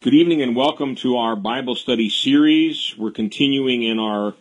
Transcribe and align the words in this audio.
Good 0.00 0.14
evening 0.14 0.42
and 0.42 0.54
welcome 0.54 0.94
to 0.94 1.16
our 1.16 1.34
Bible 1.34 1.74
study 1.74 2.08
series. 2.08 2.94
We're 2.96 3.10
continuing 3.10 3.82
in 3.82 3.98
our 3.98 4.34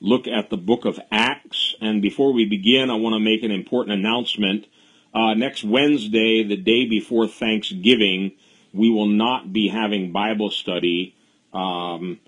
look 0.00 0.26
at 0.26 0.50
the 0.50 0.56
book 0.56 0.84
of 0.86 0.98
Acts. 1.12 1.76
And 1.80 2.02
before 2.02 2.32
we 2.32 2.46
begin, 2.46 2.90
I 2.90 2.94
want 2.96 3.14
to 3.14 3.20
make 3.20 3.44
an 3.44 3.52
important 3.52 3.96
announcement. 3.96 4.66
Uh, 5.14 5.34
next 5.34 5.62
Wednesday, 5.62 6.42
the 6.42 6.56
day 6.56 6.84
before 6.84 7.28
Thanksgiving, 7.28 8.32
we 8.72 8.90
will 8.90 9.06
not 9.06 9.52
be 9.52 9.68
having 9.68 10.10
Bible 10.10 10.50
study. 10.50 11.14
Um, 11.52 12.18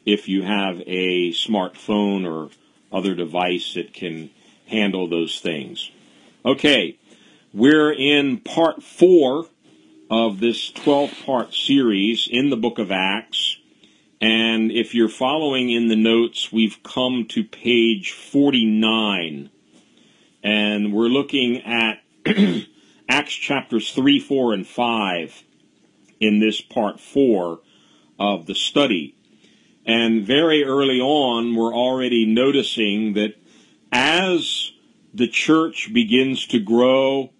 if 0.06 0.26
you 0.26 0.42
have 0.42 0.80
a 0.86 1.32
smartphone 1.32 2.26
or 2.26 2.48
other 2.90 3.14
device 3.14 3.74
that 3.74 3.92
can 3.92 4.30
handle 4.68 5.06
those 5.06 5.38
things. 5.38 5.90
Okay, 6.46 6.96
we're 7.52 7.92
in 7.92 8.38
part 8.38 8.82
four 8.82 9.48
of 10.10 10.40
this 10.40 10.70
12 10.70 11.12
part 11.24 11.54
series 11.54 12.28
in 12.30 12.50
the 12.50 12.56
book 12.56 12.78
of 12.78 12.90
Acts. 12.90 13.58
And 14.20 14.72
if 14.72 14.94
you're 14.94 15.08
following 15.08 15.70
in 15.70 15.88
the 15.88 15.96
notes, 15.96 16.50
we've 16.50 16.82
come 16.82 17.26
to 17.28 17.44
page 17.44 18.12
49. 18.12 19.50
And 20.42 20.92
we're 20.92 21.08
looking 21.08 21.62
at 21.62 22.02
Acts 23.08 23.34
chapters 23.34 23.92
3, 23.92 24.18
4, 24.18 24.54
and 24.54 24.66
5 24.66 25.42
in 26.20 26.40
this 26.40 26.60
part 26.60 26.98
4 26.98 27.60
of 28.18 28.46
the 28.46 28.54
study. 28.54 29.14
And 29.86 30.26
very 30.26 30.64
early 30.64 31.00
on, 31.00 31.54
we're 31.54 31.74
already 31.74 32.26
noticing 32.26 33.14
that 33.14 33.34
as 33.92 34.72
the 35.14 35.28
church 35.28 35.92
begins 35.92 36.46
to 36.48 36.58
grow 36.58 37.30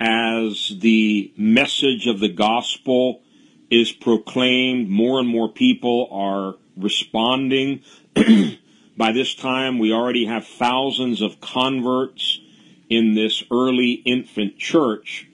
as 0.00 0.72
the 0.80 1.32
message 1.36 2.06
of 2.06 2.20
the 2.20 2.28
gospel 2.28 3.22
is 3.70 3.92
proclaimed, 3.92 4.88
more 4.88 5.20
and 5.20 5.28
more 5.28 5.48
people 5.48 6.08
are 6.10 6.56
responding. 6.76 7.82
By 8.96 9.12
this 9.12 9.34
time, 9.34 9.78
we 9.78 9.92
already 9.92 10.26
have 10.26 10.46
thousands 10.46 11.20
of 11.20 11.40
converts 11.40 12.40
in 12.88 13.14
this 13.14 13.42
early 13.50 13.92
infant 13.92 14.58
church. 14.58 15.28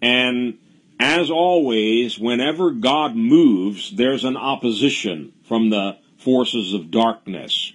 And 0.00 0.58
as 1.00 1.30
always, 1.30 2.18
whenever 2.18 2.70
God 2.70 3.14
moves, 3.14 3.94
there's 3.96 4.24
an 4.24 4.36
opposition 4.36 5.32
from 5.44 5.70
the 5.70 5.98
forces 6.16 6.72
of 6.72 6.90
darkness. 6.90 7.72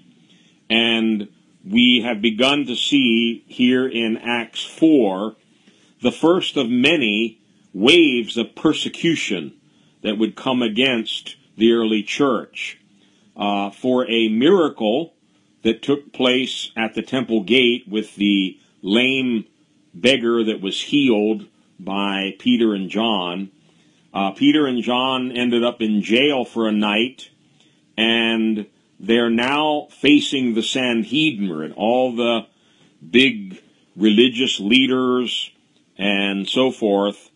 And 0.70 1.30
we 1.64 2.02
have 2.02 2.22
begun 2.22 2.66
to 2.66 2.76
see 2.76 3.44
here 3.48 3.88
in 3.88 4.18
Acts 4.18 4.64
4 4.64 5.36
the 6.04 6.12
first 6.12 6.58
of 6.58 6.70
many 6.70 7.40
waves 7.74 8.38
of 8.38 8.56
persecution 8.56 9.54
that 10.04 10.18
would 10.18 10.36
come 10.36 10.62
against 10.62 11.38
the 11.58 11.72
early 11.72 12.04
church. 12.04 12.80
Uh, 13.36 13.72
for 13.72 14.08
a 14.12 14.30
miracle 14.30 15.16
that 15.64 15.82
took 15.82 16.14
place 16.14 16.72
at 16.76 16.94
the 16.94 17.02
temple 17.02 17.42
gate 17.42 17.88
with 17.88 18.16
the 18.16 18.60
lame 18.84 19.46
beggar 19.94 20.44
that 20.44 20.62
was 20.62 20.80
healed 20.80 21.48
by 21.80 22.36
Peter 22.38 22.76
and 22.76 22.90
John. 22.90 23.50
Uh, 24.14 24.32
Peter 24.32 24.68
and 24.68 24.84
John 24.84 25.32
ended 25.32 25.64
up 25.64 25.82
in 25.82 26.04
jail 26.04 26.46
for 26.46 26.68
a 26.68 26.72
night, 26.72 27.30
and 27.98 28.68
they're 29.00 29.32
now 29.32 29.88
facing 29.90 30.54
the 30.54 30.62
Sanhedrin, 30.62 31.72
all 31.72 32.16
the 32.16 32.46
big 33.10 33.60
religious 33.96 34.60
leaders 34.60 35.50
and 35.98 36.48
so 36.48 36.72
forth. 36.72 37.30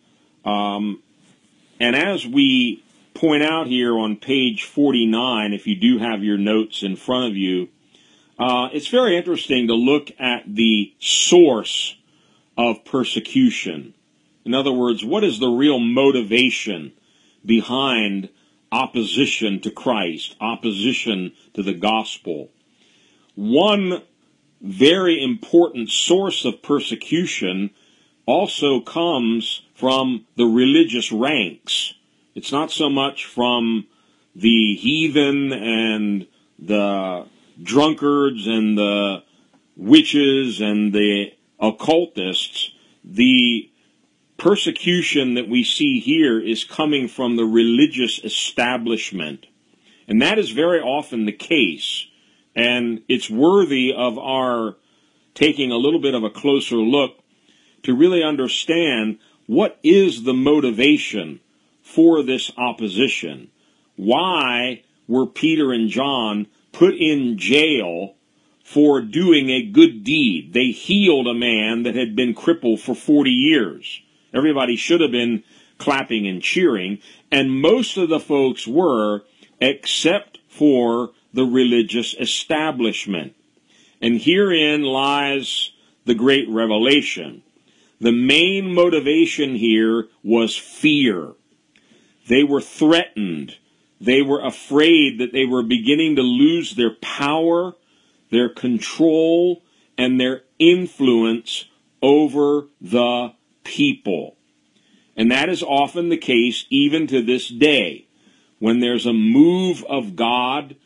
Um, 0.44 1.02
and 1.80 1.94
as 1.94 2.26
we 2.26 2.82
point 3.14 3.42
out 3.42 3.66
here 3.66 3.96
on 3.98 4.16
page 4.16 4.64
49, 4.64 5.52
if 5.52 5.66
you 5.66 5.76
do 5.76 5.98
have 5.98 6.22
your 6.22 6.38
notes 6.38 6.82
in 6.82 6.96
front 6.96 7.30
of 7.30 7.36
you, 7.36 7.68
uh, 8.38 8.68
it's 8.72 8.88
very 8.88 9.16
interesting 9.16 9.66
to 9.66 9.74
look 9.74 10.10
at 10.18 10.42
the 10.46 10.94
source 11.00 11.96
of 12.56 12.84
persecution. 12.84 13.94
In 14.44 14.54
other 14.54 14.72
words, 14.72 15.04
what 15.04 15.24
is 15.24 15.40
the 15.40 15.48
real 15.48 15.78
motivation 15.78 16.92
behind 17.44 18.28
opposition 18.70 19.60
to 19.60 19.70
Christ, 19.70 20.36
opposition 20.40 21.32
to 21.54 21.62
the 21.62 21.74
gospel? 21.74 22.50
One 23.34 24.02
very 24.60 25.22
important 25.22 25.90
source 25.90 26.44
of 26.44 26.62
persecution 26.62 27.70
also 28.28 28.78
comes 28.78 29.62
from 29.74 30.26
the 30.36 30.44
religious 30.44 31.10
ranks. 31.10 31.94
It's 32.34 32.52
not 32.52 32.70
so 32.70 32.90
much 32.90 33.24
from 33.24 33.86
the 34.36 34.74
heathen 34.74 35.50
and 35.50 36.26
the 36.58 37.24
drunkards 37.62 38.46
and 38.46 38.76
the 38.76 39.22
witches 39.78 40.60
and 40.60 40.92
the 40.92 41.32
occultists. 41.58 42.70
The 43.02 43.70
persecution 44.36 45.32
that 45.32 45.48
we 45.48 45.64
see 45.64 45.98
here 45.98 46.38
is 46.38 46.64
coming 46.64 47.08
from 47.08 47.36
the 47.36 47.46
religious 47.46 48.22
establishment. 48.22 49.46
And 50.06 50.20
that 50.20 50.38
is 50.38 50.50
very 50.50 50.80
often 50.80 51.24
the 51.24 51.32
case. 51.32 52.06
And 52.54 53.00
it's 53.08 53.30
worthy 53.30 53.94
of 53.96 54.18
our 54.18 54.76
taking 55.32 55.72
a 55.72 55.76
little 55.76 56.00
bit 56.00 56.14
of 56.14 56.24
a 56.24 56.30
closer 56.30 56.76
look 56.76 57.17
to 57.82 57.94
really 57.94 58.22
understand 58.22 59.18
what 59.46 59.78
is 59.82 60.24
the 60.24 60.34
motivation 60.34 61.40
for 61.82 62.22
this 62.22 62.52
opposition. 62.56 63.50
Why 63.96 64.82
were 65.06 65.26
Peter 65.26 65.72
and 65.72 65.88
John 65.88 66.46
put 66.72 66.94
in 66.94 67.38
jail 67.38 68.14
for 68.62 69.00
doing 69.00 69.48
a 69.48 69.62
good 69.62 70.04
deed? 70.04 70.52
They 70.52 70.66
healed 70.66 71.26
a 71.26 71.34
man 71.34 71.84
that 71.84 71.94
had 71.94 72.14
been 72.14 72.34
crippled 72.34 72.80
for 72.80 72.94
40 72.94 73.30
years. 73.30 74.02
Everybody 74.34 74.76
should 74.76 75.00
have 75.00 75.10
been 75.10 75.42
clapping 75.78 76.26
and 76.26 76.42
cheering, 76.42 76.98
and 77.30 77.50
most 77.50 77.96
of 77.96 78.08
the 78.08 78.20
folks 78.20 78.66
were, 78.66 79.22
except 79.60 80.38
for 80.48 81.12
the 81.32 81.44
religious 81.44 82.14
establishment. 82.14 83.34
And 84.02 84.20
herein 84.20 84.82
lies 84.82 85.72
the 86.04 86.14
great 86.14 86.48
revelation. 86.48 87.42
The 88.00 88.12
main 88.12 88.72
motivation 88.72 89.56
here 89.56 90.08
was 90.22 90.56
fear. 90.56 91.32
They 92.28 92.44
were 92.44 92.60
threatened. 92.60 93.56
They 94.00 94.22
were 94.22 94.44
afraid 94.44 95.18
that 95.18 95.32
they 95.32 95.44
were 95.44 95.62
beginning 95.62 96.16
to 96.16 96.22
lose 96.22 96.74
their 96.74 96.94
power, 97.00 97.74
their 98.30 98.48
control, 98.48 99.64
and 99.96 100.20
their 100.20 100.42
influence 100.58 101.64
over 102.00 102.68
the 102.80 103.32
people. 103.64 104.36
And 105.16 105.32
that 105.32 105.48
is 105.48 105.64
often 105.64 106.08
the 106.08 106.16
case 106.16 106.64
even 106.70 107.08
to 107.08 107.20
this 107.22 107.48
day. 107.48 108.06
When 108.60 108.78
there's 108.78 109.06
a 109.06 109.12
move 109.12 109.84
of 109.88 110.14
God, 110.14 110.76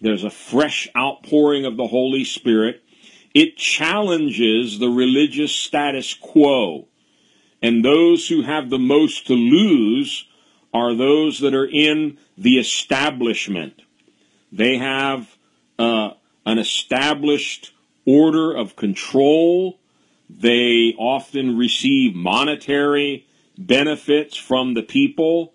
there's 0.00 0.24
a 0.24 0.30
fresh 0.30 0.88
outpouring 0.96 1.64
of 1.64 1.76
the 1.76 1.86
Holy 1.86 2.24
Spirit, 2.24 2.82
it 3.36 3.58
challenges 3.58 4.78
the 4.78 4.88
religious 4.88 5.52
status 5.52 6.14
quo. 6.14 6.88
And 7.60 7.84
those 7.84 8.28
who 8.28 8.40
have 8.40 8.70
the 8.70 8.78
most 8.78 9.26
to 9.26 9.34
lose 9.34 10.26
are 10.72 10.94
those 10.94 11.40
that 11.40 11.52
are 11.52 11.68
in 11.68 12.16
the 12.38 12.58
establishment. 12.58 13.82
They 14.50 14.78
have 14.78 15.36
uh, 15.78 16.12
an 16.46 16.58
established 16.58 17.74
order 18.06 18.56
of 18.56 18.74
control. 18.74 19.80
They 20.30 20.94
often 20.98 21.58
receive 21.58 22.14
monetary 22.14 23.26
benefits 23.58 24.38
from 24.38 24.72
the 24.72 24.82
people, 24.82 25.52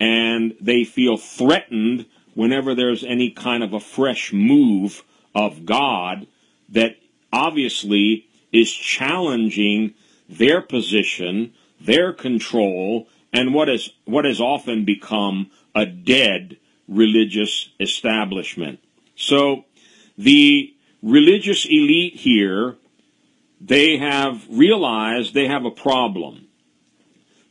and 0.00 0.56
they 0.60 0.82
feel 0.82 1.16
threatened 1.16 2.06
whenever 2.34 2.74
there's 2.74 3.04
any 3.04 3.30
kind 3.30 3.62
of 3.62 3.72
a 3.72 3.78
fresh 3.78 4.32
move 4.32 5.04
of 5.32 5.64
God 5.64 6.26
that 6.68 6.96
obviously 7.32 8.26
is 8.52 8.72
challenging 8.72 9.94
their 10.28 10.60
position, 10.60 11.52
their 11.80 12.12
control, 12.12 13.08
and 13.32 13.54
what 13.54 13.68
is 13.68 13.90
what 14.04 14.24
has 14.24 14.40
often 14.40 14.84
become 14.84 15.50
a 15.74 15.86
dead 15.86 16.56
religious 16.88 17.70
establishment. 17.78 18.80
So 19.14 19.64
the 20.18 20.74
religious 21.02 21.64
elite 21.64 22.16
here, 22.16 22.76
they 23.60 23.98
have 23.98 24.44
realized 24.50 25.32
they 25.32 25.46
have 25.46 25.64
a 25.64 25.70
problem. 25.70 26.48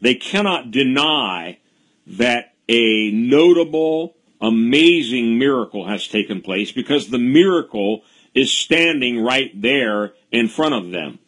They 0.02 0.16
cannot 0.16 0.72
deny 0.72 1.60
that 2.06 2.54
a 2.68 3.12
notable, 3.12 4.16
amazing 4.42 5.38
miracle 5.38 5.88
has 5.88 6.08
taken 6.08 6.42
place 6.42 6.72
because 6.72 7.10
the 7.10 7.18
miracle 7.18 8.04
is 8.34 8.52
standing 8.52 9.22
right 9.22 9.52
there 9.60 10.14
in 10.32 10.48
front 10.48 10.76
of 10.76 10.92
them. 10.92 11.20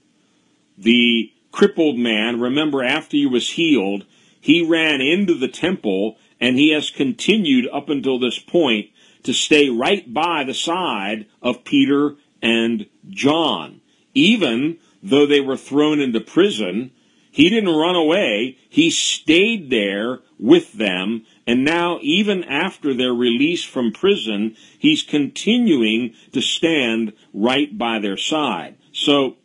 The 0.78 1.32
crippled 1.52 1.98
man, 1.98 2.40
remember 2.40 2.84
after 2.84 3.18
he 3.18 3.26
was 3.26 3.52
healed, 3.52 4.06
he 4.40 4.66
ran 4.66 5.02
into 5.02 5.34
the 5.34 5.48
temple 5.48 6.18
and 6.40 6.58
he 6.58 6.72
has 6.72 6.90
continued 6.90 7.68
up 7.72 7.90
until 7.90 8.20
this 8.20 8.40
point 8.40 8.90
to 9.24 9.34
stay 9.34 9.70
right 9.70 10.12
by 10.12 10.44
the 10.44 10.54
side 10.54 11.28
of 11.42 11.64
Peter 11.64 12.16
and 12.42 12.88
John. 13.10 13.82
Even 14.14 14.80
though 15.04 15.26
they 15.26 15.40
were 15.40 15.58
thrown 15.58 16.00
into 16.00 16.20
prison, 16.20 16.92
he 17.32 17.50
didn't 17.50 17.76
run 17.76 17.96
away. 17.96 18.58
He 18.70 18.90
stayed 18.90 19.70
there 19.70 20.20
with 20.38 20.74
them. 20.74 21.26
And 21.48 21.64
now, 21.64 22.00
even 22.02 22.44
after 22.44 22.94
their 22.94 23.14
release 23.14 23.64
from 23.64 23.94
prison, 23.94 24.56
he's 24.78 25.02
continuing 25.02 26.14
to 26.34 26.42
stand 26.42 27.14
right 27.34 27.76
by 27.76 28.00
their 28.00 28.18
side. 28.18 28.76
So 28.92 29.38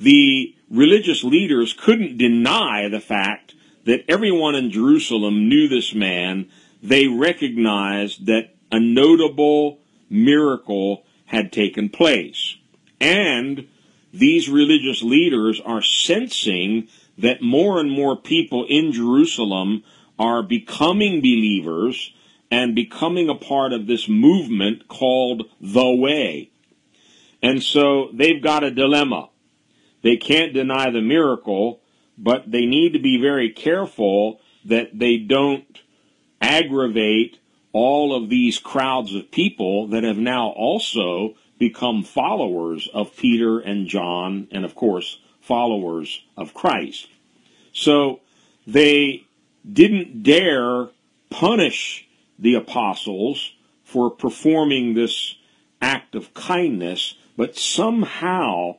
the 0.00 0.54
religious 0.68 1.22
leaders 1.22 1.72
couldn't 1.72 2.18
deny 2.18 2.88
the 2.88 3.00
fact 3.00 3.54
that 3.84 4.04
everyone 4.08 4.54
in 4.54 4.70
Jerusalem 4.70 5.48
knew 5.48 5.68
this 5.68 5.94
man. 5.94 6.50
They 6.82 7.06
recognized 7.06 8.26
that 8.26 8.54
a 8.70 8.80
notable 8.80 9.78
miracle 10.10 11.04
had 11.26 11.52
taken 11.52 11.88
place. 11.88 12.56
And 13.00 13.68
these 14.12 14.48
religious 14.48 15.02
leaders 15.02 15.60
are 15.64 15.82
sensing 15.82 16.88
that 17.18 17.42
more 17.42 17.80
and 17.80 17.90
more 17.90 18.16
people 18.16 18.64
in 18.68 18.92
Jerusalem 18.92 19.84
are 20.18 20.42
becoming 20.42 21.20
believers 21.20 22.12
and 22.50 22.74
becoming 22.74 23.28
a 23.28 23.34
part 23.34 23.72
of 23.72 23.86
this 23.86 24.08
movement 24.08 24.88
called 24.88 25.44
the 25.60 25.90
Way. 25.90 26.50
And 27.42 27.62
so 27.62 28.10
they've 28.12 28.42
got 28.42 28.64
a 28.64 28.70
dilemma. 28.70 29.28
They 30.02 30.16
can't 30.16 30.54
deny 30.54 30.90
the 30.90 31.02
miracle, 31.02 31.80
but 32.16 32.50
they 32.50 32.66
need 32.66 32.94
to 32.94 32.98
be 32.98 33.20
very 33.20 33.50
careful 33.50 34.40
that 34.64 34.98
they 34.98 35.18
don't 35.18 35.80
aggravate 36.40 37.38
all 37.72 38.14
of 38.14 38.28
these 38.28 38.58
crowds 38.58 39.14
of 39.14 39.30
people 39.30 39.88
that 39.88 40.04
have 40.04 40.18
now 40.18 40.48
also 40.48 41.34
become 41.58 42.02
followers 42.02 42.88
of 42.94 43.16
Peter 43.16 43.58
and 43.58 43.86
John, 43.86 44.48
and 44.50 44.64
of 44.64 44.74
course, 44.74 45.20
followers 45.48 46.22
of 46.36 46.52
Christ. 46.52 47.08
So 47.72 48.20
they 48.66 49.24
didn't 49.70 50.22
dare 50.22 50.88
punish 51.30 52.06
the 52.38 52.54
apostles 52.54 53.54
for 53.82 54.10
performing 54.10 54.92
this 54.92 55.36
act 55.80 56.14
of 56.14 56.34
kindness, 56.34 57.14
but 57.36 57.56
somehow 57.56 58.76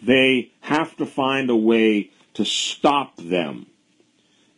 they 0.00 0.52
have 0.60 0.96
to 0.96 1.06
find 1.06 1.50
a 1.50 1.56
way 1.56 2.10
to 2.34 2.44
stop 2.44 3.16
them. 3.16 3.66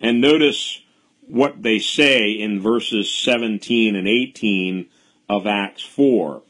And 0.00 0.20
notice 0.20 0.82
what 1.26 1.62
they 1.62 1.78
say 1.78 2.30
in 2.32 2.60
verses 2.60 3.10
17 3.10 3.96
and 3.96 4.06
18 4.06 4.86
of 5.30 5.46
Acts 5.46 5.82
4. 5.82 6.42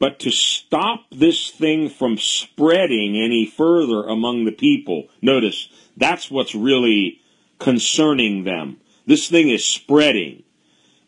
But 0.00 0.18
to 0.20 0.32
stop 0.32 1.04
this 1.12 1.50
thing 1.50 1.88
from 1.88 2.18
spreading 2.18 3.16
any 3.16 3.46
further 3.46 4.02
among 4.08 4.44
the 4.44 4.52
people, 4.52 5.06
notice 5.22 5.68
that's 5.96 6.28
what's 6.28 6.56
really 6.56 7.20
concerning 7.60 8.42
them. 8.42 8.78
This 9.06 9.28
thing 9.28 9.48
is 9.48 9.64
spreading, 9.64 10.42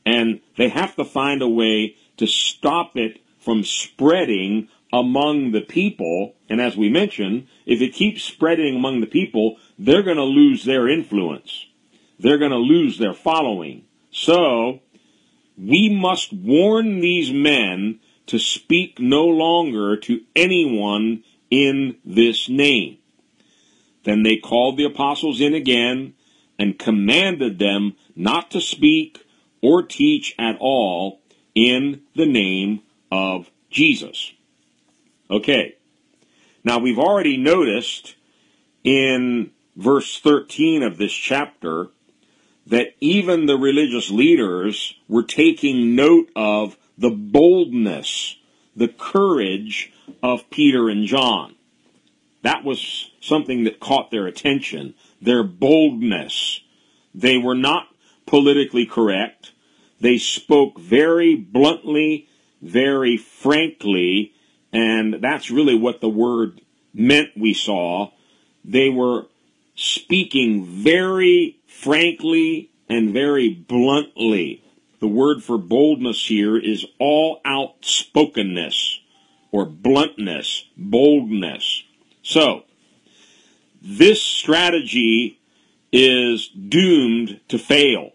and 0.06 0.40
they 0.56 0.68
have 0.68 0.94
to 0.94 1.04
find 1.04 1.42
a 1.42 1.48
way 1.48 1.96
to 2.18 2.28
stop 2.28 2.96
it 2.96 3.20
from 3.40 3.64
spreading 3.64 4.68
among 4.92 5.50
the 5.50 5.62
people. 5.62 6.36
And 6.48 6.60
as 6.60 6.76
we 6.76 6.88
mentioned, 6.88 7.48
if 7.66 7.80
it 7.80 7.94
keeps 7.94 8.22
spreading 8.22 8.76
among 8.76 9.00
the 9.00 9.06
people, 9.08 9.56
they're 9.76 10.04
going 10.04 10.16
to 10.18 10.22
lose 10.22 10.64
their 10.64 10.88
influence 10.88 11.66
they're 12.22 12.38
going 12.38 12.52
to 12.52 12.56
lose 12.56 12.98
their 12.98 13.12
following. 13.12 13.84
So, 14.10 14.80
we 15.58 15.88
must 15.88 16.32
warn 16.32 17.00
these 17.00 17.32
men 17.32 18.00
to 18.26 18.38
speak 18.38 18.98
no 18.98 19.26
longer 19.26 19.96
to 19.96 20.20
anyone 20.34 21.24
in 21.50 21.96
this 22.04 22.48
name. 22.48 22.98
Then 24.04 24.22
they 24.22 24.36
called 24.36 24.76
the 24.76 24.84
apostles 24.84 25.40
in 25.40 25.54
again 25.54 26.14
and 26.58 26.78
commanded 26.78 27.58
them 27.58 27.94
not 28.16 28.50
to 28.50 28.60
speak 28.60 29.24
or 29.60 29.82
teach 29.82 30.34
at 30.38 30.56
all 30.60 31.20
in 31.54 32.02
the 32.16 32.26
name 32.26 32.80
of 33.10 33.50
Jesus. 33.70 34.32
Okay. 35.30 35.76
Now 36.64 36.78
we've 36.78 36.98
already 36.98 37.36
noticed 37.36 38.14
in 38.84 39.50
verse 39.76 40.20
13 40.20 40.82
of 40.82 40.98
this 40.98 41.12
chapter 41.12 41.88
that 42.66 42.94
even 43.00 43.46
the 43.46 43.56
religious 43.56 44.10
leaders 44.10 44.94
were 45.08 45.22
taking 45.22 45.94
note 45.94 46.30
of 46.36 46.76
the 46.96 47.10
boldness, 47.10 48.36
the 48.76 48.88
courage 48.88 49.92
of 50.22 50.48
Peter 50.50 50.88
and 50.88 51.06
John. 51.06 51.54
That 52.42 52.64
was 52.64 53.10
something 53.20 53.64
that 53.64 53.80
caught 53.80 54.10
their 54.10 54.26
attention, 54.26 54.94
their 55.20 55.42
boldness. 55.42 56.60
They 57.14 57.38
were 57.38 57.54
not 57.54 57.88
politically 58.26 58.86
correct. 58.86 59.52
They 60.00 60.18
spoke 60.18 60.78
very 60.78 61.36
bluntly, 61.36 62.28
very 62.60 63.16
frankly, 63.16 64.32
and 64.72 65.14
that's 65.14 65.50
really 65.50 65.76
what 65.76 66.00
the 66.00 66.08
word 66.08 66.60
meant 66.92 67.30
we 67.36 67.54
saw. 67.54 68.10
They 68.64 68.88
were 68.88 69.26
speaking 69.74 70.64
very 70.64 71.58
frankly 71.66 72.70
and 72.88 73.12
very 73.12 73.48
bluntly. 73.48 74.61
The 75.02 75.08
word 75.08 75.42
for 75.42 75.58
boldness 75.58 76.26
here 76.26 76.56
is 76.56 76.86
all 77.00 77.40
outspokenness 77.44 79.00
or 79.50 79.64
bluntness, 79.64 80.66
boldness. 80.76 81.82
So, 82.22 82.62
this 83.82 84.22
strategy 84.22 85.40
is 85.90 86.46
doomed 86.46 87.40
to 87.48 87.58
fail. 87.58 88.12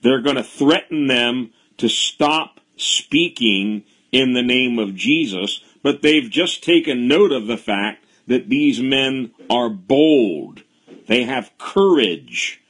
They're 0.00 0.20
going 0.20 0.34
to 0.34 0.42
threaten 0.42 1.06
them 1.06 1.52
to 1.76 1.88
stop 1.88 2.58
speaking 2.76 3.84
in 4.10 4.32
the 4.32 4.42
name 4.42 4.80
of 4.80 4.96
Jesus, 4.96 5.62
but 5.84 6.02
they've 6.02 6.28
just 6.28 6.64
taken 6.64 7.06
note 7.06 7.30
of 7.30 7.46
the 7.46 7.56
fact 7.56 8.06
that 8.26 8.48
these 8.48 8.82
men 8.82 9.30
are 9.48 9.70
bold. 9.70 10.64
They 11.06 11.22
have 11.22 11.56
courage 11.58 12.60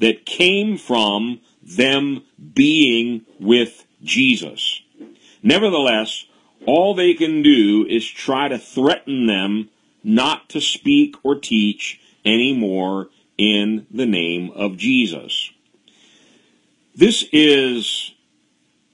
that 0.00 0.26
came 0.26 0.76
from 0.76 1.40
them 1.64 2.22
being 2.54 3.24
with 3.40 3.84
Jesus. 4.02 4.82
Nevertheless, 5.42 6.26
all 6.66 6.94
they 6.94 7.14
can 7.14 7.42
do 7.42 7.86
is 7.88 8.06
try 8.06 8.48
to 8.48 8.58
threaten 8.58 9.26
them 9.26 9.70
not 10.02 10.48
to 10.50 10.60
speak 10.60 11.16
or 11.22 11.38
teach 11.38 12.00
anymore 12.24 13.08
in 13.36 13.86
the 13.90 14.06
name 14.06 14.50
of 14.50 14.76
Jesus. 14.76 15.50
This 16.94 17.24
is 17.32 18.12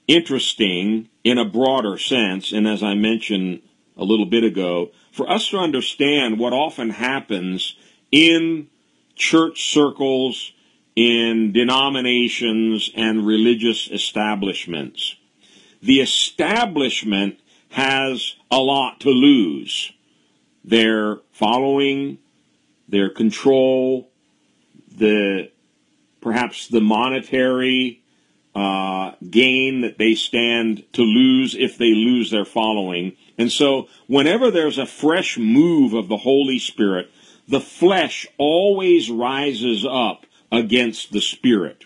interesting 0.07 1.09
in 1.23 1.37
a 1.37 1.45
broader 1.45 1.97
sense, 1.97 2.51
and 2.51 2.67
as 2.67 2.81
I 2.81 2.95
mentioned 2.95 3.61
a 3.95 4.03
little 4.03 4.25
bit 4.25 4.43
ago, 4.43 4.91
for 5.11 5.29
us 5.29 5.49
to 5.49 5.57
understand 5.57 6.39
what 6.39 6.53
often 6.53 6.89
happens 6.89 7.75
in 8.11 8.67
church 9.15 9.71
circles 9.71 10.53
in 11.01 11.51
denominations 11.51 12.91
and 12.95 13.25
religious 13.25 13.89
establishments. 13.89 15.15
The 15.81 15.99
establishment 15.99 17.39
has 17.69 18.35
a 18.51 18.59
lot 18.59 18.99
to 18.99 19.09
lose. 19.09 19.93
Their 20.63 21.17
following, 21.31 22.19
their 22.87 23.09
control, 23.09 24.11
the 24.95 25.49
perhaps 26.21 26.67
the 26.67 26.81
monetary 26.81 28.03
uh, 28.53 29.13
gain 29.27 29.81
that 29.81 29.97
they 29.97 30.13
stand 30.13 30.83
to 30.93 31.01
lose 31.01 31.55
if 31.55 31.79
they 31.79 31.95
lose 31.95 32.29
their 32.29 32.45
following. 32.45 33.13
And 33.39 33.51
so, 33.51 33.87
whenever 34.05 34.51
there's 34.51 34.77
a 34.77 34.85
fresh 34.85 35.39
move 35.39 35.93
of 35.93 36.09
the 36.09 36.17
Holy 36.17 36.59
Spirit, 36.59 37.09
the 37.47 37.59
flesh 37.59 38.27
always 38.37 39.09
rises 39.09 39.83
up 39.83 40.20
against 40.51 41.11
the 41.11 41.21
Spirit. 41.21 41.85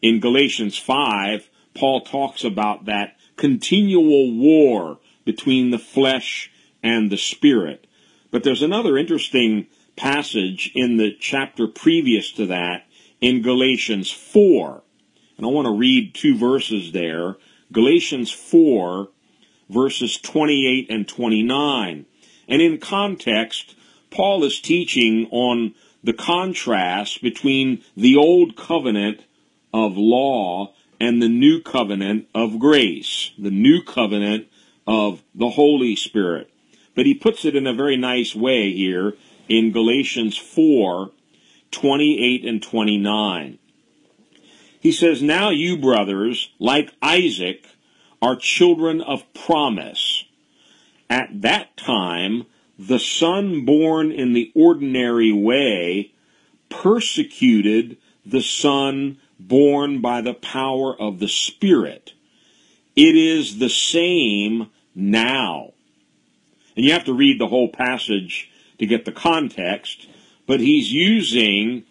In 0.00 0.20
Galatians 0.20 0.76
5, 0.78 1.48
Paul 1.74 2.00
talks 2.02 2.44
about 2.44 2.86
that 2.86 3.16
continual 3.36 4.32
war 4.34 4.98
between 5.24 5.70
the 5.70 5.78
flesh 5.78 6.50
and 6.82 7.10
the 7.10 7.16
Spirit. 7.16 7.86
But 8.30 8.44
there's 8.44 8.62
another 8.62 8.96
interesting 8.96 9.66
passage 9.96 10.72
in 10.74 10.96
the 10.96 11.14
chapter 11.18 11.66
previous 11.66 12.32
to 12.32 12.46
that 12.46 12.86
in 13.20 13.42
Galatians 13.42 14.10
4. 14.10 14.82
And 15.36 15.46
I 15.46 15.48
want 15.50 15.66
to 15.66 15.76
read 15.76 16.14
two 16.14 16.36
verses 16.36 16.92
there. 16.92 17.36
Galatians 17.70 18.30
4, 18.30 19.08
verses 19.68 20.18
28 20.18 20.90
and 20.90 21.08
29. 21.08 22.06
And 22.48 22.62
in 22.62 22.78
context, 22.78 23.74
Paul 24.10 24.44
is 24.44 24.60
teaching 24.60 25.26
on 25.30 25.74
the 26.02 26.12
contrast 26.12 27.22
between 27.22 27.82
the 27.96 28.16
old 28.16 28.56
covenant 28.56 29.24
of 29.72 29.96
law 29.96 30.74
and 31.00 31.20
the 31.20 31.28
new 31.28 31.60
covenant 31.60 32.28
of 32.34 32.58
grace, 32.58 33.32
the 33.38 33.50
new 33.50 33.82
covenant 33.82 34.46
of 34.86 35.22
the 35.34 35.50
Holy 35.50 35.96
Spirit. 35.96 36.50
But 36.94 37.06
he 37.06 37.14
puts 37.14 37.44
it 37.44 37.56
in 37.56 37.66
a 37.66 37.74
very 37.74 37.96
nice 37.96 38.34
way 38.34 38.72
here 38.72 39.14
in 39.48 39.72
Galatians 39.72 40.36
4 40.36 41.10
28 41.70 42.44
and 42.44 42.62
29. 42.62 43.58
He 44.78 44.92
says, 44.92 45.22
Now 45.22 45.50
you, 45.50 45.76
brothers, 45.78 46.50
like 46.58 46.92
Isaac, 47.00 47.66
are 48.20 48.36
children 48.36 49.00
of 49.00 49.24
promise. 49.32 50.24
At 51.08 51.42
that 51.42 51.76
time, 51.76 52.46
the 52.88 52.98
son 52.98 53.64
born 53.64 54.10
in 54.10 54.32
the 54.32 54.50
ordinary 54.54 55.32
way 55.32 56.12
persecuted 56.68 57.96
the 58.26 58.42
son 58.42 59.18
born 59.38 60.00
by 60.00 60.20
the 60.20 60.34
power 60.34 61.00
of 61.00 61.18
the 61.18 61.28
Spirit. 61.28 62.12
It 62.96 63.14
is 63.14 63.58
the 63.58 63.68
same 63.68 64.68
now. 64.94 65.72
And 66.76 66.84
you 66.84 66.92
have 66.92 67.04
to 67.04 67.12
read 67.12 67.40
the 67.40 67.48
whole 67.48 67.68
passage 67.68 68.50
to 68.78 68.86
get 68.86 69.04
the 69.04 69.12
context, 69.12 70.08
but 70.46 70.60
he's 70.60 70.92
using 70.92 71.84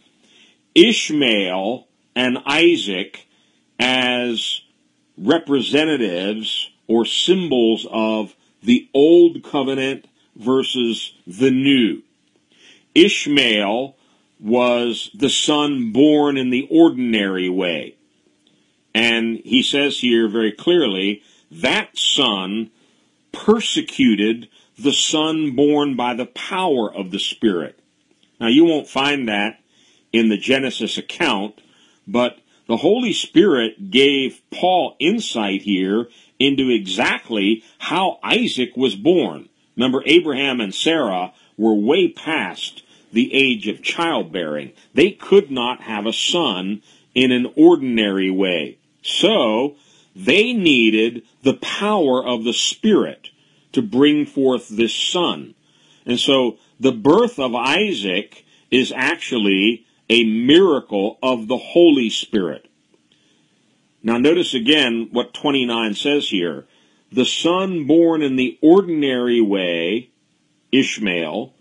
Ishmael 0.75 1.87
and 2.15 2.37
Isaac 2.45 3.27
as 3.79 4.61
representatives 5.17 6.69
or 6.87 7.05
symbols 7.05 7.87
of 7.89 8.35
the 8.61 8.89
old 8.93 9.43
covenant 9.43 10.05
versus 10.41 11.13
the 11.25 11.51
new. 11.51 12.01
Ishmael 12.95 13.95
was 14.39 15.11
the 15.13 15.29
son 15.29 15.91
born 15.91 16.37
in 16.37 16.49
the 16.49 16.67
ordinary 16.69 17.49
way. 17.49 17.95
And 18.93 19.37
he 19.45 19.63
says 19.63 19.99
here 19.99 20.27
very 20.27 20.51
clearly 20.51 21.23
that 21.51 21.97
son 21.97 22.71
persecuted 23.31 24.49
the 24.77 24.93
son 24.93 25.55
born 25.55 25.95
by 25.95 26.13
the 26.13 26.25
power 26.25 26.93
of 26.93 27.11
the 27.11 27.19
Spirit. 27.19 27.79
Now, 28.39 28.47
you 28.47 28.65
won't 28.65 28.87
find 28.87 29.29
that 29.29 29.59
in 30.11 30.29
the 30.29 30.37
Genesis 30.37 30.97
account, 30.97 31.61
but 32.07 32.39
the 32.67 32.77
Holy 32.77 33.13
Spirit 33.13 33.91
gave 33.91 34.41
Paul 34.49 34.95
insight 34.99 35.61
here 35.61 36.07
into 36.39 36.69
exactly 36.69 37.63
how 37.77 38.19
Isaac 38.23 38.75
was 38.75 38.95
born. 38.95 39.49
Remember, 39.75 40.03
Abraham 40.05 40.59
and 40.59 40.73
Sarah 40.73 41.33
were 41.57 41.73
way 41.73 42.07
past 42.07 42.83
the 43.11 43.33
age 43.33 43.67
of 43.67 43.81
childbearing. 43.81 44.71
They 44.93 45.11
could 45.11 45.51
not 45.51 45.81
have 45.81 46.05
a 46.05 46.13
son 46.13 46.81
in 47.13 47.31
an 47.31 47.51
ordinary 47.55 48.31
way. 48.31 48.77
So, 49.01 49.75
they 50.15 50.53
needed 50.53 51.23
the 51.43 51.53
power 51.55 52.25
of 52.25 52.43
the 52.43 52.53
Spirit 52.53 53.29
to 53.71 53.81
bring 53.81 54.25
forth 54.25 54.69
this 54.69 54.93
son. 54.93 55.55
And 56.05 56.19
so, 56.19 56.57
the 56.79 56.91
birth 56.91 57.39
of 57.39 57.55
Isaac 57.55 58.45
is 58.69 58.93
actually 58.95 59.85
a 60.09 60.23
miracle 60.23 61.17
of 61.23 61.47
the 61.47 61.57
Holy 61.57 62.09
Spirit. 62.09 62.67
Now, 64.03 64.17
notice 64.17 64.53
again 64.53 65.09
what 65.11 65.33
29 65.33 65.93
says 65.93 66.29
here. 66.29 66.65
The 67.11 67.25
son 67.25 67.85
born 67.87 68.21
in 68.21 68.37
the 68.37 68.57
ordinary 68.61 69.41
way, 69.41 70.09
Ishmael, 70.71 71.53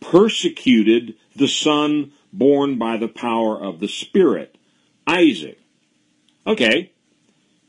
persecuted 0.00 1.14
the 1.34 1.48
son 1.48 2.12
born 2.32 2.78
by 2.78 2.96
the 2.96 3.08
power 3.08 3.56
of 3.56 3.80
the 3.80 3.88
Spirit, 3.88 4.56
Isaac. 5.06 5.58
Okay, 6.46 6.92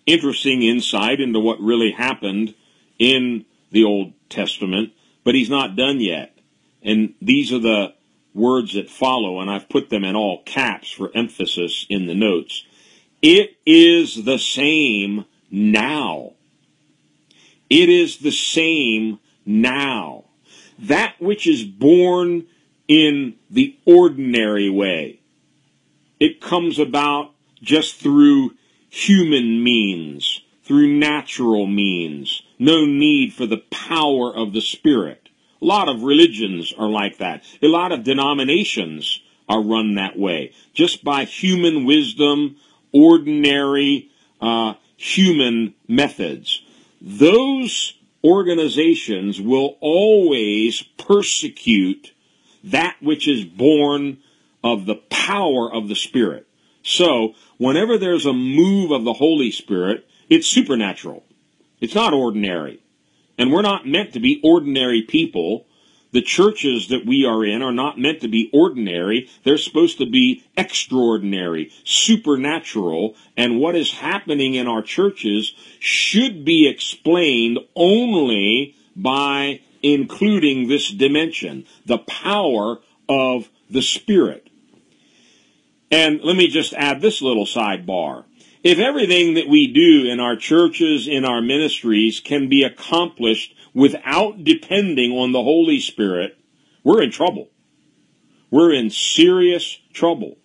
interesting 0.05 0.63
insight 0.63 1.19
into 1.19 1.39
what 1.39 1.59
really 1.59 1.91
happened 1.91 2.55
in 2.97 3.45
the 3.71 3.83
Old 3.83 4.13
Testament, 4.29 4.93
but 5.23 5.35
he's 5.35 5.49
not 5.49 5.75
done 5.75 5.99
yet. 5.99 6.37
And 6.81 7.13
these 7.21 7.51
are 7.51 7.59
the 7.59 7.93
words 8.33 8.73
that 8.73 8.89
follow, 8.89 9.41
and 9.41 9.49
I've 9.49 9.69
put 9.69 9.89
them 9.89 10.03
in 10.03 10.15
all 10.15 10.43
caps 10.43 10.91
for 10.91 11.11
emphasis 11.15 11.85
in 11.89 12.07
the 12.07 12.15
notes. 12.15 12.65
It 13.21 13.57
is 13.65 14.25
the 14.25 14.37
same 14.37 15.25
now. 15.51 16.33
It 17.69 17.89
is 17.89 18.17
the 18.17 18.31
same 18.31 19.19
now 19.45 20.25
that 20.79 21.15
which 21.19 21.47
is 21.47 21.63
born 21.63 22.45
in 22.87 23.35
the 23.49 23.75
ordinary 23.85 24.69
way. 24.69 25.19
It 26.19 26.41
comes 26.41 26.79
about 26.79 27.31
just 27.61 27.95
through 27.95 28.51
human 28.89 29.63
means, 29.63 30.41
through 30.63 30.87
natural 30.87 31.67
means. 31.67 32.41
No 32.59 32.85
need 32.85 33.33
for 33.33 33.45
the 33.45 33.63
power 33.71 34.35
of 34.35 34.53
the 34.53 34.61
Spirit. 34.61 35.29
A 35.61 35.65
lot 35.65 35.89
of 35.89 36.03
religions 36.03 36.73
are 36.77 36.87
like 36.87 37.17
that. 37.17 37.43
A 37.61 37.67
lot 37.67 37.91
of 37.91 38.03
denominations 38.03 39.21
are 39.49 39.61
run 39.61 39.95
that 39.95 40.17
way. 40.17 40.53
Just 40.73 41.03
by 41.03 41.25
human 41.25 41.85
wisdom, 41.85 42.57
ordinary 42.91 44.09
uh, 44.39 44.75
human 44.97 45.73
methods. 45.87 46.61
Those 47.01 47.93
organizations 48.23 49.39
will 49.39 49.77
always 49.79 50.81
persecute 50.97 52.13
that 52.63 52.97
which 53.01 53.27
is 53.27 53.45
born 53.45 54.17
of 54.63 54.85
the 54.85 54.95
power 54.95 55.71
of 55.71 55.87
the 55.87 55.95
Spirit. 55.95 56.47
So, 56.83 57.35
whenever 57.57 57.97
there's 57.97 58.25
a 58.25 58.33
move 58.33 58.91
of 58.91 59.03
the 59.03 59.13
Holy 59.13 59.51
Spirit, 59.51 60.07
it's 60.29 60.47
supernatural. 60.47 61.23
It's 61.79 61.95
not 61.95 62.13
ordinary. 62.13 62.79
And 63.37 63.51
we're 63.51 63.61
not 63.61 63.87
meant 63.87 64.13
to 64.13 64.19
be 64.19 64.41
ordinary 64.43 65.03
people 65.03 65.66
the 66.11 66.21
churches 66.21 66.87
that 66.87 67.05
we 67.05 67.25
are 67.25 67.43
in 67.43 67.61
are 67.61 67.73
not 67.73 67.99
meant 67.99 68.21
to 68.21 68.27
be 68.27 68.49
ordinary. 68.53 69.29
They're 69.43 69.57
supposed 69.57 69.97
to 69.97 70.05
be 70.05 70.43
extraordinary, 70.55 71.71
supernatural, 71.83 73.15
and 73.35 73.59
what 73.59 73.75
is 73.75 73.91
happening 73.91 74.55
in 74.55 74.67
our 74.67 74.81
churches 74.81 75.53
should 75.79 76.45
be 76.45 76.67
explained 76.67 77.59
only 77.75 78.75
by 78.95 79.61
including 79.83 80.67
this 80.67 80.89
dimension, 80.89 81.65
the 81.85 81.99
power 81.99 82.79
of 83.07 83.49
the 83.69 83.81
Spirit. 83.81 84.49
And 85.91 86.21
let 86.21 86.35
me 86.35 86.47
just 86.47 86.73
add 86.73 87.01
this 87.01 87.21
little 87.21 87.45
sidebar. 87.45 88.25
If 88.63 88.79
everything 88.79 89.35
that 89.35 89.47
we 89.47 89.67
do 89.67 90.09
in 90.09 90.19
our 90.19 90.35
churches, 90.35 91.07
in 91.07 91.25
our 91.25 91.41
ministries, 91.41 92.19
can 92.19 92.49
be 92.49 92.63
accomplished 92.63 93.55
without 93.73 94.43
depending 94.43 95.11
on 95.11 95.31
the 95.31 95.43
Holy 95.43 95.79
Spirit, 95.79 96.37
we're 96.83 97.03
in 97.03 97.11
trouble. 97.11 97.49
We're 98.49 98.73
in 98.73 98.89
serious 98.89 99.77
trouble. 99.93 100.37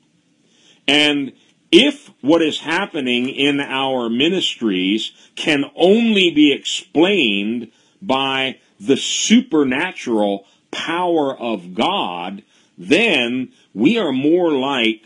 And 0.86 1.32
if 1.70 2.10
what 2.20 2.42
is 2.42 2.60
happening 2.60 3.28
in 3.28 3.60
our 3.60 4.10
ministries 4.10 5.12
can 5.36 5.64
only 5.74 6.30
be 6.30 6.52
explained 6.52 7.72
by 8.02 8.58
the 8.78 8.96
supernatural 8.96 10.46
power 10.70 11.38
of 11.38 11.74
God, 11.74 12.42
then 12.76 13.52
we 13.72 13.98
are 13.98 14.12
more 14.12 14.52
like 14.52 15.02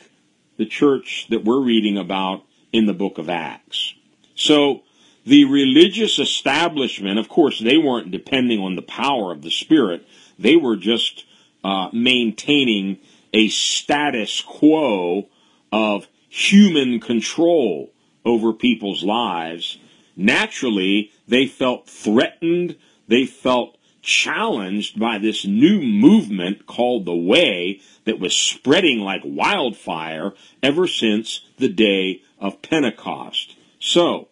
the 0.56 0.66
church 0.66 1.26
that 1.28 1.44
we're 1.44 1.60
reading 1.60 1.98
about 1.98 2.45
in 2.72 2.86
the 2.86 2.94
book 2.94 3.18
of 3.18 3.28
Acts. 3.28 3.94
So, 4.34 4.82
the 5.24 5.44
religious 5.44 6.18
establishment, 6.18 7.18
of 7.18 7.28
course, 7.28 7.58
they 7.58 7.76
weren't 7.76 8.12
depending 8.12 8.60
on 8.60 8.76
the 8.76 8.82
power 8.82 9.32
of 9.32 9.42
the 9.42 9.50
Spirit. 9.50 10.06
They 10.38 10.56
were 10.56 10.76
just 10.76 11.24
uh, 11.64 11.88
maintaining 11.92 12.98
a 13.32 13.48
status 13.48 14.40
quo 14.40 15.28
of 15.72 16.06
human 16.28 17.00
control 17.00 17.90
over 18.24 18.52
people's 18.52 19.02
lives. 19.02 19.78
Naturally, 20.16 21.10
they 21.26 21.46
felt 21.46 21.88
threatened. 21.88 22.76
They 23.08 23.26
felt 23.26 23.76
challenged 24.02 24.98
by 25.00 25.18
this 25.18 25.44
new 25.44 25.82
movement 25.82 26.66
called 26.66 27.04
the 27.04 27.16
Way 27.16 27.80
that 28.04 28.20
was 28.20 28.36
spreading 28.36 29.00
like 29.00 29.22
wildfire 29.24 30.32
ever 30.62 30.86
since 30.86 31.40
the 31.58 31.68
day 31.68 32.22
of 32.38 32.62
Pentecost. 32.62 33.56
So, 33.78 34.28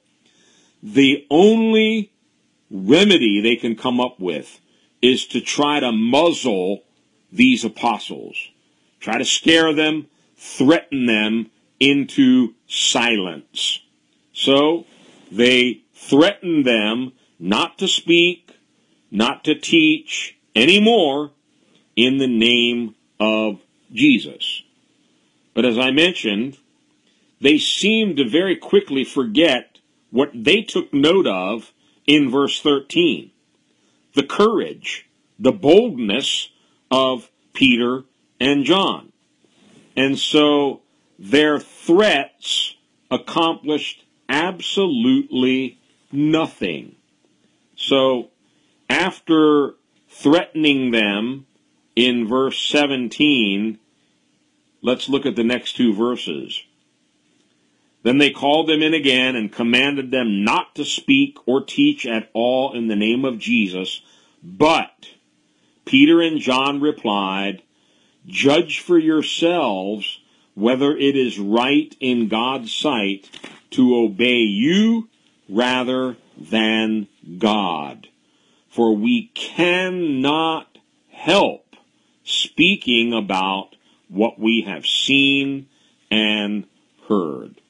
the 0.83 1.27
only 1.31 2.13
remedy 2.71 3.41
they 3.41 3.57
can 3.57 3.77
come 3.77 4.01
up 4.01 4.21
with 4.21 4.61
is 5.01 5.27
to 5.27 5.41
try 5.41 5.81
to 5.81 5.93
muzzle 5.93 6.83
these 7.33 7.65
apostles, 7.65 8.37
try 9.01 9.19
to 9.19 9.25
scare 9.25 9.73
them, 9.73 10.07
threaten 10.37 11.07
them 11.07 11.51
into 11.81 12.55
silence. 12.67 13.81
So 14.33 14.87
they 15.31 15.83
threaten 15.95 16.63
them 16.63 17.13
not 17.39 17.79
to 17.79 17.89
speak, 17.89 18.51
not 19.11 19.45
to 19.45 19.55
teach 19.55 20.37
anymore 20.55 21.33
in 21.97 22.19
the 22.19 22.27
name 22.27 22.95
of 23.21 23.61
Jesus. 23.93 24.63
But 25.55 25.65
as 25.65 25.79
I 25.79 25.91
mentioned, 25.91 26.59
they 27.45 27.59
seem 27.59 28.17
to 28.17 28.27
very 28.27 28.57
quickly 28.57 29.05
forget 29.05 29.79
what 30.11 30.31
they 30.33 30.63
took 30.63 30.95
note 30.95 31.27
of 31.27 31.75
in 32.07 32.31
verse 32.31 32.59
13 32.61 33.31
the 34.15 34.23
courage, 34.23 35.07
the 35.39 35.53
boldness 35.53 36.49
of 36.91 37.31
Peter 37.53 38.05
and 38.41 38.65
John. 38.65 39.13
And 39.97 40.19
so 40.19 40.81
their 41.19 41.59
threats 41.59 42.77
accomplished 43.11 44.05
absolutely 44.29 45.79
nothing. 46.13 46.95
So 47.77 48.31
after 48.89 49.75
threatening 50.09 50.93
them 50.93 51.47
in 51.97 52.27
verse 52.27 52.59
17, 52.69 53.79
let's 54.81 55.09
look 55.09 55.27
at 55.27 55.37
the 55.37 55.45
next 55.45 55.77
two 55.77 55.93
verses. 55.93 56.63
Then 58.05 58.19
they 58.19 58.31
called 58.31 58.69
them 58.69 58.83
in 58.83 58.93
again 58.93 59.35
and 59.35 59.51
commanded 59.51 60.11
them 60.11 60.45
not 60.45 60.75
to 60.75 60.85
speak 60.85 61.39
or 61.47 61.65
teach 61.65 62.07
at 62.07 62.29
all 62.35 62.75
in 62.75 62.87
the 62.87 62.95
name 62.95 63.25
of 63.25 63.39
Jesus, 63.39 64.03
but 64.43 65.09
Peter 65.87 66.21
and 66.21 66.39
John 66.39 66.83
replied, 66.83 67.63
Judge 68.27 68.79
for 68.79 68.99
yourselves 68.99 70.21
whether 70.55 70.95
it 70.95 71.17
is 71.17 71.39
right 71.39 71.97
in 71.99 72.29
God's 72.29 72.75
sight 72.75 73.31
to 73.71 73.97
obey 73.97 74.41
you 74.41 75.09
rather 75.49 76.17
than 76.39 77.09
God. 77.39 78.09
For 78.69 78.95
we 78.95 79.31
cannot 79.35 80.79
help 81.11 81.75
speaking 82.23 83.15
about 83.15 83.77
what 84.09 84.39
we 84.39 84.63
have 84.63 84.87
seen 84.87 85.69
and 86.11 86.67
heard. 87.09 87.61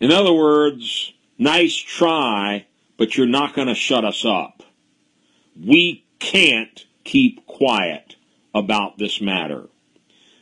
In 0.00 0.12
other 0.12 0.32
words, 0.32 1.12
nice 1.38 1.76
try, 1.76 2.66
but 2.96 3.16
you're 3.16 3.26
not 3.26 3.54
going 3.54 3.68
to 3.68 3.74
shut 3.74 4.04
us 4.04 4.24
up. 4.24 4.62
We 5.60 6.04
can't 6.18 6.86
keep 7.04 7.46
quiet 7.46 8.16
about 8.54 8.98
this 8.98 9.20
matter. 9.20 9.68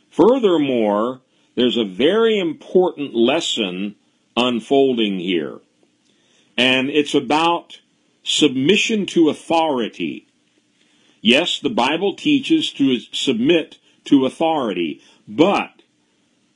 Furthermore, 0.09 1.21
there's 1.55 1.77
a 1.77 1.85
very 1.85 2.37
important 2.39 3.15
lesson 3.15 3.95
unfolding 4.35 5.19
here, 5.19 5.59
and 6.55 6.89
it's 6.89 7.15
about 7.15 7.79
submission 8.23 9.05
to 9.07 9.29
authority. 9.29 10.27
Yes, 11.21 11.59
the 11.59 11.69
Bible 11.69 12.15
teaches 12.15 12.71
to 12.73 12.99
submit 13.11 13.79
to 14.05 14.25
authority, 14.25 15.01
but 15.27 15.81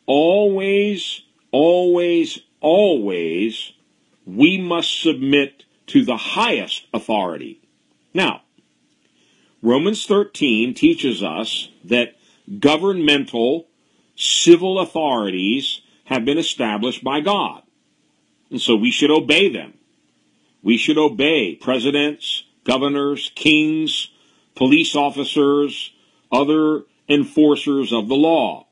always, 0.06 1.22
always, 1.52 2.40
always, 2.62 3.74
we 4.26 4.58
must 4.58 5.02
submit 5.02 5.64
to 5.88 6.06
the 6.06 6.18
highest 6.18 6.88
authority. 6.94 7.60
Now, 8.14 8.44
Romans 9.62 10.06
13 10.06 10.74
teaches 10.74 11.22
us 11.22 11.70
that 11.84 12.16
governmental 12.60 13.68
civil 14.16 14.80
authorities 14.80 15.82
have 16.06 16.26
been 16.26 16.38
established 16.38 17.04
by 17.04 17.20
God. 17.22 17.64
And 18.50 18.62
so 18.62 18.76
we 18.76 18.92
should 18.92 19.12
obey 19.12 19.50
them. 19.50 19.74
We 20.64 20.78
should 20.78 20.98
obey 20.98 21.56
presidents, 21.56 22.44
governors, 22.64 23.32
kings, 23.36 24.10
police 24.56 24.96
officers, 24.96 25.92
other 26.32 26.84
enforcers 27.08 27.92
of 27.92 28.08
the 28.08 28.16
law. 28.16 28.68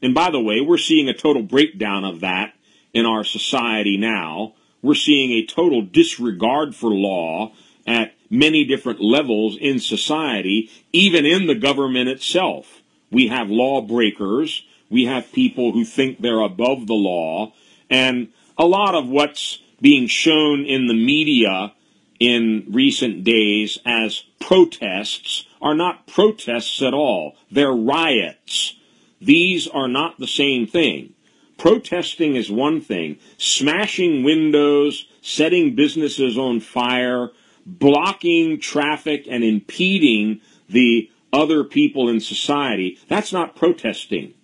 And 0.00 0.14
by 0.14 0.30
the 0.30 0.40
way, 0.40 0.60
we're 0.60 0.78
seeing 0.78 1.08
a 1.08 1.14
total 1.14 1.42
breakdown 1.42 2.04
of 2.04 2.20
that 2.20 2.54
in 2.92 3.06
our 3.06 3.24
society 3.24 3.96
now. 3.96 4.54
We're 4.82 4.94
seeing 4.94 5.30
a 5.30 5.46
total 5.46 5.82
disregard 5.82 6.74
for 6.74 6.90
law 6.90 7.52
at 7.86 8.14
many 8.30 8.64
different 8.64 9.00
levels 9.00 9.56
in 9.60 9.78
society, 9.78 10.70
even 10.92 11.26
in 11.26 11.46
the 11.46 11.54
government 11.54 12.08
itself. 12.08 12.82
We 13.10 13.28
have 13.28 13.50
lawbreakers. 13.50 14.64
We 14.90 15.04
have 15.04 15.32
people 15.32 15.72
who 15.72 15.84
think 15.84 16.20
they're 16.20 16.40
above 16.40 16.86
the 16.86 16.94
law. 16.94 17.52
And 17.88 18.28
a 18.58 18.64
lot 18.64 18.94
of 18.94 19.08
what's 19.08 19.58
being 19.80 20.06
shown 20.06 20.64
in 20.64 20.86
the 20.86 20.94
media 20.94 21.74
in 22.18 22.64
recent 22.70 23.24
days 23.24 23.78
as 23.84 24.22
protests 24.40 25.44
are 25.60 25.74
not 25.74 26.06
protests 26.06 26.80
at 26.82 26.94
all. 26.94 27.36
They're 27.50 27.72
riots. 27.72 28.74
These 29.20 29.68
are 29.68 29.88
not 29.88 30.18
the 30.18 30.26
same 30.26 30.66
thing. 30.66 31.14
Protesting 31.62 32.34
is 32.34 32.50
one 32.50 32.80
thing. 32.80 33.20
Smashing 33.38 34.24
windows, 34.24 35.06
setting 35.20 35.76
businesses 35.76 36.36
on 36.36 36.58
fire, 36.58 37.30
blocking 37.64 38.58
traffic 38.58 39.28
and 39.30 39.44
impeding 39.44 40.40
the 40.68 41.08
other 41.32 41.62
people 41.62 42.08
in 42.08 42.18
society, 42.18 42.98
that's 43.06 43.32
not 43.32 43.54
protesting. 43.54 44.34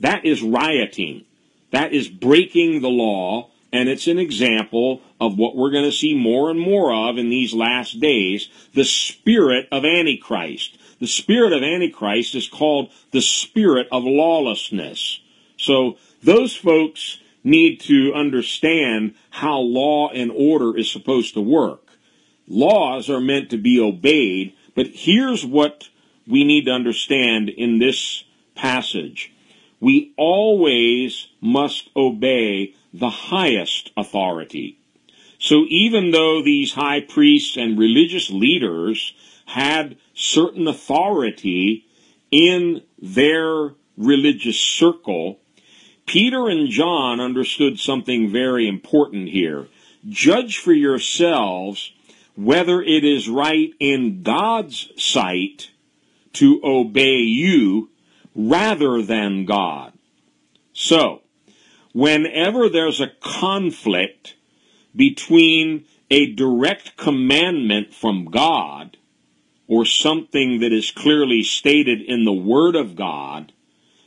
That 0.00 0.24
is 0.24 0.42
rioting. 0.42 1.26
That 1.70 1.92
is 1.92 2.08
breaking 2.08 2.80
the 2.80 2.90
law, 2.90 3.50
and 3.72 3.88
it's 3.88 4.08
an 4.08 4.18
example 4.18 5.00
of 5.20 5.38
what 5.38 5.54
we're 5.54 5.70
going 5.70 5.84
to 5.84 5.92
see 5.92 6.12
more 6.12 6.50
and 6.50 6.58
more 6.58 6.92
of 6.92 7.18
in 7.18 7.30
these 7.30 7.54
last 7.54 8.00
days 8.00 8.48
the 8.74 8.84
spirit 8.84 9.68
of 9.70 9.84
Antichrist. 9.84 10.76
The 10.98 11.06
spirit 11.06 11.52
of 11.52 11.62
Antichrist 11.62 12.34
is 12.34 12.48
called 12.48 12.90
the 13.12 13.22
spirit 13.22 13.86
of 13.92 14.02
lawlessness. 14.02 15.20
So 15.56 15.98
those 16.24 16.56
folks 16.56 17.18
need 17.42 17.80
to 17.80 18.12
understand 18.14 19.14
how 19.30 19.58
law 19.58 20.08
and 20.08 20.30
order 20.34 20.76
is 20.76 20.90
supposed 20.90 21.34
to 21.34 21.40
work. 21.40 21.86
Laws 22.48 23.08
are 23.10 23.20
meant 23.20 23.50
to 23.50 23.58
be 23.58 23.78
obeyed, 23.78 24.54
but 24.74 24.86
here's 24.88 25.44
what 25.44 25.88
we 26.26 26.44
need 26.44 26.64
to 26.64 26.72
understand 26.72 27.48
in 27.50 27.78
this 27.78 28.24
passage. 28.54 29.32
We 29.80 30.14
always 30.16 31.28
must 31.40 31.90
obey 31.94 32.74
the 32.92 33.10
highest 33.10 33.90
authority. 33.96 34.78
So 35.38 35.66
even 35.68 36.10
though 36.10 36.42
these 36.42 36.72
high 36.72 37.00
priests 37.00 37.56
and 37.56 37.78
religious 37.78 38.30
leaders 38.30 39.12
had 39.46 39.96
certain 40.14 40.66
authority 40.66 41.84
in 42.30 42.82
their 42.98 43.72
religious 43.98 44.58
circle, 44.58 45.40
Peter 46.06 46.48
and 46.48 46.68
John 46.68 47.20
understood 47.20 47.78
something 47.78 48.30
very 48.30 48.68
important 48.68 49.28
here. 49.28 49.68
Judge 50.08 50.58
for 50.58 50.72
yourselves 50.72 51.92
whether 52.36 52.82
it 52.82 53.04
is 53.04 53.28
right 53.28 53.72
in 53.78 54.22
God's 54.22 54.90
sight 54.96 55.70
to 56.34 56.60
obey 56.64 57.18
you 57.18 57.90
rather 58.34 59.02
than 59.02 59.44
God. 59.44 59.92
So, 60.72 61.22
whenever 61.92 62.68
there's 62.68 63.00
a 63.00 63.12
conflict 63.20 64.34
between 64.96 65.84
a 66.10 66.32
direct 66.32 66.96
commandment 66.96 67.94
from 67.94 68.26
God 68.26 68.96
or 69.66 69.84
something 69.84 70.60
that 70.60 70.72
is 70.72 70.90
clearly 70.90 71.42
stated 71.42 72.00
in 72.02 72.24
the 72.24 72.32
Word 72.32 72.76
of 72.76 72.96
God 72.96 73.52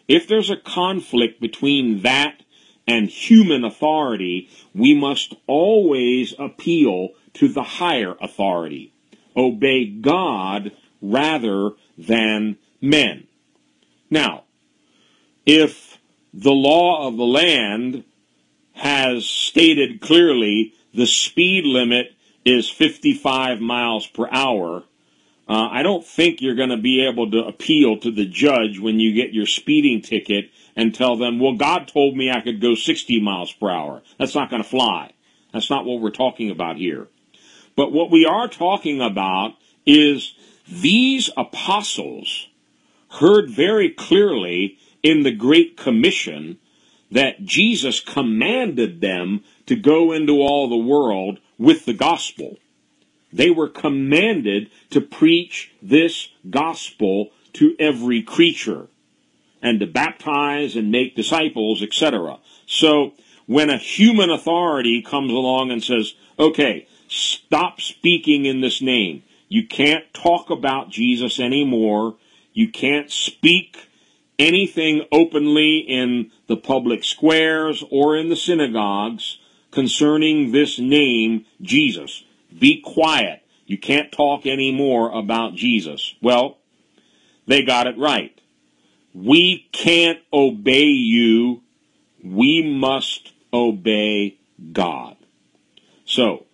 if 0.08 0.28
there's 0.28 0.50
a 0.50 0.58
conflict 0.58 1.41
between 1.41 2.02
that 2.02 2.43
and 2.88 3.10
human 3.10 3.63
authority, 3.63 4.50
we 4.74 4.93
must 4.93 5.36
always 5.46 6.34
appeal 6.39 7.10
to 7.34 7.48
the 7.48 7.63
higher 7.63 8.15
authority. 8.22 8.93
Obey 9.36 9.86
God 9.86 10.72
rather 11.02 11.72
than 11.98 12.58
men. 12.82 13.28
Now, 14.10 14.43
if 15.46 16.00
the 16.34 16.52
law 16.52 17.08
of 17.08 17.17
the 17.17 17.26
land 17.26 18.04
has 18.74 19.26
stated 19.26 20.02
clearly 20.02 20.74
the 20.93 21.08
speed 21.08 21.65
limit 21.65 22.13
is 22.46 22.70
55 22.70 23.60
miles 23.60 24.08
per 24.08 24.28
hour, 24.32 24.84
uh, 25.50 25.70
I 25.72 25.82
don't 25.82 26.06
think 26.06 26.42
you're 26.42 26.56
going 26.56 26.70
to 26.70 26.78
be 26.78 27.06
able 27.08 27.32
to 27.32 27.46
appeal 27.46 27.98
to 28.00 28.12
the 28.12 28.26
judge 28.26 28.80
when 28.80 29.00
you 29.00 29.14
get 29.14 29.34
your 29.34 29.46
speeding 29.46 30.02
ticket 30.02 30.52
and 30.76 30.94
tell 30.94 31.16
them, 31.16 31.40
well, 31.40 31.54
God 31.54 31.88
told 31.88 32.18
me 32.18 32.30
I 32.30 32.42
could 32.42 32.60
go 32.60 32.76
60 32.76 33.22
miles 33.22 33.54
per 33.54 33.70
hour. 33.70 34.02
That's 34.20 34.36
not 34.36 34.50
going 34.50 34.62
to 34.62 34.68
fly. 34.68 35.14
That's 35.54 35.70
not 35.70 35.86
what 35.86 36.02
we're 36.02 36.12
talking 36.12 36.52
about 36.52 36.76
here. 36.76 37.08
But 37.76 37.94
what 37.94 38.12
we 38.12 38.26
are 38.26 38.48
talking 38.48 39.02
about 39.02 39.54
is 39.86 40.34
these 40.68 41.30
apostles 41.38 42.50
heard 43.12 43.50
very 43.50 43.90
clearly 43.90 44.78
in 45.02 45.24
the 45.24 45.32
Great 45.32 45.78
Commission 45.78 46.58
that 47.10 47.46
Jesus 47.46 48.02
commanded 48.02 49.00
them 49.00 49.44
to 49.68 49.76
go 49.76 50.12
into 50.12 50.42
all 50.42 50.68
the 50.68 50.76
world 50.76 51.40
with 51.58 51.86
the 51.86 51.94
gospel. 51.94 52.58
They 53.32 53.50
were 53.50 53.70
commanded 53.70 54.70
to 54.92 55.02
preach 55.02 55.74
this 55.82 56.30
gospel 56.50 57.32
to 57.54 57.76
every 57.80 58.22
creature 58.22 58.88
and 59.62 59.80
to 59.80 59.88
baptize 59.88 60.76
and 60.76 60.92
make 60.92 61.16
disciples, 61.16 61.82
etc. 61.82 62.40
So 62.66 63.13
when 63.46 63.70
a 63.70 63.78
human 63.78 64.30
authority 64.30 65.02
comes 65.02 65.32
along 65.32 65.72
and 65.72 65.84
says, 65.84 66.13
okay, 66.38 66.88
stop 67.08 67.82
speaking 67.82 68.46
in 68.46 68.62
this 68.62 68.82
name. 68.82 69.24
You 69.50 69.66
can't 69.66 70.13
talk 70.13 70.50
about 70.50 70.90
Jesus 70.90 71.40
anymore. 71.40 72.16
You 72.54 72.70
can't 72.70 73.10
speak 73.10 73.90
anything 74.38 75.06
openly 75.12 75.80
in 75.80 76.32
the 76.48 76.58
public 76.58 77.04
squares 77.04 77.84
or 77.90 78.18
in 78.18 78.30
the 78.30 78.36
synagogues 78.36 79.40
concerning 79.72 80.52
this 80.52 80.80
name, 80.80 81.46
Jesus. 81.62 82.24
Be 82.58 82.82
quiet. 82.82 83.41
You 83.65 83.78
can't 83.78 84.12
talk 84.12 84.46
anymore 84.46 85.12
about 85.12 85.56
Jesus. 85.56 86.15
Well, 86.22 86.58
they 87.46 87.63
got 87.63 87.88
it 87.88 87.98
right. 87.98 88.39
We 89.13 89.67
can't 89.72 90.20
obey 90.32 90.86
you. 90.86 91.62
We 92.24 92.62
must 92.63 93.34
obey 93.54 94.38
God. 94.72 95.17
So, 96.06 96.46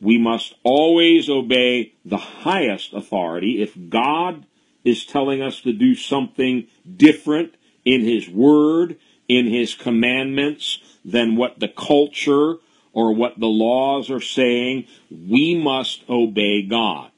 we 0.00 0.18
must 0.18 0.54
always 0.62 1.28
obey 1.28 1.92
the 2.04 2.16
highest 2.16 2.92
authority. 2.92 3.62
If 3.62 3.76
God 3.88 4.46
is 4.84 5.04
telling 5.04 5.42
us 5.42 5.60
to 5.60 5.72
do 5.72 5.94
something 5.94 6.66
different 6.96 7.54
in 7.84 8.02
His 8.02 8.28
Word, 8.28 8.98
in 9.28 9.46
His 9.46 9.74
commandments, 9.74 10.78
than 11.04 11.36
what 11.36 11.60
the 11.60 11.68
culture 11.68 12.56
or 12.92 13.14
what 13.14 13.38
the 13.38 13.46
laws 13.46 14.10
are 14.10 14.20
saying, 14.20 14.86
we 15.10 15.54
must 15.54 16.02
obey 16.08 16.62
God. 16.62 17.10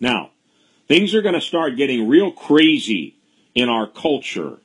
Now, 0.00 0.30
things 0.86 1.14
are 1.14 1.22
going 1.22 1.34
to 1.34 1.40
start 1.40 1.76
getting 1.76 2.08
real 2.08 2.32
crazy 2.32 3.16
in 3.54 3.68
our 3.68 3.86
culture, 3.86 4.58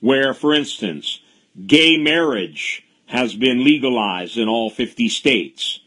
where, 0.00 0.34
for 0.34 0.54
instance, 0.54 1.20
gay 1.66 1.96
marriage 1.96 2.86
has 3.06 3.34
been 3.34 3.64
legalized 3.64 4.36
in 4.36 4.48
all 4.48 4.70
50 4.70 5.08
states. 5.08 5.80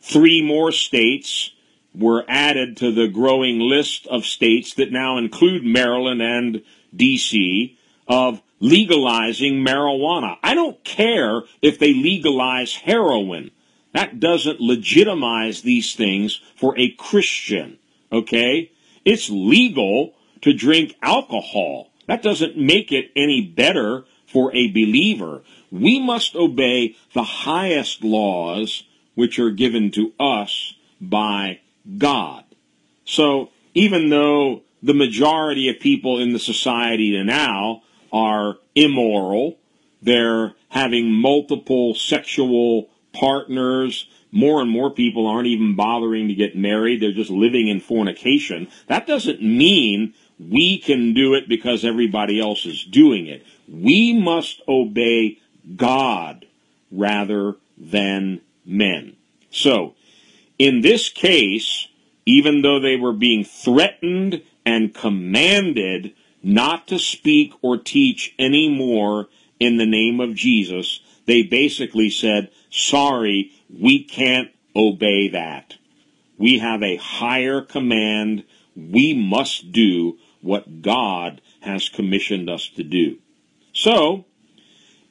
Three 0.00 0.42
more 0.42 0.72
states 0.72 1.52
were 1.94 2.24
added 2.28 2.76
to 2.78 2.92
the 2.92 3.08
growing 3.08 3.58
list 3.58 4.06
of 4.06 4.24
states 4.24 4.74
that 4.74 4.92
now 4.92 5.18
include 5.18 5.64
Maryland 5.64 6.22
and 6.22 6.62
D.C. 6.94 7.76
of 8.08 8.42
legalizing 8.60 9.64
marijuana. 9.64 10.36
I 10.42 10.54
don't 10.54 10.82
care 10.84 11.42
if 11.62 11.78
they 11.78 11.94
legalize 11.94 12.76
heroin. 12.76 13.50
That 13.92 14.20
doesn't 14.20 14.60
legitimize 14.60 15.62
these 15.62 15.94
things 15.94 16.40
for 16.56 16.78
a 16.78 16.90
Christian. 16.90 17.78
Okay? 18.12 18.70
It's 19.04 19.30
legal 19.30 20.14
to 20.42 20.52
drink 20.52 20.94
alcohol. 21.02 21.90
That 22.06 22.22
doesn't 22.22 22.56
make 22.56 22.92
it 22.92 23.10
any 23.16 23.40
better 23.40 24.04
for 24.26 24.54
a 24.54 24.70
believer. 24.70 25.42
We 25.70 25.98
must 26.00 26.36
obey 26.36 26.96
the 27.14 27.22
highest 27.22 28.04
laws 28.04 28.84
which 29.14 29.38
are 29.38 29.50
given 29.50 29.90
to 29.92 30.12
us 30.20 30.74
by 31.00 31.60
God. 31.98 32.44
So 33.04 33.50
even 33.74 34.08
though 34.08 34.62
the 34.82 34.94
majority 34.94 35.68
of 35.68 35.80
people 35.80 36.18
in 36.20 36.32
the 36.32 36.38
society 36.38 37.20
now 37.22 37.82
are 38.12 38.56
immoral, 38.74 39.58
they're 40.02 40.54
having 40.68 41.10
multiple 41.12 41.94
sexual 41.94 42.88
partners, 43.12 44.08
more 44.32 44.60
and 44.60 44.70
more 44.70 44.90
people 44.90 45.26
aren't 45.26 45.48
even 45.48 45.74
bothering 45.74 46.28
to 46.28 46.34
get 46.34 46.56
married. 46.56 47.00
They're 47.00 47.12
just 47.12 47.30
living 47.30 47.68
in 47.68 47.80
fornication. 47.80 48.68
That 48.86 49.06
doesn't 49.06 49.42
mean 49.42 50.14
we 50.38 50.78
can 50.78 51.12
do 51.12 51.34
it 51.34 51.48
because 51.48 51.84
everybody 51.84 52.40
else 52.40 52.64
is 52.64 52.84
doing 52.84 53.26
it. 53.26 53.44
We 53.68 54.14
must 54.14 54.62
obey 54.68 55.38
God 55.76 56.46
rather 56.90 57.56
than 57.76 58.40
men. 58.64 59.16
So, 59.50 59.94
in 60.58 60.80
this 60.80 61.08
case, 61.08 61.88
even 62.24 62.62
though 62.62 62.80
they 62.80 62.96
were 62.96 63.12
being 63.12 63.44
threatened 63.44 64.42
and 64.64 64.94
commanded 64.94 66.14
not 66.42 66.86
to 66.88 66.98
speak 66.98 67.52
or 67.62 67.76
teach 67.76 68.34
any 68.38 68.68
more 68.68 69.28
in 69.58 69.76
the 69.76 69.86
name 69.86 70.20
of 70.20 70.34
Jesus, 70.34 71.00
they 71.26 71.42
basically 71.42 72.10
said, 72.10 72.50
sorry, 72.70 73.52
we 73.68 74.02
can't 74.02 74.50
obey 74.74 75.28
that. 75.28 75.76
We 76.38 76.58
have 76.58 76.82
a 76.82 76.96
higher 76.96 77.60
command. 77.60 78.44
We 78.74 79.12
must 79.12 79.72
do 79.72 80.18
what 80.40 80.80
God 80.82 81.40
has 81.60 81.88
commissioned 81.90 82.48
us 82.48 82.68
to 82.76 82.82
do. 82.82 83.18
So, 83.72 84.24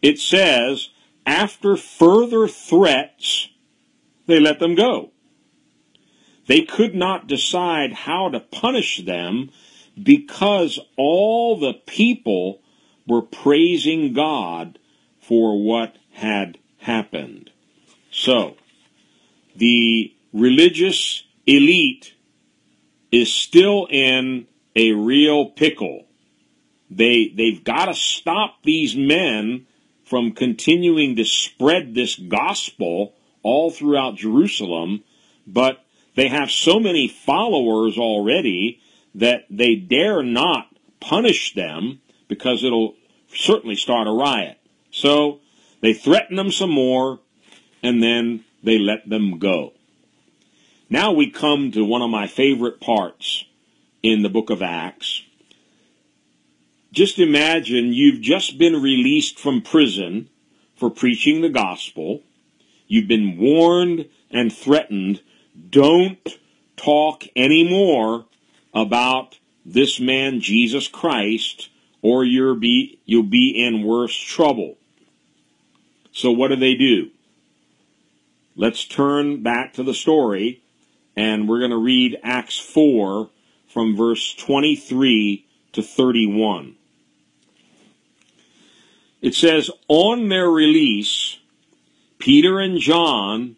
it 0.01 0.19
says, 0.19 0.89
after 1.25 1.77
further 1.77 2.47
threats, 2.47 3.49
they 4.25 4.39
let 4.39 4.59
them 4.59 4.75
go. 4.75 5.11
They 6.47 6.61
could 6.61 6.95
not 6.95 7.27
decide 7.27 7.93
how 7.93 8.29
to 8.29 8.39
punish 8.39 9.05
them 9.05 9.51
because 10.03 10.79
all 10.97 11.59
the 11.59 11.73
people 11.73 12.62
were 13.07 13.21
praising 13.21 14.13
God 14.13 14.79
for 15.21 15.62
what 15.62 15.95
had 16.12 16.57
happened. 16.79 17.51
So, 18.12 18.55
the 19.55 20.13
religious 20.33 21.23
elite 21.45 22.13
is 23.12 23.33
still 23.33 23.88
in 23.89 24.47
a 24.75 24.93
real 24.93 25.49
pickle. 25.49 26.05
They, 26.89 27.31
they've 27.35 27.63
got 27.63 27.85
to 27.85 27.93
stop 27.93 28.63
these 28.63 28.95
men 28.95 29.65
from 30.05 30.31
continuing 30.31 31.15
to 31.15 31.25
spread 31.25 31.93
this 31.93 32.15
gospel 32.15 33.13
all 33.43 33.69
throughout 33.69 34.15
Jerusalem, 34.15 35.03
but 35.45 35.83
they 36.15 36.27
have 36.27 36.49
so 36.49 36.79
many 36.79 37.07
followers 37.07 37.97
already 37.97 38.81
that 39.19 39.45
they 39.49 39.75
dare 39.75 40.23
not 40.23 40.67
punish 41.01 41.53
them 41.53 41.99
because 42.29 42.63
it'll 42.63 42.95
certainly 43.34 43.75
start 43.75 44.08
a 44.08 44.12
riot. 44.12 44.58
So 44.91 45.39
they 45.82 45.93
threaten 45.93 46.38
them 46.38 46.51
some 46.51 46.71
more 46.71 47.19
and 47.84 48.01
then 48.01 48.45
they 48.63 48.79
let 48.79 49.08
them 49.08 49.38
go. 49.38 49.73
Now 50.89 51.12
we 51.12 51.29
come 51.29 51.71
to 51.71 51.84
one 51.84 52.01
of 52.01 52.10
my 52.10 52.27
favorite 52.27 52.79
parts 52.79 53.43
in 54.01 54.21
the 54.21 54.29
book 54.29 54.49
of 54.49 54.62
Acts. 54.62 55.23
Just 56.91 57.19
imagine 57.19 57.93
you've 57.93 58.21
just 58.21 58.58
been 58.58 58.82
released 58.82 59.38
from 59.38 59.62
prison 59.62 60.29
for 60.75 60.89
preaching 60.89 61.41
the 61.41 61.49
gospel. 61.49 62.23
You've 62.88 63.08
been 63.08 63.38
warned 63.38 64.10
and 64.32 64.51
threatened 64.51 65.21
don't 65.69 66.39
talk 66.77 67.25
anymore 67.36 68.25
about 68.79 69.39
this 69.65 69.99
man, 69.99 70.39
Jesus 70.39 70.87
Christ, 70.87 71.69
or 72.01 72.23
you'll 72.23 72.55
be, 72.55 72.99
you'll 73.05 73.23
be 73.23 73.49
in 73.49 73.83
worse 73.83 74.15
trouble. 74.15 74.77
So 76.11 76.31
what 76.31 76.49
do 76.49 76.55
they 76.55 76.75
do? 76.75 77.11
Let's 78.55 78.85
turn 78.85 79.43
back 79.43 79.73
to 79.73 79.83
the 79.83 79.93
story 79.93 80.61
and 81.15 81.47
we're 81.47 81.59
going 81.59 81.71
to 81.71 81.77
read 81.77 82.17
Acts 82.23 82.57
4 82.57 83.29
from 83.67 83.95
verse 83.95 84.33
23 84.35 85.45
to 85.73 85.81
31. 85.81 86.75
It 89.21 89.35
says, 89.35 89.69
on 89.87 90.29
their 90.29 90.49
release, 90.49 91.39
Peter 92.19 92.59
and 92.59 92.79
John 92.79 93.57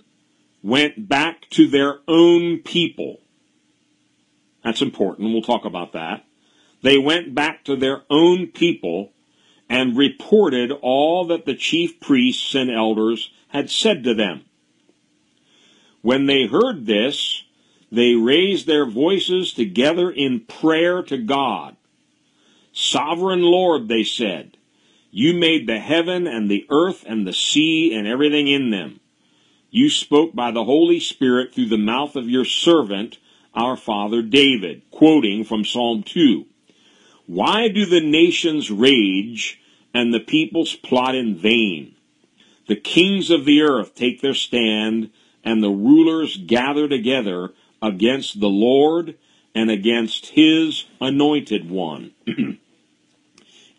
went 0.64 1.08
back 1.08 1.50
to 1.52 1.68
their 1.68 2.00
own 2.08 2.60
people. 2.60 3.21
That's 4.64 4.82
important. 4.82 5.32
We'll 5.32 5.42
talk 5.42 5.66
about 5.66 5.94
that. 5.94 6.26
They 6.82 6.98
went 6.98 7.36
back 7.36 7.64
to 7.66 7.76
their 7.76 8.04
own 8.10 8.48
people 8.48 9.12
and 9.70 9.98
reported 9.98 10.72
all 10.82 11.26
that 11.26 11.46
the 11.46 11.56
chief 11.56 12.00
priests 12.00 12.56
and 12.56 12.70
elders 12.70 13.32
had 13.50 13.70
said 13.70 14.04
to 14.04 14.14
them. 14.14 14.46
When 16.02 16.26
they 16.26 16.48
heard 16.48 16.86
this, 16.86 17.44
they 17.92 18.16
raised 18.16 18.68
their 18.68 18.86
voices 18.86 19.54
together 19.54 20.10
in 20.10 20.42
prayer 20.42 21.04
to 21.04 21.18
God. 21.18 21.76
Sovereign 22.74 23.42
Lord, 23.42 23.88
they 23.88 24.04
said, 24.04 24.58
you 25.12 25.34
made 25.34 25.68
the 25.68 25.80
heaven 25.80 26.26
and 26.26 26.50
the 26.50 26.66
earth 26.70 27.04
and 27.06 27.28
the 27.28 27.34
sea 27.34 27.94
and 27.94 28.08
everything 28.08 28.48
in 28.48 28.70
them. 28.70 29.02
You 29.70 29.90
spoke 29.90 30.34
by 30.34 30.52
the 30.52 30.64
Holy 30.64 31.00
Spirit 31.02 31.54
through 31.54 31.68
the 31.68 31.78
mouth 31.78 32.16
of 32.16 32.30
your 32.30 32.46
servant, 32.46 33.20
our 33.54 33.76
father 33.76 34.22
David, 34.22 34.84
quoting 34.92 35.44
from 35.44 35.66
Psalm 35.66 36.04
2. 36.04 36.46
Why 37.26 37.68
do 37.68 37.86
the 37.86 38.02
nations 38.02 38.72
rage 38.72 39.62
and 39.94 40.14
the 40.14 40.20
peoples 40.20 40.76
plot 40.76 41.16
in 41.16 41.36
vain? 41.36 41.96
The 42.68 42.76
kings 42.76 43.30
of 43.30 43.46
the 43.46 43.62
earth 43.62 43.96
take 43.96 44.22
their 44.22 44.34
stand 44.34 45.12
and 45.44 45.64
the 45.64 45.70
rulers 45.70 46.38
gather 46.38 46.88
together 46.88 47.50
against 47.82 48.40
the 48.40 48.50
Lord 48.50 49.16
and 49.54 49.70
against 49.70 50.28
his 50.28 50.86
anointed 51.00 51.70
one. 51.70 52.12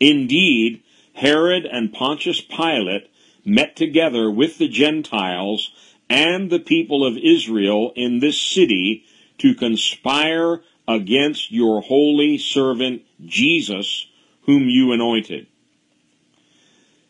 Indeed, 0.01 0.83
Herod 1.15 1.65
and 1.65 1.93
Pontius 1.93 2.41
Pilate 2.41 3.09
met 3.45 3.77
together 3.77 4.31
with 4.31 4.59
the 4.59 4.69
Gentiles 4.69 5.73
and 6.11 6.51
the 6.51 6.59
people 6.59 7.07
of 7.07 7.17
Israel 7.17 7.93
in 7.97 8.19
this 8.19 8.41
city 8.41 9.05
to 9.43 9.57
conspire 9.57 10.63
against 10.87 11.51
your 11.51 11.83
holy 11.83 12.39
servant 12.39 13.03
Jesus, 13.25 14.07
whom 14.43 14.69
you 14.69 14.93
anointed. 14.93 15.49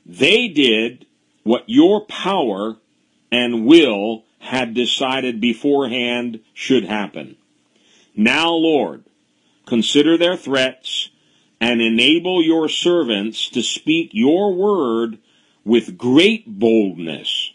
They 0.07 0.49
did 0.49 1.05
what 1.43 1.65
your 1.67 2.07
power 2.07 2.77
and 3.31 3.67
will 3.67 4.25
had 4.39 4.73
decided 4.73 5.43
beforehand 5.43 6.41
should 6.55 6.85
happen. 6.85 7.37
Now, 8.17 8.51
Lord, 8.51 9.05
consider 9.67 10.17
their 10.17 10.37
threats 10.37 11.11
and 11.61 11.83
enable 11.83 12.43
your 12.43 12.71
servants 12.71 13.51
to 13.51 13.63
speak 13.63 14.09
your 14.15 14.55
word 14.55 15.19
with 15.67 15.99
great 15.99 16.59
boldness. 16.59 17.53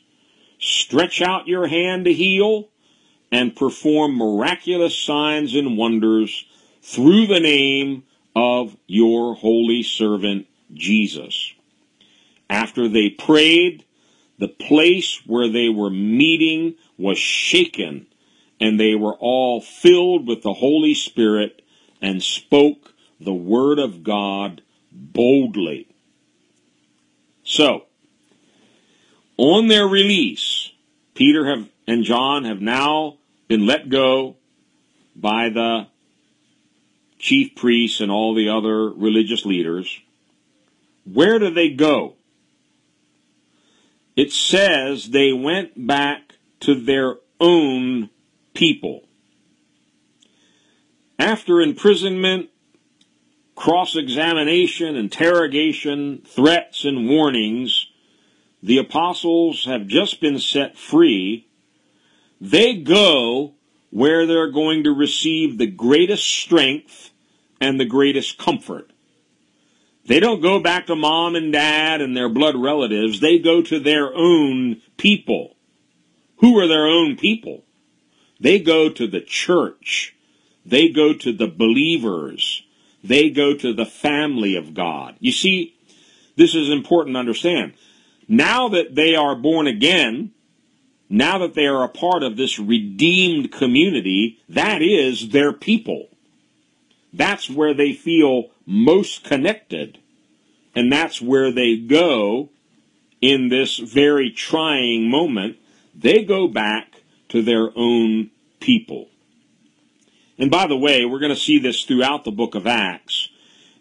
Stretch 0.60 1.20
out 1.20 1.48
your 1.48 1.66
hand 1.66 2.06
to 2.06 2.14
heal 2.14 2.70
and 3.32 3.56
perform 3.56 4.18
miraculous 4.18 4.98
signs 4.98 5.56
and 5.56 5.78
wonders 5.78 6.46
through 6.82 7.28
the 7.28 7.40
name 7.40 8.04
of 8.36 8.78
your 8.88 9.36
holy 9.36 9.84
servant 9.84 10.48
Jesus. 10.74 11.54
After 12.50 12.88
they 12.88 13.10
prayed, 13.10 13.84
the 14.38 14.48
place 14.48 15.22
where 15.26 15.50
they 15.50 15.70
were 15.70 15.90
meeting 15.90 16.76
was 16.98 17.18
shaken, 17.18 18.08
and 18.60 18.80
they 18.80 18.96
were 18.96 19.16
all 19.16 19.60
filled 19.60 20.28
with 20.28 20.44
the 20.44 20.54
Holy 20.54 20.94
Spirit 20.94 21.62
and 22.02 22.22
spoke 22.22 22.94
the 23.20 23.34
Word 23.34 23.80
of 23.80 24.04
God 24.04 24.62
boldly. 24.92 25.88
So, 27.44 27.86
on 29.38 29.68
their 29.68 29.88
release, 29.88 30.72
Peter 31.16 31.48
have, 31.48 31.70
and 31.88 32.04
John 32.04 32.44
have 32.46 32.62
now 32.62 33.17
been 33.48 33.66
let 33.66 33.90
go 33.90 34.36
by 35.16 35.50
the 35.50 35.88
chief 37.20 37.56
priests 37.56 38.00
and 38.00 38.12
all 38.12 38.36
the 38.36 38.50
other 38.50 38.90
religious 38.90 39.46
leaders. 39.46 40.00
Where 41.06 41.40
do 41.40 41.50
they 41.50 41.70
go? 41.70 42.16
It 44.16 44.32
says 44.32 45.10
they 45.10 45.32
went 45.32 45.88
back 45.88 46.36
to 46.62 46.76
their 46.76 47.16
own 47.40 48.10
people. 48.54 49.04
After 51.20 51.62
imprisonment 51.62 52.50
cross 53.56 53.96
examination, 53.96 54.96
interrogation, 54.96 56.22
threats, 56.26 56.86
and 56.86 57.10
warnings, 57.10 57.88
the 58.62 58.78
apostles 58.78 59.66
have 59.66 59.88
just 59.88 60.22
been 60.22 60.40
set 60.40 60.78
free. 60.78 61.47
They 62.40 62.76
go 62.76 63.54
where 63.90 64.26
they're 64.26 64.52
going 64.52 64.84
to 64.84 64.92
receive 64.92 65.58
the 65.58 65.68
greatest 65.68 66.28
strength 66.28 67.12
and 67.60 67.80
the 67.80 67.86
greatest 67.86 68.38
comfort. 68.38 68.92
They 70.06 70.20
don't 70.20 70.42
go 70.42 70.60
back 70.60 70.88
to 70.88 70.96
mom 70.96 71.36
and 71.36 71.52
dad 71.52 72.02
and 72.02 72.16
their 72.16 72.30
blood 72.30 72.56
relatives. 72.56 73.20
They 73.20 73.40
go 73.40 73.62
to 73.62 73.80
their 73.80 74.14
own 74.16 74.82
people. 74.96 75.56
Who 76.38 76.58
are 76.60 76.68
their 76.68 76.86
own 76.86 77.18
people? 77.18 77.64
They 78.40 78.60
go 78.60 78.90
to 78.90 79.08
the 79.08 79.22
church. 79.22 80.16
They 80.66 80.90
go 80.90 81.14
to 81.14 81.34
the 81.34 81.48
believers. 81.48 82.64
They 83.04 83.30
go 83.30 83.56
to 83.56 83.74
the 83.74 83.86
family 83.86 84.56
of 84.56 84.74
God. 84.74 85.16
You 85.20 85.32
see, 85.32 85.76
this 86.36 86.56
is 86.56 86.70
important 86.70 87.16
to 87.16 87.20
understand. 87.20 87.74
Now 88.28 88.70
that 88.70 88.96
they 88.96 89.16
are 89.16 89.36
born 89.36 89.68
again, 89.68 90.32
now 91.10 91.38
that 91.40 91.54
they 91.54 91.66
are 91.66 91.84
a 91.84 91.90
part 91.90 92.24
of 92.24 92.36
this 92.36 92.60
redeemed 92.60 93.52
community, 93.52 94.40
that 94.50 94.82
is 94.82 95.30
their 95.30 95.54
people. 95.54 96.10
That's 97.14 97.50
where 97.50 97.74
they 97.74 97.94
feel 97.94 98.50
most 98.66 99.24
connected. 99.24 100.00
And 100.76 100.92
that's 100.92 101.22
where 101.22 101.52
they 101.52 101.78
go 101.78 102.50
in 103.22 103.50
this 103.50 103.78
very 103.78 104.30
trying 104.30 105.10
moment. 105.10 105.58
They 105.96 106.24
go 106.24 106.48
back 106.48 107.02
to 107.30 107.42
their 107.42 107.70
own 107.76 108.30
people. 108.60 109.08
And 110.38 110.52
by 110.52 110.68
the 110.68 110.78
way, 110.78 111.06
we're 111.06 111.20
going 111.20 111.34
to 111.34 111.40
see 111.40 111.58
this 111.58 111.84
throughout 111.84 112.26
the 112.26 112.32
book 112.32 112.54
of 112.54 112.68
Acts. 112.68 113.30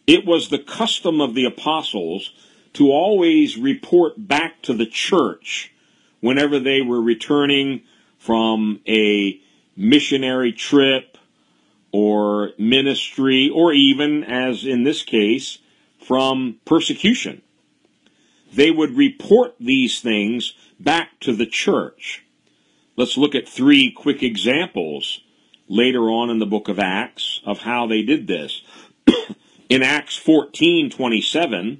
It 0.06 0.24
was 0.24 0.48
the 0.48 0.58
custom 0.58 1.20
of 1.20 1.34
the 1.34 1.44
apostles 1.44 2.32
to 2.74 2.90
always 2.90 3.58
report 3.58 4.14
back 4.28 4.62
to 4.62 4.72
the 4.72 4.86
church 4.86 5.72
whenever 6.20 6.58
they 6.58 6.82
were 6.82 7.00
returning 7.00 7.82
from 8.18 8.80
a 8.88 9.40
missionary 9.76 10.52
trip 10.52 11.18
or 11.92 12.50
ministry, 12.58 13.48
or 13.48 13.72
even, 13.72 14.24
as 14.24 14.64
in 14.64 14.84
this 14.84 15.02
case, 15.02 15.58
from 15.98 16.56
persecution. 16.64 17.42
They 18.52 18.70
would 18.70 18.96
report 18.96 19.54
these 19.58 20.00
things 20.00 20.54
back 20.78 21.18
to 21.20 21.34
the 21.34 21.46
church. 21.46 22.24
Let's 22.96 23.16
look 23.16 23.34
at 23.34 23.48
three 23.48 23.90
quick 23.90 24.22
examples 24.22 25.20
later 25.68 26.10
on 26.10 26.30
in 26.30 26.38
the 26.38 26.46
book 26.46 26.68
of 26.68 26.78
Acts 26.78 27.40
of 27.44 27.60
how 27.60 27.86
they 27.86 28.02
did 28.02 28.26
this. 28.26 28.62
in 29.68 29.82
Acts 29.82 30.18
14:27, 30.18 31.78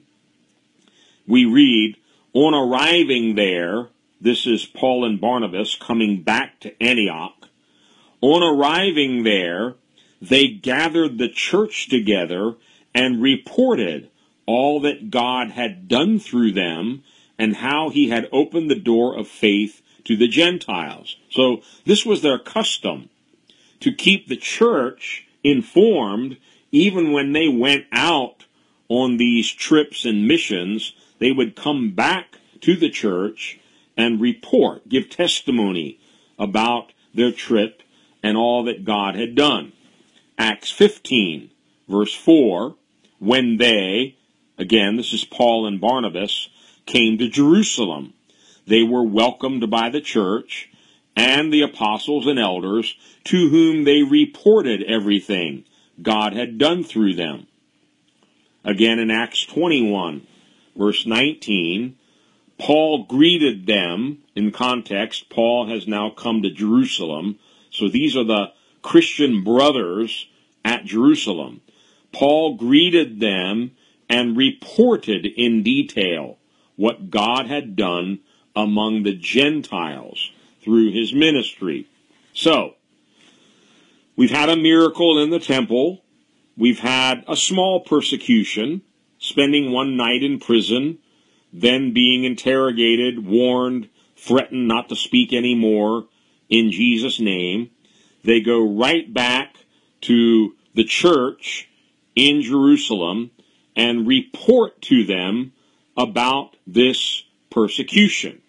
we 1.27 1.45
read, 1.45 1.97
"On 2.33 2.55
arriving 2.55 3.35
there, 3.35 3.89
this 4.21 4.47
is 4.47 4.65
Paul 4.65 5.05
and 5.05 5.21
Barnabas 5.21 5.75
coming 5.75 6.23
back 6.23 6.61
to 6.61 6.83
Antioch. 6.83 7.49
On 8.21 8.43
arriving 8.43 9.23
there, 9.23 9.75
they 10.21 10.49
gathered 10.49 11.19
the 11.19 11.29
church 11.29 11.89
together 11.89 12.55
and 12.95 13.23
reported 13.23 14.11
all 14.47 14.81
that 14.81 15.11
God 15.11 15.51
had 15.51 15.89
done 15.89 16.19
through 16.19 16.53
them 16.53 17.03
and 17.39 17.57
how 17.57 17.91
he 17.91 18.09
had 18.09 18.29
opened 18.33 18.71
the 18.71 18.75
door 18.75 19.17
of 19.17 19.29
faith 19.29 19.83
to 20.05 20.17
the 20.17 20.29
Gentiles. 20.29 21.17
So 21.31 21.63
this 21.85 22.07
was 22.07 22.23
their 22.23 22.39
custom 22.39 23.11
to 23.81 23.93
keep 23.93 24.29
the 24.29 24.37
church 24.37 25.27
informed 25.45 26.39
even 26.73 27.13
when 27.13 27.33
they 27.33 27.49
went 27.49 27.87
out 27.93 28.47
on 28.89 29.17
these 29.17 29.51
trips 29.51 30.05
and 30.05 30.27
missions, 30.27 30.95
they 31.19 31.33
would 31.33 31.57
come 31.57 31.91
back 31.93 32.39
to 32.61 32.77
the 32.77 32.91
church 32.91 33.59
and 33.97 34.21
report, 34.21 34.89
give 34.89 35.09
testimony 35.09 35.99
about 36.39 36.93
their 37.15 37.33
trip 37.33 37.83
and 38.23 38.37
all 38.37 38.65
that 38.65 38.85
God 38.85 39.15
had 39.15 39.35
done. 39.35 39.73
Acts 40.39 40.71
15, 40.71 41.51
verse 41.89 42.15
4, 42.15 42.77
when 43.19 43.57
they, 43.57 44.17
again, 44.59 44.97
this 44.97 45.13
is 45.13 45.25
Paul 45.25 45.67
and 45.67 45.81
Barnabas, 45.81 46.49
came 46.85 47.19
to 47.19 47.29
Jerusalem, 47.29 48.13
they 48.67 48.83
were 48.83 49.03
welcomed 49.03 49.71
by 49.71 49.89
the 49.89 50.01
church 50.01 50.71
and 51.15 51.53
the 51.53 51.63
apostles 51.63 52.27
and 52.27 52.39
elders 52.39 52.95
to 53.25 53.49
whom 53.49 53.85
they 53.85 54.03
reported 54.03 54.83
everything 54.83 55.65
God 56.03 56.35
had 56.35 56.59
done 56.59 56.85
through 56.85 57.15
them. 57.15 57.47
Again 58.65 58.99
in 58.99 59.11
Acts 59.11 59.47
21, 59.47 60.27
verse 60.77 61.07
19, 61.07 61.97
Paul 62.59 63.05
greeted 63.05 63.67
them. 63.67 64.19
In 64.35 64.51
context, 64.51 65.29
Paul 65.29 65.69
has 65.69 65.87
now 65.87 66.11
come 66.11 66.43
to 66.43 66.51
Jerusalem. 66.51 67.39
So 67.71 67.89
these 67.89 68.17
are 68.17 68.25
the 68.25 68.53
Christian 68.83 69.45
brothers 69.45 70.27
at 70.65 70.85
Jerusalem. 70.85 71.61
Paul 72.13 72.57
greeted 72.57 73.21
them 73.21 73.73
and 74.09 74.37
reported 74.37 75.27
in 75.27 75.63
detail 75.63 76.39
what 76.77 77.11
God 77.11 77.47
had 77.47 77.77
done 77.77 78.21
among 78.55 79.03
the 79.03 79.15
Gentiles 79.15 80.31
through 80.63 80.93
his 80.93 81.13
ministry. 81.13 81.87
So, 82.33 82.75
we've 84.17 84.31
had 84.31 84.49
a 84.49 84.57
miracle 84.57 85.19
in 85.19 85.31
the 85.31 85.39
temple. 85.41 86.03
We've 86.57 86.79
had 86.79 87.25
a 87.29 87.37
small 87.37 87.81
persecution, 87.81 88.83
spending 89.19 89.73
one 89.73 89.97
night 89.97 90.23
in 90.23 90.39
prison, 90.39 90.99
then 91.61 91.93
being 91.93 92.25
interrogated, 92.25 93.27
warned, 93.27 93.89
threatened 94.17 94.69
not 94.69 94.89
to 94.91 94.97
speak 94.97 95.33
anymore 95.33 96.07
in 96.49 96.71
Jesus' 96.71 97.19
name. 97.19 97.71
They 98.25 98.41
go 98.41 98.61
right 98.61 99.13
back 99.13 99.57
to 100.03 100.55
the 100.75 100.85
church 100.85 101.69
in 102.15 102.43
Jerusalem 102.43 103.31
and 103.75 104.07
report 104.07 104.81
to 104.83 105.05
them 105.05 105.53
about 105.97 106.57
this 106.67 107.25
persecution. 107.51 108.43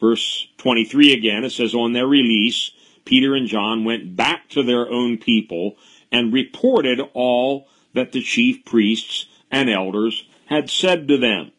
Verse 0.00 0.48
23 0.58 1.12
again, 1.12 1.44
it 1.44 1.50
says, 1.50 1.74
On 1.74 1.92
their 1.92 2.06
release, 2.06 2.70
Peter 3.04 3.34
and 3.34 3.46
John 3.46 3.84
went 3.84 4.16
back 4.16 4.48
to 4.50 4.62
their 4.62 4.90
own 4.90 5.18
people 5.18 5.76
and 6.10 6.32
reported 6.32 7.00
all 7.12 7.68
that 7.92 8.12
the 8.12 8.22
chief 8.22 8.64
priests 8.64 9.26
and 9.50 9.68
elders 9.68 10.26
had 10.46 10.70
said 10.70 11.08
to 11.08 11.18
them. 11.18 11.52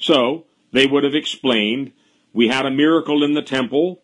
So, 0.00 0.46
they 0.72 0.86
would 0.86 1.04
have 1.04 1.14
explained, 1.14 1.92
we 2.32 2.48
had 2.48 2.66
a 2.66 2.70
miracle 2.70 3.22
in 3.22 3.34
the 3.34 3.42
temple, 3.42 4.02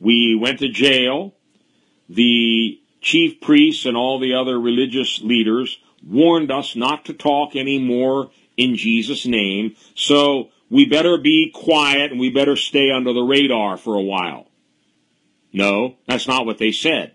we 0.00 0.34
went 0.34 0.60
to 0.60 0.68
jail, 0.68 1.34
the 2.08 2.80
chief 3.00 3.40
priests 3.40 3.84
and 3.84 3.96
all 3.96 4.18
the 4.18 4.34
other 4.34 4.58
religious 4.58 5.20
leaders 5.20 5.78
warned 6.06 6.50
us 6.50 6.76
not 6.76 7.04
to 7.06 7.12
talk 7.12 7.56
anymore 7.56 8.30
in 8.56 8.76
Jesus' 8.76 9.26
name, 9.26 9.74
so 9.94 10.50
we 10.70 10.84
better 10.84 11.18
be 11.18 11.50
quiet 11.52 12.12
and 12.12 12.20
we 12.20 12.30
better 12.30 12.56
stay 12.56 12.90
under 12.90 13.12
the 13.12 13.22
radar 13.22 13.76
for 13.76 13.96
a 13.96 14.02
while. 14.02 14.46
No, 15.52 15.96
that's 16.06 16.28
not 16.28 16.46
what 16.46 16.58
they 16.58 16.72
said. 16.72 17.13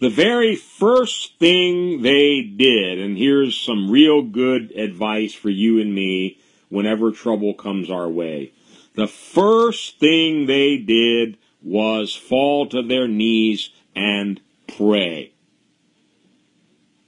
The 0.00 0.10
very 0.10 0.54
first 0.54 1.38
thing 1.38 2.02
they 2.02 2.42
did, 2.42 3.00
and 3.00 3.18
here's 3.18 3.58
some 3.58 3.90
real 3.90 4.22
good 4.22 4.70
advice 4.72 5.34
for 5.34 5.50
you 5.50 5.80
and 5.80 5.92
me 5.92 6.38
whenever 6.68 7.10
trouble 7.10 7.54
comes 7.54 7.90
our 7.90 8.08
way. 8.08 8.52
The 8.94 9.08
first 9.08 9.98
thing 9.98 10.46
they 10.46 10.76
did 10.76 11.36
was 11.62 12.14
fall 12.14 12.66
to 12.68 12.82
their 12.82 13.08
knees 13.08 13.70
and 13.96 14.40
pray. 14.68 15.32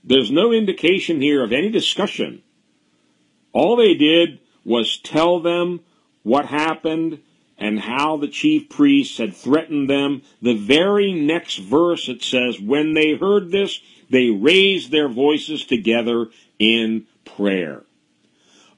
There's 0.02 0.32
no 0.32 0.50
indication 0.50 1.20
here 1.20 1.44
of 1.44 1.52
any 1.52 1.70
discussion. 1.70 2.42
All 3.52 3.76
they 3.76 3.94
did 3.94 4.40
was 4.64 4.96
tell 4.96 5.38
them 5.38 5.80
what 6.24 6.46
happened 6.46 7.20
and 7.60 7.78
how 7.78 8.16
the 8.16 8.28
chief 8.28 8.70
priests 8.70 9.18
had 9.18 9.36
threatened 9.36 9.88
them. 9.88 10.22
The 10.40 10.56
very 10.56 11.12
next 11.12 11.58
verse 11.58 12.08
it 12.08 12.24
says, 12.24 12.58
when 12.58 12.94
they 12.94 13.14
heard 13.14 13.50
this, 13.50 13.80
they 14.08 14.30
raised 14.30 14.90
their 14.90 15.08
voices 15.08 15.64
together 15.64 16.28
in 16.58 17.06
prayer. 17.24 17.84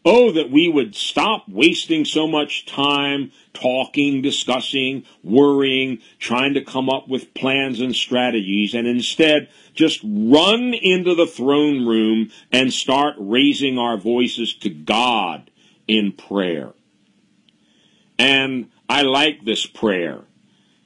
Oh, 0.05 0.33
that 0.33 0.51
we 0.51 0.69
would 0.69 0.97
stop 0.97 1.49
wasting 1.49 2.05
so 2.05 2.27
much 2.27 2.67
time 2.67 3.31
talking, 3.55 4.21
discussing, 4.21 5.05
worrying, 5.23 6.01
trying 6.19 6.55
to 6.55 6.65
come 6.65 6.91
up 6.91 7.07
with 7.07 7.35
plans 7.35 7.81
and 7.81 7.95
strategies, 7.95 8.75
and 8.75 8.89
instead 8.89 9.49
just 9.75 10.01
run 10.03 10.75
into 10.75 11.15
the 11.15 11.27
throne 11.27 11.87
room 11.87 12.33
and 12.51 12.73
start 12.73 13.15
raising 13.17 13.79
our 13.79 13.97
voices 13.97 14.53
to 14.55 14.71
God 14.71 15.53
in 15.87 16.11
prayer. 16.11 16.73
And 18.23 18.71
I 18.89 19.03
like 19.03 19.45
this 19.45 19.67
prayer. 19.67 20.21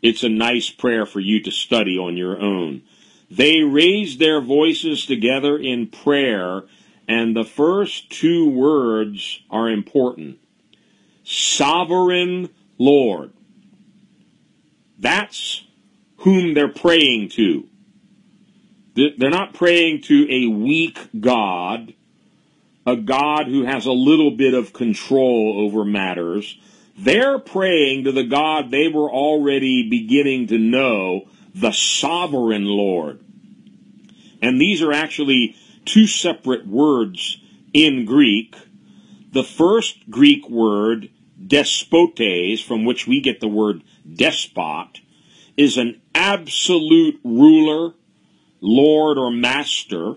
It's 0.01 0.23
a 0.23 0.29
nice 0.31 0.71
prayer 0.71 1.05
for 1.05 1.21
you 1.21 1.43
to 1.43 1.51
study 1.51 1.99
on 1.99 2.17
your 2.17 2.41
own. 2.41 2.81
They 3.31 3.61
raised 3.61 4.19
their 4.19 4.41
voices 4.41 5.05
together 5.05 5.59
in 5.59 5.89
prayer 5.89 6.63
and 7.07 7.37
the 7.37 7.45
first 7.45 8.09
two 8.09 8.49
words 8.49 9.43
are 9.51 9.69
important. 9.69 10.39
Sovereign 11.25 12.49
Lord. 12.79 13.35
That's 14.99 15.63
whom 16.21 16.55
they're 16.55 16.69
praying 16.69 17.29
to. 17.31 17.69
They're 18.95 19.29
not 19.29 19.53
praying 19.53 20.05
to 20.05 20.27
a 20.31 20.47
weak 20.47 20.99
God, 21.21 21.93
a 22.87 22.97
God 22.97 23.47
who 23.47 23.65
has 23.67 23.85
a 23.85 23.93
little 23.93 24.31
bit 24.31 24.55
of 24.55 24.73
control 24.73 25.57
over 25.59 25.85
matters. 25.85 26.59
They're 26.99 27.39
praying 27.39 28.05
to 28.05 28.13
the 28.13 28.25
God 28.25 28.71
they 28.71 28.89
were 28.89 29.11
already 29.11 29.89
beginning 29.89 30.47
to 30.49 30.59
know, 30.59 31.29
the 31.55 31.73
sovereign 31.73 32.65
Lord. 32.65 33.21
And 34.41 34.61
these 34.61 34.83
are 34.83 34.93
actually 34.93 35.57
two 35.85 36.07
separate 36.07 36.67
words 36.67 37.39
in 37.73 38.05
Greek. 38.05 38.55
The 39.33 39.45
first 39.45 40.11
Greek 40.11 40.49
word, 40.49 41.11
despotes, 41.47 42.61
from 42.61 42.85
which 42.85 43.07
we 43.07 43.21
get 43.21 43.41
the 43.41 43.49
word 43.49 43.83
despot, 44.11 45.01
is 45.57 45.77
an 45.77 46.01
absolute 46.15 47.21
ruler, 47.25 47.95
lord, 48.61 49.19
or 49.19 49.31
master. 49.31 50.15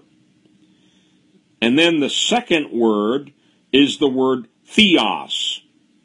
And 1.61 1.77
then 1.77 1.99
the 1.99 2.09
second 2.09 2.71
word 2.71 3.33
is 3.71 3.97
the 3.97 4.07
word 4.07 4.47
theos, 4.65 5.48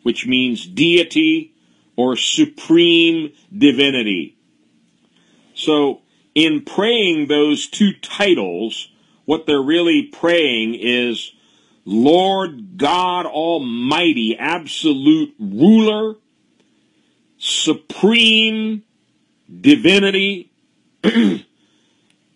which 0.05 0.27
means 0.27 0.67
deity 0.67 1.53
or 1.97 2.15
supreme 2.15 3.33
divinity. 3.57 4.37
So, 5.55 6.03
in 6.35 6.63
praying 6.63 7.29
those 7.29 7.67
two 7.67 7.93
titles, 7.95 8.89
what 9.25 9.47
they're 9.47 9.63
really 9.63 10.03
praying 10.03 10.75
is, 10.75 11.33
Lord 11.85 12.77
God 12.77 13.27
Almighty, 13.27 14.37
absolute 14.39 15.35
ruler, 15.39 16.17
supreme 17.39 18.83
divinity, 19.61 20.53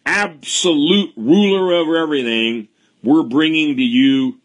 absolute 0.06 1.12
ruler 1.16 1.74
over 1.74 1.96
everything, 1.96 2.68
we're 3.02 3.22
bringing 3.22 3.76
to 3.76 3.82
you 3.82 4.38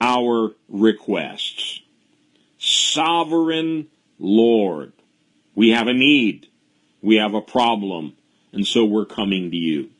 our 0.00 0.54
requests. 0.68 1.79
Sovereign 2.92 3.88
Lord, 4.18 4.92
we 5.54 5.70
have 5.70 5.86
a 5.86 5.94
need, 5.94 6.48
we 7.00 7.16
have 7.16 7.34
a 7.34 7.40
problem, 7.40 8.16
and 8.52 8.66
so 8.66 8.84
we're 8.84 9.06
coming 9.06 9.50
to 9.50 9.56
you. 9.56 9.90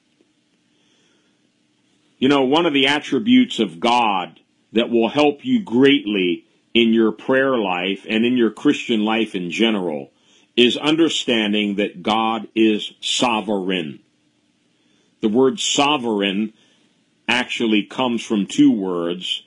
You 2.19 2.29
know, 2.29 2.43
one 2.43 2.67
of 2.67 2.73
the 2.73 2.87
attributes 2.87 3.61
of 3.61 3.81
God 3.81 4.41
that 4.73 4.91
will 4.91 5.09
help 5.09 5.45
you 5.45 5.63
greatly 5.63 6.45
in 6.75 6.93
your 6.93 7.13
prayer 7.13 7.57
life 7.57 8.07
and 8.09 8.25
in 8.25 8.37
your 8.37 8.51
Christian 8.51 9.05
life 9.05 9.35
in 9.35 9.51
general 9.51 10.11
is 10.57 10.77
understanding 10.77 11.77
that 11.77 12.03
God 12.03 12.49
is 12.55 12.93
sovereign. 13.01 14.01
The 15.21 15.29
word 15.29 15.61
sovereign 15.61 16.53
actually 17.29 17.85
comes 17.85 18.25
from 18.25 18.47
two 18.47 18.73
words, 18.73 19.45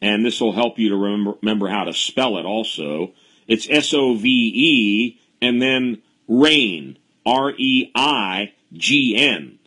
and 0.00 0.24
this 0.24 0.40
will 0.40 0.52
help 0.52 0.78
you 0.78 0.90
to 0.90 0.96
remember, 0.96 1.34
remember 1.42 1.68
how 1.68 1.84
to 1.84 1.92
spell 1.92 2.38
it 2.38 2.44
also. 2.44 3.12
It's 3.46 3.68
S 3.70 3.92
O 3.94 4.14
V 4.14 4.28
E 4.28 5.20
and 5.40 5.60
then 5.60 6.02
reign, 6.26 6.98
R 7.24 7.52
E 7.56 7.90
I 7.94 8.52
G 8.72 9.16
N. 9.16 9.58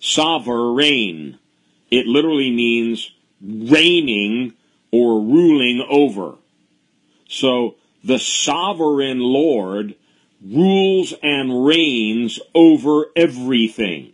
Sovereign. 0.00 1.38
It 1.90 2.06
literally 2.06 2.50
means 2.50 3.12
reigning 3.40 4.54
or 4.90 5.20
ruling 5.20 5.84
over. 5.88 6.36
So 7.28 7.76
the 8.04 8.18
sovereign 8.18 9.20
Lord 9.20 9.94
rules 10.42 11.14
and 11.22 11.66
reigns 11.66 12.38
over 12.54 13.06
everything. 13.16 14.12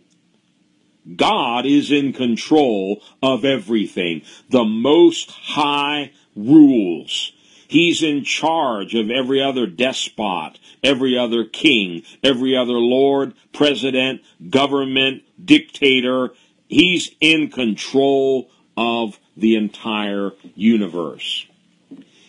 God 1.15 1.65
is 1.65 1.91
in 1.91 2.13
control 2.13 3.01
of 3.21 3.45
everything. 3.45 4.21
The 4.49 4.63
Most 4.63 5.31
High 5.31 6.11
rules. 6.35 7.31
He's 7.67 8.03
in 8.03 8.23
charge 8.23 8.95
of 8.95 9.09
every 9.09 9.41
other 9.41 9.67
despot, 9.67 10.59
every 10.83 11.17
other 11.17 11.43
king, 11.43 12.03
every 12.23 12.55
other 12.55 12.73
lord, 12.73 13.33
president, 13.53 14.21
government, 14.49 15.23
dictator, 15.43 16.31
He's 16.67 17.11
in 17.21 17.49
control 17.49 18.49
of 18.75 19.19
the 19.37 19.55
entire 19.55 20.31
universe. 20.55 21.45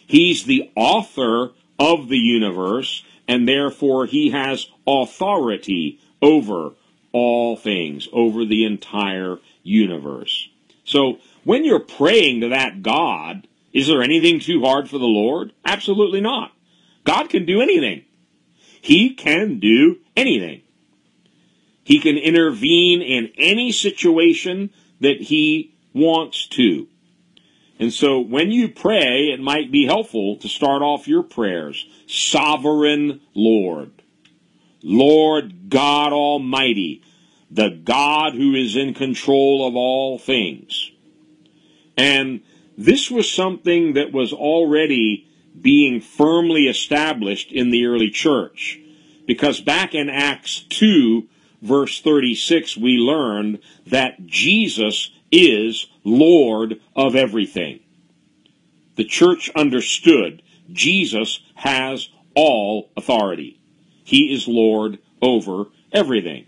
He's 0.06 0.44
the 0.44 0.70
author 0.76 1.52
of 1.78 2.08
the 2.08 2.18
universe, 2.18 3.02
and 3.26 3.48
therefore 3.48 4.06
he 4.06 4.30
has 4.30 4.68
authority 4.86 6.00
over 6.22 6.72
all 7.16 7.56
things, 7.56 8.08
over 8.12 8.44
the 8.44 8.66
entire 8.66 9.38
universe. 9.62 10.50
So 10.84 11.18
when 11.44 11.64
you're 11.64 11.80
praying 11.80 12.42
to 12.42 12.50
that 12.50 12.82
God, 12.82 13.48
is 13.72 13.86
there 13.86 14.02
anything 14.02 14.38
too 14.38 14.60
hard 14.60 14.90
for 14.90 14.98
the 14.98 15.06
Lord? 15.06 15.54
Absolutely 15.64 16.20
not. 16.20 16.52
God 17.04 17.30
can 17.30 17.46
do 17.46 17.62
anything. 17.62 18.04
He 18.82 19.14
can 19.14 19.60
do 19.60 19.96
anything. 20.14 20.60
He 21.84 22.00
can 22.00 22.18
intervene 22.18 23.00
in 23.00 23.32
any 23.38 23.72
situation 23.72 24.68
that 25.00 25.22
he 25.22 25.74
wants 25.94 26.46
to. 26.48 26.86
And 27.78 27.94
so 27.94 28.20
when 28.20 28.50
you 28.50 28.68
pray, 28.68 29.28
it 29.28 29.40
might 29.40 29.72
be 29.72 29.86
helpful 29.86 30.36
to 30.36 30.48
start 30.48 30.82
off 30.82 31.08
your 31.08 31.22
prayers. 31.22 31.86
Sovereign 32.06 33.22
Lord. 33.34 34.02
Lord 34.88 35.68
God 35.68 36.12
Almighty, 36.12 37.02
the 37.50 37.70
God 37.70 38.34
who 38.34 38.54
is 38.54 38.76
in 38.76 38.94
control 38.94 39.66
of 39.66 39.74
all 39.74 40.16
things. 40.16 40.92
And 41.96 42.42
this 42.78 43.10
was 43.10 43.30
something 43.30 43.94
that 43.94 44.12
was 44.12 44.32
already 44.32 45.26
being 45.60 46.00
firmly 46.00 46.68
established 46.68 47.50
in 47.50 47.70
the 47.70 47.86
early 47.86 48.10
church. 48.10 48.78
Because 49.26 49.60
back 49.60 49.92
in 49.92 50.08
Acts 50.08 50.64
2, 50.68 51.26
verse 51.62 52.00
36, 52.00 52.76
we 52.76 52.92
learned 52.96 53.58
that 53.88 54.26
Jesus 54.26 55.10
is 55.32 55.88
Lord 56.04 56.80
of 56.94 57.16
everything. 57.16 57.80
The 58.94 59.04
church 59.04 59.50
understood 59.56 60.42
Jesus 60.70 61.40
has 61.56 62.08
all 62.36 62.90
authority. 62.96 63.55
He 64.06 64.32
is 64.32 64.46
Lord 64.46 65.00
over 65.20 65.64
everything. 65.92 66.46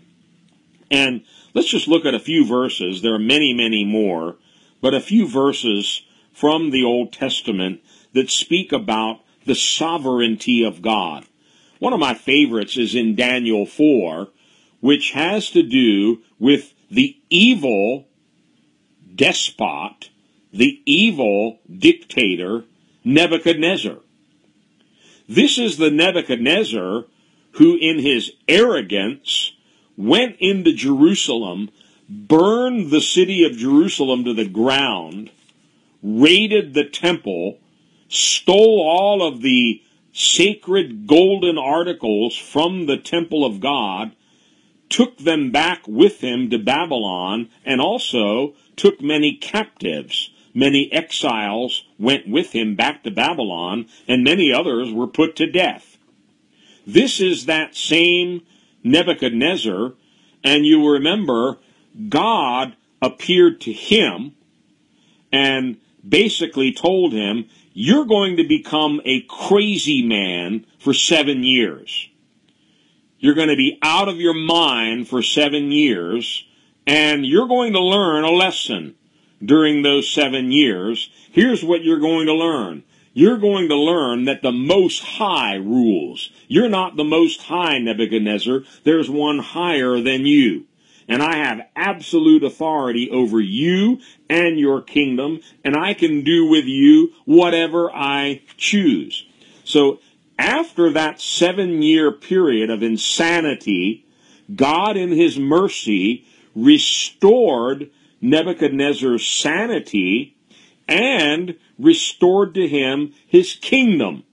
And 0.89 1.25
let's 1.53 1.67
just 1.67 1.89
look 1.89 2.05
at 2.05 2.15
a 2.15 2.19
few 2.19 2.45
verses. 2.45 3.01
There 3.01 3.13
are 3.13 3.19
many, 3.19 3.53
many 3.53 3.83
more, 3.83 4.37
but 4.81 4.93
a 4.93 5.01
few 5.01 5.27
verses 5.27 6.03
from 6.31 6.69
the 6.69 6.85
Old 6.85 7.11
Testament 7.11 7.81
that 8.13 8.29
speak 8.29 8.71
about 8.71 9.19
the 9.45 9.55
sovereignty 9.55 10.63
of 10.63 10.81
God. 10.81 11.25
One 11.79 11.91
of 11.91 11.99
my 11.99 12.13
favorites 12.13 12.77
is 12.77 12.95
in 12.95 13.13
Daniel 13.13 13.65
4, 13.65 14.29
which 14.79 15.11
has 15.11 15.51
to 15.51 15.61
do 15.61 16.21
with 16.39 16.73
the 16.89 17.17
evil 17.29 18.07
despot, 19.13 20.11
the 20.53 20.81
evil 20.85 21.59
dictator, 21.69 22.63
Nebuchadnezzar. 23.03 23.97
This 25.27 25.57
is 25.57 25.75
the 25.75 25.91
Nebuchadnezzar 25.91 27.03
who, 27.59 27.77
in 27.79 27.99
his 27.99 28.31
arrogance, 28.47 29.51
went 29.97 30.37
into 30.39 30.71
Jerusalem, 30.71 31.69
burned 32.07 32.89
the 32.89 33.01
city 33.01 33.43
of 33.43 33.57
Jerusalem 33.57 34.23
to 34.23 34.33
the 34.33 34.47
ground, 34.47 35.29
raided 36.01 36.73
the 36.73 36.85
temple, 36.85 37.59
stole 38.07 38.81
all 38.81 39.21
of 39.21 39.41
the 39.41 39.81
sacred 40.13 41.05
golden 41.05 41.57
articles 41.57 42.33
from 42.37 42.85
the 42.85 42.95
temple 42.95 43.43
of 43.43 43.59
God, 43.59 44.13
took 44.87 45.17
them 45.17 45.51
back 45.51 45.85
with 45.85 46.21
him 46.21 46.49
to 46.51 46.57
Babylon, 46.57 47.49
and 47.65 47.81
also 47.81 48.53
took 48.77 49.01
many 49.01 49.35
captives. 49.35 50.29
Many 50.53 50.89
exiles 50.93 51.83
went 51.99 52.25
with 52.25 52.53
him 52.53 52.75
back 52.75 53.03
to 53.03 53.11
Babylon, 53.11 53.87
and 54.07 54.23
many 54.23 54.53
others 54.53 54.93
were 54.93 55.07
put 55.07 55.35
to 55.35 55.45
death. 55.45 55.88
This 56.93 57.19
is 57.19 57.45
that 57.45 57.75
same 57.75 58.41
Nebuchadnezzar, 58.83 59.93
and 60.43 60.65
you 60.65 60.93
remember 60.93 61.57
God 62.07 62.75
appeared 62.99 63.61
to 63.61 63.73
him 63.73 64.35
and 65.31 65.77
basically 66.07 66.73
told 66.73 67.13
him, 67.13 67.47
You're 67.73 68.05
going 68.05 68.37
to 68.37 68.43
become 68.43 69.01
a 69.05 69.21
crazy 69.21 70.01
man 70.01 70.65
for 70.79 70.93
seven 70.93 71.43
years. 71.43 72.09
You're 73.19 73.35
going 73.35 73.49
to 73.49 73.55
be 73.55 73.77
out 73.83 74.07
of 74.07 74.17
your 74.17 74.33
mind 74.33 75.07
for 75.07 75.21
seven 75.21 75.71
years, 75.71 76.45
and 76.87 77.23
you're 77.23 77.47
going 77.47 77.73
to 77.73 77.81
learn 77.81 78.23
a 78.23 78.31
lesson 78.31 78.95
during 79.43 79.83
those 79.83 80.09
seven 80.09 80.51
years. 80.51 81.11
Here's 81.31 81.63
what 81.63 81.83
you're 81.83 81.99
going 81.99 82.25
to 82.25 82.33
learn. 82.33 82.83
You're 83.13 83.37
going 83.37 83.69
to 83.69 83.75
learn 83.75 84.25
that 84.25 84.41
the 84.41 84.51
Most 84.51 85.03
High 85.03 85.55
rules. 85.55 86.29
You're 86.47 86.69
not 86.69 86.95
the 86.95 87.03
Most 87.03 87.43
High, 87.43 87.79
Nebuchadnezzar. 87.79 88.61
There's 88.83 89.09
one 89.09 89.39
higher 89.39 89.99
than 89.99 90.25
you 90.25 90.65
and 91.09 91.23
I 91.23 91.37
have 91.37 91.67
absolute 91.75 92.43
authority 92.43 93.09
over 93.09 93.41
you 93.41 93.99
and 94.29 94.59
your 94.59 94.79
kingdom, 94.81 95.41
and 95.65 95.75
I 95.75 95.95
can 95.95 96.23
do 96.23 96.45
with 96.45 96.65
you 96.65 97.11
whatever 97.25 97.91
I 97.91 98.43
choose. 98.57 99.25
So 99.63 99.99
after 100.37 100.91
that 100.91 101.19
seven 101.19 101.81
year 101.81 102.11
period 102.11 102.69
of 102.69 102.83
insanity, 102.83 104.05
God 104.55 104.95
in 104.95 105.09
his 105.09 105.39
mercy 105.39 106.25
restored 106.55 107.89
Nebuchadnezzar's 108.21 109.25
sanity 109.25 110.37
and 110.89 111.55
restored 111.77 112.55
to 112.55 112.67
him 112.67 113.13
his 113.27 113.55
kingdom. 113.55 114.23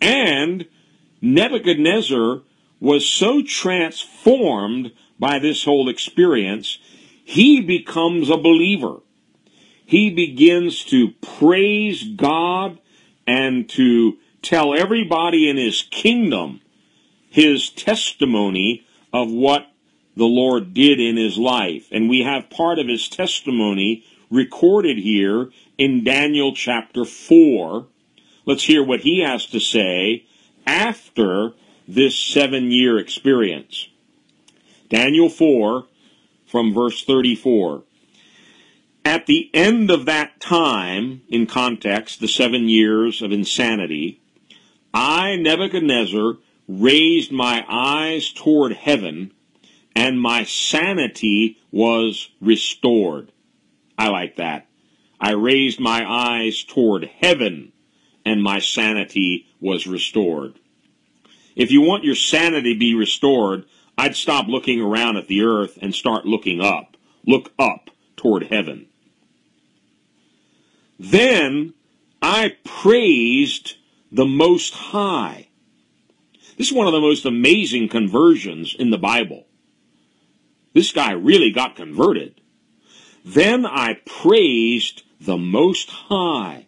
And 0.00 0.66
Nebuchadnezzar 1.20 2.42
was 2.78 3.06
so 3.06 3.42
transformed 3.42 4.92
by 5.18 5.38
this 5.38 5.64
whole 5.64 5.90
experience, 5.90 6.78
he 7.22 7.60
becomes 7.60 8.30
a 8.30 8.38
believer. 8.38 9.00
He 9.84 10.08
begins 10.08 10.84
to 10.84 11.10
praise 11.20 12.04
God 12.04 12.78
and 13.26 13.68
to 13.70 14.16
tell 14.40 14.74
everybody 14.74 15.48
in 15.48 15.56
his 15.56 15.82
kingdom 15.82 16.60
his 17.28 17.70
testimony 17.70 18.86
of 19.12 19.30
what 19.30 19.66
the 20.16 20.24
Lord 20.24 20.72
did 20.72 21.00
in 21.00 21.16
his 21.16 21.36
life. 21.36 21.88
And 21.90 22.08
we 22.08 22.20
have 22.20 22.50
part 22.50 22.78
of 22.78 22.88
his 22.88 23.08
testimony 23.08 24.04
recorded 24.30 24.98
here 24.98 25.50
in 25.76 26.04
Daniel 26.04 26.54
chapter 26.54 27.04
4. 27.04 27.86
Let's 28.46 28.64
hear 28.64 28.82
what 28.82 29.00
he 29.00 29.20
has 29.20 29.46
to 29.46 29.60
say 29.60 30.26
after 30.66 31.52
this 31.86 32.16
seven 32.16 32.70
year 32.70 32.98
experience. 32.98 33.88
Daniel 34.88 35.28
4 35.28 35.86
from 36.46 36.72
verse 36.72 37.04
34. 37.04 37.82
At 39.04 39.26
the 39.26 39.50
end 39.54 39.90
of 39.90 40.04
that 40.06 40.40
time, 40.40 41.22
in 41.28 41.46
context, 41.46 42.20
the 42.20 42.28
seven 42.28 42.68
years 42.68 43.22
of 43.22 43.32
insanity, 43.32 44.20
I, 44.92 45.36
Nebuchadnezzar, 45.36 46.36
raised 46.68 47.32
my 47.32 47.64
eyes 47.68 48.32
toward 48.32 48.72
heaven, 48.72 49.32
and 49.96 50.20
my 50.20 50.44
sanity 50.44 51.58
was 51.72 52.30
restored. 52.40 53.32
I 54.00 54.08
like 54.08 54.36
that. 54.36 54.66
I 55.20 55.32
raised 55.32 55.78
my 55.78 56.10
eyes 56.10 56.64
toward 56.64 57.04
heaven, 57.04 57.72
and 58.24 58.42
my 58.42 58.58
sanity 58.58 59.46
was 59.60 59.86
restored. 59.86 60.54
If 61.54 61.70
you 61.70 61.82
want 61.82 62.04
your 62.04 62.14
sanity 62.14 62.72
to 62.72 62.78
be 62.78 62.94
restored, 62.94 63.66
I'd 63.98 64.16
stop 64.16 64.46
looking 64.48 64.80
around 64.80 65.18
at 65.18 65.28
the 65.28 65.42
earth 65.42 65.78
and 65.82 65.94
start 65.94 66.24
looking 66.24 66.62
up. 66.62 66.96
Look 67.26 67.52
up 67.58 67.90
toward 68.16 68.44
heaven. 68.44 68.86
Then 70.98 71.74
I 72.22 72.56
praised 72.64 73.74
the 74.10 74.24
Most 74.24 74.72
High. 74.72 75.48
This 76.56 76.68
is 76.68 76.72
one 76.72 76.86
of 76.86 76.94
the 76.94 77.00
most 77.02 77.26
amazing 77.26 77.90
conversions 77.90 78.74
in 78.78 78.88
the 78.88 78.96
Bible. 78.96 79.44
This 80.72 80.90
guy 80.90 81.12
really 81.12 81.52
got 81.52 81.76
converted. 81.76 82.40
Then 83.24 83.66
I 83.66 84.00
praised 84.06 85.02
the 85.20 85.36
Most 85.36 85.90
High. 85.90 86.66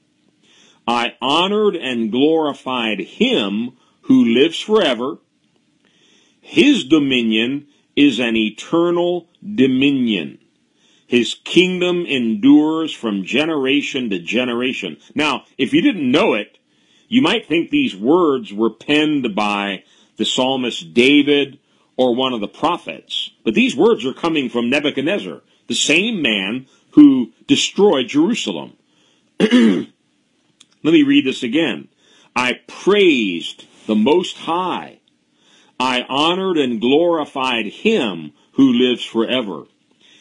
I 0.87 1.15
honored 1.21 1.77
and 1.77 2.11
glorified 2.11 3.01
Him 3.01 3.73
who 4.03 4.25
lives 4.25 4.59
forever 4.59 5.19
his 6.43 6.85
dominion 6.85 7.69
is 7.95 8.19
an 8.19 8.37
eternal 8.37 9.29
dominion. 9.43 10.39
His 11.07 11.35
kingdom 11.35 12.05
endures 12.05 12.93
from 12.93 13.25
generation 13.25 14.11
to 14.11 14.19
generation. 14.19 14.99
Now, 15.15 15.45
if 15.57 15.73
you 15.73 15.81
didn't 15.81 16.11
know 16.11 16.35
it, 16.35 16.59
you 17.09 17.23
might 17.23 17.47
think 17.47 17.71
these 17.71 17.95
words 17.95 18.53
were 18.53 18.71
penned 18.71 19.35
by 19.35 19.85
the 20.17 20.25
psalmist 20.25 20.93
David 20.93 21.59
or 21.97 22.15
one 22.15 22.33
of 22.33 22.41
the 22.41 22.49
prophets. 22.49 23.31
But 23.45 23.55
these 23.55 23.77
words 23.77 24.05
are 24.05 24.13
coming 24.13 24.49
from 24.49 24.69
Nebuchadnezzar, 24.69 25.43
the 25.69 25.75
same 25.75 26.23
man 26.23 26.67
who 26.93 27.33
destroyed 27.47 28.09
Jerusalem. 28.09 28.75
Let 29.41 29.87
me 30.83 31.03
read 31.03 31.27
this 31.27 31.43
again. 31.43 31.89
I 32.35 32.61
praised 32.67 33.67
the 33.87 33.95
Most 33.95 34.37
High. 34.39 35.01
I 35.79 36.05
honored 36.09 36.59
and 36.59 36.81
glorified 36.81 37.67
him 37.67 38.33
who 38.53 38.73
lives 38.73 39.05
forever. 39.05 39.65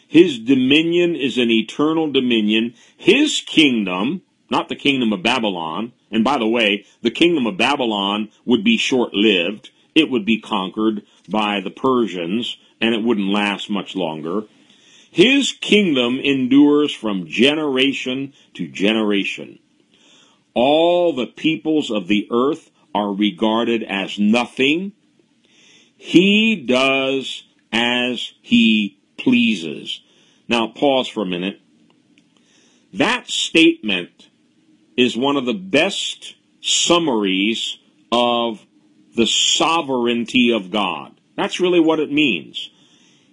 His 0.07 0.39
dominion 0.39 1.15
is 1.15 1.37
an 1.37 1.49
eternal 1.49 2.11
dominion. 2.11 2.73
His 2.97 3.41
kingdom, 3.41 4.23
not 4.49 4.69
the 4.69 4.75
kingdom 4.75 5.13
of 5.13 5.23
Babylon, 5.23 5.93
and 6.11 6.23
by 6.23 6.37
the 6.37 6.47
way, 6.47 6.85
the 7.01 7.11
kingdom 7.11 7.47
of 7.47 7.57
Babylon 7.57 8.29
would 8.43 8.63
be 8.63 8.75
short 8.75 9.13
lived. 9.13 9.69
It 9.95 10.09
would 10.09 10.25
be 10.25 10.39
conquered 10.39 11.03
by 11.29 11.61
the 11.61 11.69
Persians, 11.69 12.57
and 12.81 12.93
it 12.93 13.03
wouldn't 13.03 13.29
last 13.29 13.69
much 13.69 13.95
longer. 13.95 14.43
His 15.11 15.51
kingdom 15.51 16.19
endures 16.19 16.93
from 16.93 17.27
generation 17.27 18.33
to 18.53 18.65
generation. 18.65 19.59
All 20.53 21.13
the 21.13 21.27
peoples 21.27 21.91
of 21.91 22.07
the 22.07 22.29
earth 22.31 22.71
are 22.95 23.13
regarded 23.13 23.83
as 23.83 24.17
nothing. 24.17 24.93
He 25.97 26.55
does 26.55 27.43
as 27.73 28.31
he 28.41 28.99
pleases. 29.17 29.99
Now, 30.47 30.67
pause 30.67 31.09
for 31.09 31.23
a 31.23 31.25
minute. 31.25 31.59
That 32.93 33.27
statement 33.27 34.29
is 34.95 35.17
one 35.17 35.35
of 35.35 35.45
the 35.45 35.53
best 35.53 36.35
summaries 36.61 37.77
of 38.13 38.65
the 39.15 39.27
sovereignty 39.27 40.51
of 40.53 40.71
God. 40.71 41.19
That's 41.35 41.59
really 41.59 41.81
what 41.81 41.99
it 41.99 42.11
means. 42.11 42.69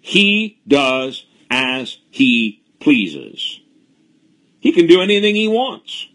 He 0.00 0.60
does 0.66 1.24
as 1.50 1.98
he 2.10 2.62
pleases. 2.80 3.60
He 4.60 4.72
can 4.72 4.86
do 4.86 5.00
anything 5.00 5.34
he 5.34 5.48
wants. 5.48 6.08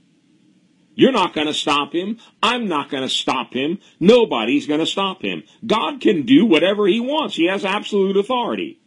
You're 0.96 1.12
not 1.12 1.34
going 1.34 1.48
to 1.48 1.54
stop 1.54 1.94
him. 1.94 2.20
I'm 2.42 2.68
not 2.68 2.90
going 2.90 3.04
to 3.04 3.10
stop 3.10 3.54
him. 3.54 3.80
Nobody's 4.00 4.68
going 4.68 4.80
to 4.80 4.86
stop 4.86 5.24
him. 5.24 5.44
God 5.66 6.02
can 6.02 6.26
do 6.26 6.46
whatever 6.46 6.88
he 6.88 7.00
wants. 7.00 7.36
He 7.36 7.48
has 7.48 7.66
absolute 7.66 8.16
authority. 8.16 8.80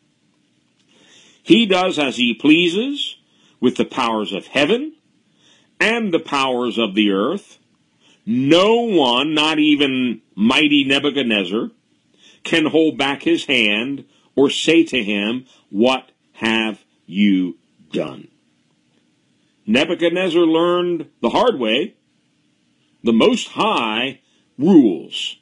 He 1.43 1.67
does 1.67 1.99
as 1.99 2.17
he 2.17 2.35
pleases 2.35 3.17
with 3.61 3.77
the 3.77 3.85
powers 3.85 4.33
of 4.33 4.47
heaven 4.47 4.95
and 5.81 6.13
the 6.13 6.21
powers 6.21 6.79
of 6.79 6.95
the 6.95 7.11
earth. 7.11 7.59
No 8.25 8.83
one, 8.83 9.35
not 9.35 9.59
even 9.59 10.23
mighty 10.35 10.85
Nebuchadnezzar, 10.85 11.71
can 12.43 12.67
hold 12.67 12.99
back 12.99 13.23
his 13.23 13.47
hand 13.47 14.05
or 14.35 14.51
say 14.51 14.85
to 14.85 15.03
him, 15.03 15.47
What 15.71 16.11
have 16.37 16.85
you 17.07 17.57
done? 17.93 18.29
Nebuchadnezzar 19.67 20.43
learned 20.43 21.09
the 21.21 21.31
hard 21.31 21.59
way. 21.59 21.95
The 23.03 23.13
Most 23.13 23.49
High 23.49 24.21
rules. 24.59 25.37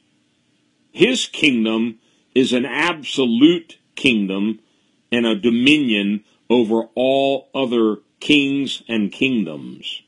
His 0.92 1.26
kingdom 1.26 1.98
is 2.34 2.52
an 2.52 2.64
absolute 2.64 3.78
kingdom 3.94 4.60
and 5.10 5.26
a 5.26 5.34
dominion 5.34 6.24
over 6.48 6.88
all 6.94 7.48
other 7.54 7.98
kings 8.20 8.82
and 8.88 9.12
kingdoms. 9.12 10.02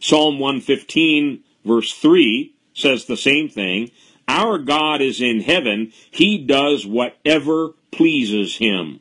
Psalm 0.00 0.38
115 0.38 1.44
verse 1.64 1.92
3 1.94 2.54
says 2.74 3.04
the 3.04 3.16
same 3.16 3.48
thing. 3.48 3.90
Our 4.26 4.58
God 4.58 5.00
is 5.00 5.20
in 5.20 5.40
heaven. 5.40 5.92
He 6.10 6.38
does 6.38 6.86
whatever 6.86 7.70
pleases 7.90 8.56
him. 8.56 9.00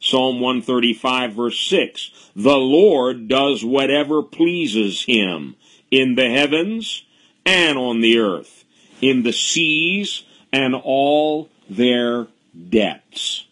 Psalm 0.00 0.40
135 0.40 1.32
verse 1.32 1.60
6. 1.60 2.10
The 2.36 2.56
Lord 2.56 3.28
does 3.28 3.64
whatever 3.64 4.22
pleases 4.22 5.04
him 5.04 5.56
in 5.90 6.14
the 6.14 6.30
heavens 6.30 7.04
and 7.44 7.78
on 7.78 8.00
the 8.00 8.18
earth, 8.18 8.64
in 9.00 9.22
the 9.22 9.32
seas 9.32 10.24
and 10.52 10.74
all 10.74 11.48
their 11.68 12.28
depths. 12.68 13.44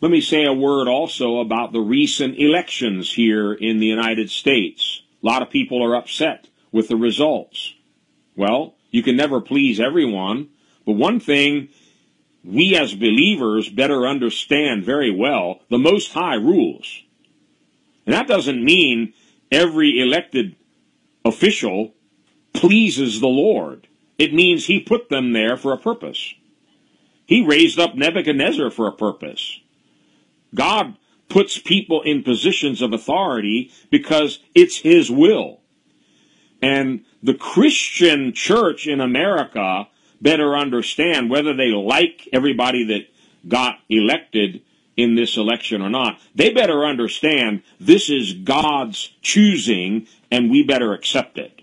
Let 0.00 0.10
me 0.10 0.20
say 0.20 0.44
a 0.44 0.52
word 0.52 0.86
also 0.86 1.38
about 1.38 1.72
the 1.72 1.80
recent 1.80 2.38
elections 2.38 3.12
here 3.12 3.54
in 3.54 3.78
the 3.78 3.86
United 3.86 4.30
States. 4.30 5.02
A 5.22 5.26
lot 5.26 5.40
of 5.40 5.48
people 5.48 5.82
are 5.82 5.96
upset 5.96 6.46
with 6.72 6.88
the 6.88 6.96
results. 6.96 7.72
Well, 8.36 8.74
you 8.90 9.02
can 9.02 9.16
never 9.16 9.40
please 9.40 9.80
everyone, 9.80 10.50
but 10.84 10.92
one 10.92 11.20
thing 11.20 11.68
we 12.44 12.76
as 12.76 12.94
believers 12.94 13.68
better 13.68 14.06
understand 14.06 14.84
very 14.84 15.10
well 15.10 15.60
the 15.70 15.78
Most 15.78 16.12
High 16.12 16.34
rules. 16.34 17.02
And 18.06 18.14
that 18.14 18.28
doesn't 18.28 18.62
mean 18.62 19.14
every 19.50 19.98
elected 19.98 20.56
official 21.24 21.94
pleases 22.52 23.20
the 23.20 23.26
Lord. 23.26 23.88
It 24.18 24.34
means 24.34 24.66
he 24.66 24.78
put 24.78 25.08
them 25.08 25.32
there 25.32 25.56
for 25.56 25.72
a 25.72 25.78
purpose. 25.78 26.34
He 27.26 27.44
raised 27.44 27.78
up 27.78 27.94
Nebuchadnezzar 27.94 28.70
for 28.70 28.86
a 28.86 28.92
purpose. 28.92 29.60
God 30.54 30.96
puts 31.28 31.58
people 31.58 32.02
in 32.02 32.22
positions 32.22 32.82
of 32.82 32.92
authority 32.92 33.72
because 33.90 34.40
it's 34.54 34.78
his 34.78 35.10
will. 35.10 35.60
And 36.60 37.04
the 37.22 37.34
Christian 37.34 38.32
church 38.32 38.86
in 38.86 39.00
America 39.00 39.88
better 40.20 40.56
understand 40.56 41.30
whether 41.30 41.54
they 41.54 41.68
like 41.68 42.28
everybody 42.32 42.84
that 42.84 43.08
got 43.48 43.78
elected 43.88 44.62
in 44.96 45.14
this 45.14 45.36
election 45.36 45.82
or 45.82 45.90
not. 45.90 46.20
They 46.34 46.52
better 46.52 46.84
understand 46.84 47.62
this 47.80 48.08
is 48.08 48.32
God's 48.32 49.12
choosing 49.22 50.06
and 50.30 50.50
we 50.50 50.62
better 50.62 50.92
accept 50.92 51.38
it. 51.38 51.62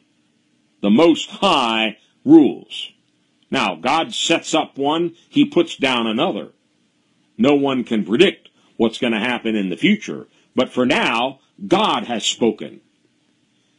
The 0.81 0.89
Most 0.89 1.29
High 1.29 1.97
rules. 2.25 2.89
Now, 3.49 3.75
God 3.75 4.13
sets 4.13 4.53
up 4.53 4.77
one, 4.77 5.15
He 5.29 5.45
puts 5.45 5.75
down 5.75 6.07
another. 6.07 6.49
No 7.37 7.55
one 7.55 7.83
can 7.83 8.05
predict 8.05 8.49
what's 8.77 8.97
going 8.97 9.13
to 9.13 9.19
happen 9.19 9.55
in 9.55 9.69
the 9.69 9.77
future. 9.77 10.27
But 10.55 10.69
for 10.71 10.85
now, 10.85 11.39
God 11.67 12.05
has 12.05 12.25
spoken. 12.25 12.81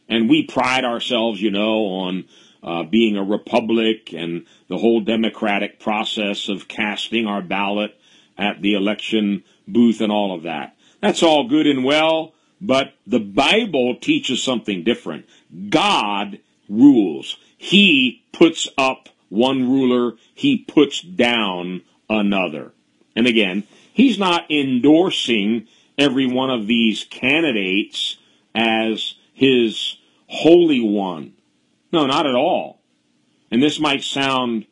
And 0.07 0.29
we 0.29 0.43
pride 0.43 0.85
ourselves, 0.85 1.41
you 1.41 1.51
know, 1.51 1.85
on 1.85 2.25
uh, 2.63 2.83
being 2.83 3.17
a 3.17 3.23
republic 3.23 4.13
and 4.13 4.45
the 4.69 4.77
whole 4.77 5.01
democratic 5.01 5.79
process 5.79 6.47
of 6.49 6.67
casting 6.67 7.27
our 7.27 7.41
ballot 7.41 7.99
at 8.37 8.61
the 8.61 8.73
election 8.73 9.43
booth 9.67 10.01
and 10.01 10.11
all 10.11 10.33
of 10.33 10.43
that. 10.43 10.75
That's 11.01 11.23
all 11.23 11.47
good 11.47 11.67
and 11.67 11.83
well, 11.83 12.33
but 12.61 12.93
the 13.05 13.19
Bible 13.19 13.95
teaches 13.95 14.41
something 14.41 14.83
different. 14.83 15.25
God 15.69 16.39
rules. 16.69 17.37
He 17.57 18.23
puts 18.31 18.67
up 18.77 19.09
one 19.29 19.69
ruler, 19.69 20.13
he 20.33 20.57
puts 20.59 21.01
down 21.01 21.81
another. 22.09 22.71
And 23.15 23.27
again, 23.27 23.63
he's 23.91 24.19
not 24.19 24.49
endorsing 24.51 25.67
every 25.97 26.27
one 26.27 26.49
of 26.49 26.67
these 26.67 27.03
candidates 27.03 28.17
as 28.55 29.15
his 29.33 29.97
holy 30.27 30.81
one. 30.81 31.32
No, 31.93 32.07
not 32.07 32.25
at 32.25 32.33
all. 32.33 32.81
And 33.51 33.61
this 33.61 33.79
might 33.79 34.03
sound 34.03 34.65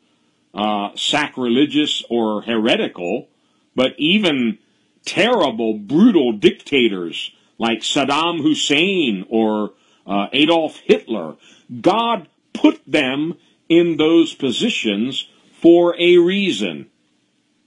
uh, 0.52 0.90
sacrilegious 0.96 2.04
or 2.10 2.42
heretical, 2.42 3.28
but 3.76 3.94
even 3.96 4.58
terrible, 5.04 5.78
brutal 5.78 6.32
dictators 6.32 7.30
like 7.58 7.78
Saddam 7.78 8.42
Hussein 8.42 9.24
or 9.30 9.70
uh, 10.04 10.26
Adolf 10.32 10.78
Hitler, 10.78 11.36
God 11.80 12.28
put 12.52 12.82
them 12.84 13.38
in 13.68 13.98
those 13.98 14.34
positions 14.34 15.28
for 15.60 15.94
a 16.00 16.18
reason. 16.18 16.90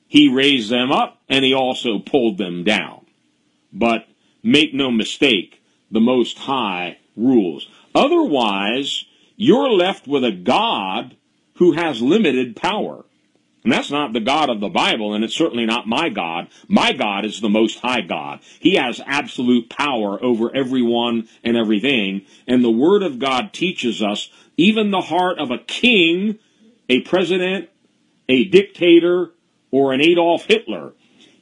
He 0.08 0.28
raised 0.28 0.70
them 0.70 0.92
up 0.92 1.22
and 1.30 1.46
he 1.46 1.54
also 1.54 2.00
pulled 2.00 2.38
them 2.38 2.66
down. 2.66 3.06
But 3.72 4.06
make 4.44 4.74
no 4.74 4.92
mistake, 4.92 5.64
the 5.90 6.02
Most 6.02 6.40
High 6.40 6.98
rules. 7.16 7.70
Otherwise, 7.96 9.06
you're 9.36 9.70
left 9.70 10.08
with 10.08 10.24
a 10.24 10.32
God 10.32 11.16
who 11.56 11.74
has 11.74 12.02
limited 12.02 12.56
power. 12.56 13.06
And 13.64 13.74
that's 13.74 13.90
not 13.90 14.14
the 14.14 14.20
God 14.20 14.50
of 14.52 14.60
the 14.60 14.70
Bible, 14.70 15.16
and 15.16 15.24
it's 15.24 15.34
certainly 15.34 15.66
not 15.66 15.88
my 15.88 16.10
God. 16.10 16.50
My 16.68 16.94
God 16.94 17.26
is 17.26 17.42
the 17.42 17.50
Most 17.50 17.80
High 17.80 18.02
God. 18.02 18.42
He 18.60 18.76
has 18.76 19.02
absolute 19.08 19.70
power 19.70 20.24
over 20.24 20.56
everyone 20.56 21.28
and 21.44 21.58
everything. 21.58 22.22
And 22.48 22.64
the 22.64 22.70
Word 22.70 23.02
of 23.02 23.18
God 23.18 23.54
teaches 23.54 24.04
us 24.04 24.30
even 24.56 24.92
the 24.92 25.02
heart 25.02 25.40
of 25.40 25.50
a 25.50 25.58
king, 25.58 26.38
a 26.90 27.02
president, 27.02 27.70
a 28.30 28.44
dictator, 28.46 29.32
or 29.72 29.94
an 29.94 30.02
Adolf 30.02 30.46
Hitler, 30.46 30.94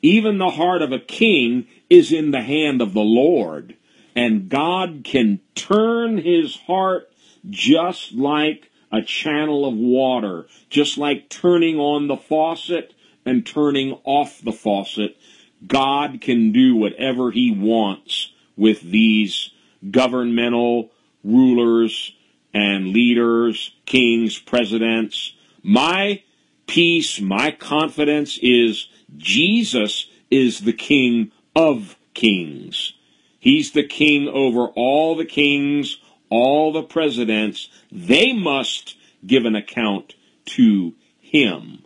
even 0.01 0.37
the 0.37 0.49
heart 0.51 0.81
of 0.81 0.91
a 0.91 0.99
king 0.99 1.67
is 1.89 2.11
in 2.11 2.31
the 2.31 2.41
hand 2.41 2.81
of 2.81 2.93
the 2.93 3.01
Lord. 3.01 3.75
And 4.15 4.49
God 4.49 5.01
can 5.03 5.39
turn 5.55 6.17
his 6.17 6.55
heart 6.55 7.12
just 7.49 8.13
like 8.13 8.71
a 8.91 9.01
channel 9.01 9.65
of 9.65 9.75
water, 9.75 10.47
just 10.69 10.97
like 10.97 11.29
turning 11.29 11.79
on 11.79 12.07
the 12.07 12.17
faucet 12.17 12.93
and 13.25 13.45
turning 13.45 13.99
off 14.03 14.41
the 14.41 14.51
faucet. 14.51 15.17
God 15.65 16.21
can 16.21 16.51
do 16.51 16.75
whatever 16.75 17.31
he 17.31 17.51
wants 17.51 18.31
with 18.55 18.81
these 18.81 19.51
governmental 19.89 20.91
rulers 21.23 22.13
and 22.53 22.87
leaders, 22.87 23.73
kings, 23.85 24.37
presidents. 24.37 25.33
My 25.63 26.21
peace, 26.67 27.19
my 27.19 27.51
confidence 27.51 28.37
is 28.41 28.87
Jesus 29.17 30.07
is 30.29 30.59
the 30.61 30.73
King 30.73 31.31
of 31.55 31.97
kings. 32.13 32.93
He's 33.39 33.71
the 33.71 33.83
king 33.83 34.27
over 34.27 34.67
all 34.67 35.15
the 35.15 35.25
kings, 35.25 35.97
all 36.33 36.73
the 36.73 36.81
presidents. 36.81 37.69
They 37.91 38.33
must 38.33 38.97
give 39.25 39.45
an 39.45 39.55
account 39.55 40.15
to 40.45 40.95
him. 41.19 41.83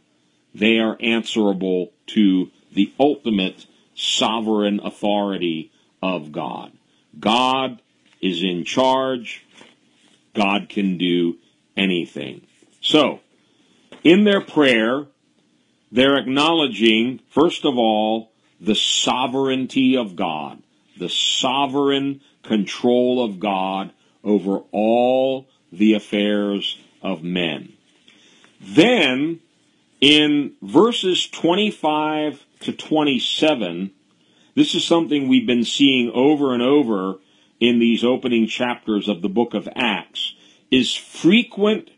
They 0.56 0.80
are 0.80 0.98
answerable 1.02 1.92
to 2.08 2.50
the 2.72 2.94
ultimate 2.98 3.66
sovereign 3.94 4.80
authority 4.82 5.72
of 6.02 6.32
God. 6.32 6.72
God 7.20 7.82
is 8.22 8.42
in 8.42 8.64
charge. 8.64 9.46
God 10.34 10.70
can 10.70 10.98
do 10.98 11.36
anything. 11.76 12.48
So, 12.80 13.20
in 14.04 14.24
their 14.24 14.42
prayer, 14.42 15.08
they're 15.92 16.18
acknowledging, 16.18 17.20
first 17.30 17.66
of 17.66 17.78
all, 17.78 18.32
the 18.62 18.76
sovereignty 18.76 19.98
of 19.98 20.16
God, 20.16 20.64
the 20.98 21.10
sovereign 21.10 22.22
control 22.44 23.24
of 23.24 23.40
God 23.40 23.92
over 24.24 24.60
all 24.72 25.48
the 25.72 25.94
affairs 25.94 26.78
of 27.02 27.24
men. 27.24 27.74
Then, 28.60 29.40
in 30.02 30.54
verses 30.62 31.28
25 31.28 32.46
to 32.62 32.72
27, 32.72 33.92
this 34.56 34.74
is 34.74 34.84
something 34.84 35.28
we've 35.28 35.48
been 35.48 35.64
seeing 35.64 36.12
over 36.12 36.54
and 36.54 36.64
over 36.64 37.20
in 37.60 37.80
these 37.80 38.04
opening 38.04 38.48
chapters 38.48 39.08
of 39.08 39.22
the 39.22 39.30
book 39.30 39.54
of 39.54 39.68
Acts, 39.76 40.36
is 40.70 40.96
frequent 40.96 41.90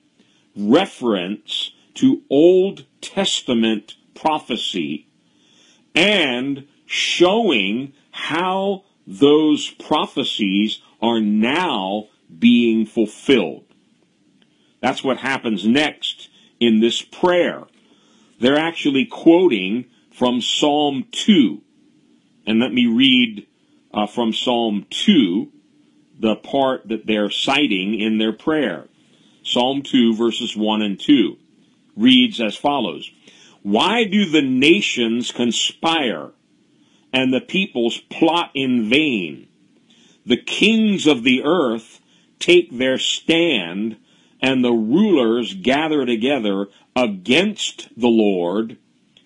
reference 0.56 1.72
to 1.96 2.22
Old 2.30 2.86
Testament 3.02 3.96
prophecy 4.14 5.08
and 5.96 6.68
showing 6.86 7.94
how 8.12 8.84
those 9.06 9.70
prophecies 9.72 10.82
are 11.02 11.20
now 11.20 12.08
being 12.38 12.86
fulfilled. 12.86 13.66
That's 14.82 15.04
what 15.04 15.18
happens 15.18 15.68
next 15.68 16.30
in 16.60 16.80
this 16.80 17.02
prayer. 17.02 17.64
They're 18.40 18.58
actually 18.58 19.06
quoting 19.06 19.86
from 20.12 20.42
Psalm 20.42 21.06
2. 21.12 21.62
And 22.46 22.60
let 22.60 22.74
me 22.74 22.86
read 22.86 23.48
uh, 23.94 24.08
from 24.08 24.34
Psalm 24.34 24.86
2 24.90 25.52
the 26.20 26.36
part 26.36 26.88
that 26.90 27.06
they're 27.06 27.30
citing 27.30 28.00
in 28.00 28.18
their 28.18 28.34
prayer. 28.34 28.88
Psalm 29.44 29.82
2, 29.82 30.16
verses 30.16 30.56
1 30.56 30.82
and 30.82 31.00
2 31.00 31.38
reads 31.96 32.40
as 32.40 32.56
follows 32.56 33.12
Why 33.62 34.06
do 34.06 34.30
the 34.30 34.42
nations 34.42 35.32
conspire 35.32 36.32
and 37.12 37.34
the 37.34 37.42
peoples 37.42 38.00
plot 38.10 38.52
in 38.54 38.90
vain? 38.90 39.49
The 40.30 40.38
kings 40.38 41.08
of 41.08 41.24
the 41.24 41.42
earth 41.44 42.02
take 42.38 42.78
their 42.78 43.00
stand, 43.00 43.98
and 44.40 44.64
the 44.64 44.72
rulers 44.72 45.56
gather 45.56 46.06
together 46.06 46.68
against 46.96 47.90
the 47.98 48.10
Lord 48.10 48.78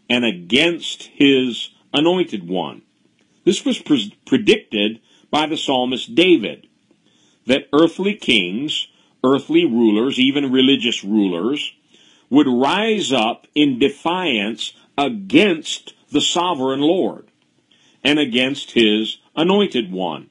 and 0.09 0.23
against 0.23 1.03
his 1.07 1.71
anointed 1.93 2.47
one. 2.47 2.83
This 3.43 3.65
was 3.65 3.79
pre- 3.79 4.15
predicted 4.25 5.01
by 5.29 5.45
the 5.45 5.57
psalmist 5.57 6.15
David 6.15 6.67
that 7.47 7.67
earthly 7.73 8.13
kings, 8.13 8.87
earthly 9.25 9.65
rulers, 9.65 10.17
even 10.17 10.53
religious 10.53 11.03
rulers, 11.03 11.73
would 12.29 12.47
rise 12.47 13.11
up 13.11 13.45
in 13.53 13.77
defiance 13.77 14.71
against 14.97 15.95
the 16.11 16.21
sovereign 16.21 16.79
Lord 16.79 17.27
and 18.05 18.19
against 18.19 18.71
his 18.71 19.17
anointed 19.35 19.91
one. 19.91 20.29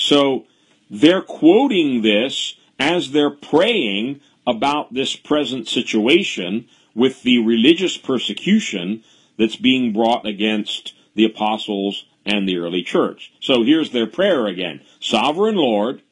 So 0.00 0.46
they're 0.88 1.22
quoting 1.22 2.02
this 2.02 2.54
as 2.78 3.12
they're 3.12 3.30
praying 3.30 4.20
about 4.46 4.94
this 4.94 5.14
present 5.14 5.68
situation 5.68 6.66
with 6.94 7.22
the 7.22 7.38
religious 7.38 7.96
persecution 7.96 9.04
that's 9.38 9.56
being 9.56 9.92
brought 9.92 10.26
against 10.26 10.94
the 11.14 11.24
apostles 11.24 12.06
and 12.24 12.48
the 12.48 12.58
early 12.58 12.82
church. 12.82 13.32
So 13.40 13.62
here's 13.62 13.90
their 13.90 14.06
prayer 14.06 14.46
again. 14.46 14.80
Sovereign 14.98 15.56
Lord, 15.56 16.02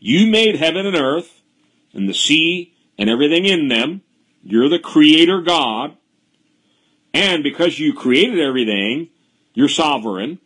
you 0.00 0.26
made 0.26 0.56
heaven 0.56 0.86
and 0.86 0.96
earth 0.96 1.42
and 1.92 2.08
the 2.08 2.14
sea 2.14 2.74
and 2.98 3.10
everything 3.10 3.44
in 3.44 3.68
them. 3.68 4.02
You're 4.42 4.68
the 4.68 4.78
creator 4.78 5.40
God. 5.40 5.96
And 7.14 7.42
because 7.42 7.78
you 7.78 7.92
created 7.92 8.40
everything, 8.40 9.10
you're 9.54 9.68
sovereign. 9.68 10.38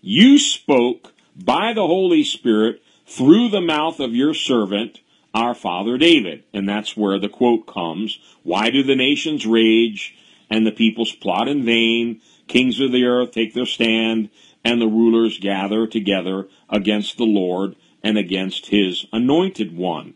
You 0.00 0.38
spoke 0.38 1.11
by 1.36 1.72
the 1.72 1.86
Holy 1.86 2.24
Spirit 2.24 2.82
through 3.06 3.48
the 3.48 3.60
mouth 3.60 4.00
of 4.00 4.14
your 4.14 4.34
servant, 4.34 5.00
our 5.34 5.54
father 5.54 5.98
David. 5.98 6.44
And 6.52 6.68
that's 6.68 6.96
where 6.96 7.18
the 7.18 7.28
quote 7.28 7.66
comes. 7.66 8.18
Why 8.42 8.70
do 8.70 8.82
the 8.82 8.96
nations 8.96 9.46
rage 9.46 10.16
and 10.50 10.66
the 10.66 10.72
peoples 10.72 11.12
plot 11.12 11.48
in 11.48 11.64
vain? 11.64 12.20
Kings 12.48 12.80
of 12.80 12.92
the 12.92 13.04
earth 13.04 13.32
take 13.32 13.54
their 13.54 13.66
stand 13.66 14.30
and 14.64 14.80
the 14.80 14.86
rulers 14.86 15.38
gather 15.38 15.86
together 15.86 16.48
against 16.68 17.16
the 17.16 17.24
Lord 17.24 17.76
and 18.02 18.18
against 18.18 18.66
his 18.66 19.06
anointed 19.12 19.76
one. 19.76 20.14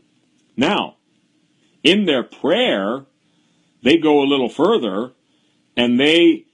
Now, 0.56 0.96
in 1.82 2.06
their 2.06 2.22
prayer, 2.22 3.04
they 3.82 3.96
go 3.96 4.22
a 4.22 4.26
little 4.26 4.48
further 4.48 5.12
and 5.76 6.00
they 6.00 6.44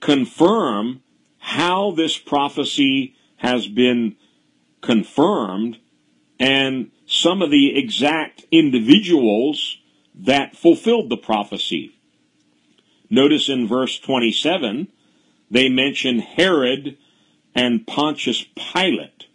confirm 0.00 1.02
how 1.38 1.90
this 1.92 2.18
prophecy 2.18 3.15
has 3.36 3.66
been 3.66 4.16
confirmed 4.80 5.78
and 6.38 6.90
some 7.06 7.42
of 7.42 7.50
the 7.50 7.76
exact 7.78 8.44
individuals 8.50 9.78
that 10.14 10.56
fulfilled 10.56 11.08
the 11.08 11.16
prophecy. 11.16 11.96
Notice 13.08 13.48
in 13.48 13.68
verse 13.68 13.98
27, 13.98 14.88
they 15.50 15.68
mention 15.68 16.18
Herod 16.18 16.96
and 17.54 17.86
Pontius 17.86 18.44
Pilate. 18.54 19.26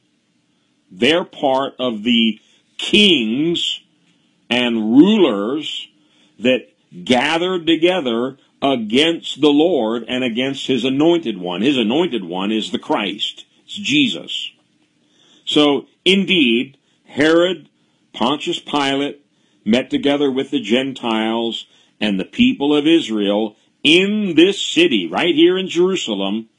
They're 0.92 1.24
part 1.24 1.76
of 1.80 2.04
the 2.04 2.40
kings 2.78 3.82
and 4.50 4.98
rulers 4.98 5.88
that 6.40 6.68
gathered 7.06 7.66
together 7.66 8.38
against 8.62 9.40
the 9.40 9.50
Lord 9.50 10.04
and 10.08 10.24
against 10.24 10.68
his 10.68 10.84
anointed 10.84 11.38
one. 11.38 11.62
His 11.62 11.78
anointed 11.78 12.26
one 12.26 12.52
is 12.52 12.72
the 12.72 12.80
Christ. 12.80 13.41
It's 13.72 13.88
Jesus. 13.88 14.52
So, 15.46 15.86
indeed, 16.04 16.78
Herod, 17.06 17.70
Pontius 18.12 18.60
Pilate 18.60 19.26
met 19.64 19.90
together 19.90 20.30
with 20.30 20.52
the 20.52 20.60
Gentiles 20.60 21.68
and 22.02 22.20
the 22.20 22.26
people 22.26 22.76
of 22.76 22.86
Israel 22.86 23.56
in 23.82 24.36
this 24.36 24.62
city, 24.62 25.08
right 25.08 25.34
here 25.34 25.58
in 25.58 25.70
Jerusalem, 25.70 26.50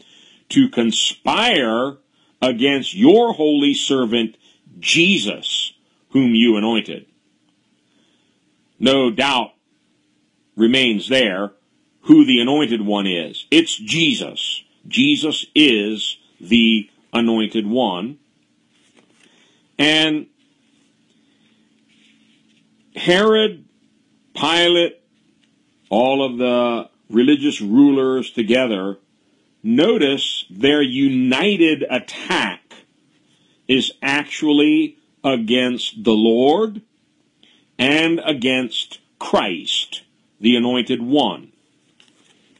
to 0.48 0.70
conspire 0.70 1.98
against 2.40 2.94
your 2.94 3.34
holy 3.34 3.74
servant 3.74 4.38
Jesus, 4.78 5.74
whom 6.12 6.34
you 6.34 6.56
anointed. 6.56 7.04
No 8.78 9.10
doubt 9.10 9.50
remains 10.56 11.10
there 11.10 11.52
who 12.04 12.24
the 12.24 12.40
anointed 12.40 12.80
one 12.80 13.06
is. 13.06 13.46
It's 13.50 13.76
Jesus. 13.76 14.64
Jesus 14.88 15.44
is 15.54 16.16
the 16.40 16.88
anointed 17.12 17.66
one. 17.66 18.18
And 19.78 20.26
Herod, 22.94 23.64
Pilate, 24.34 25.00
all 25.90 26.24
of 26.24 26.38
the 26.38 26.88
religious 27.10 27.60
rulers 27.60 28.30
together, 28.30 28.98
notice 29.62 30.44
their 30.50 30.82
united 30.82 31.84
attack 31.90 32.60
is 33.68 33.92
actually 34.02 34.98
against 35.24 36.04
the 36.04 36.12
Lord 36.12 36.82
and 37.78 38.20
against 38.24 39.00
Christ, 39.18 40.02
the 40.40 40.56
anointed 40.56 41.02
one. 41.02 41.52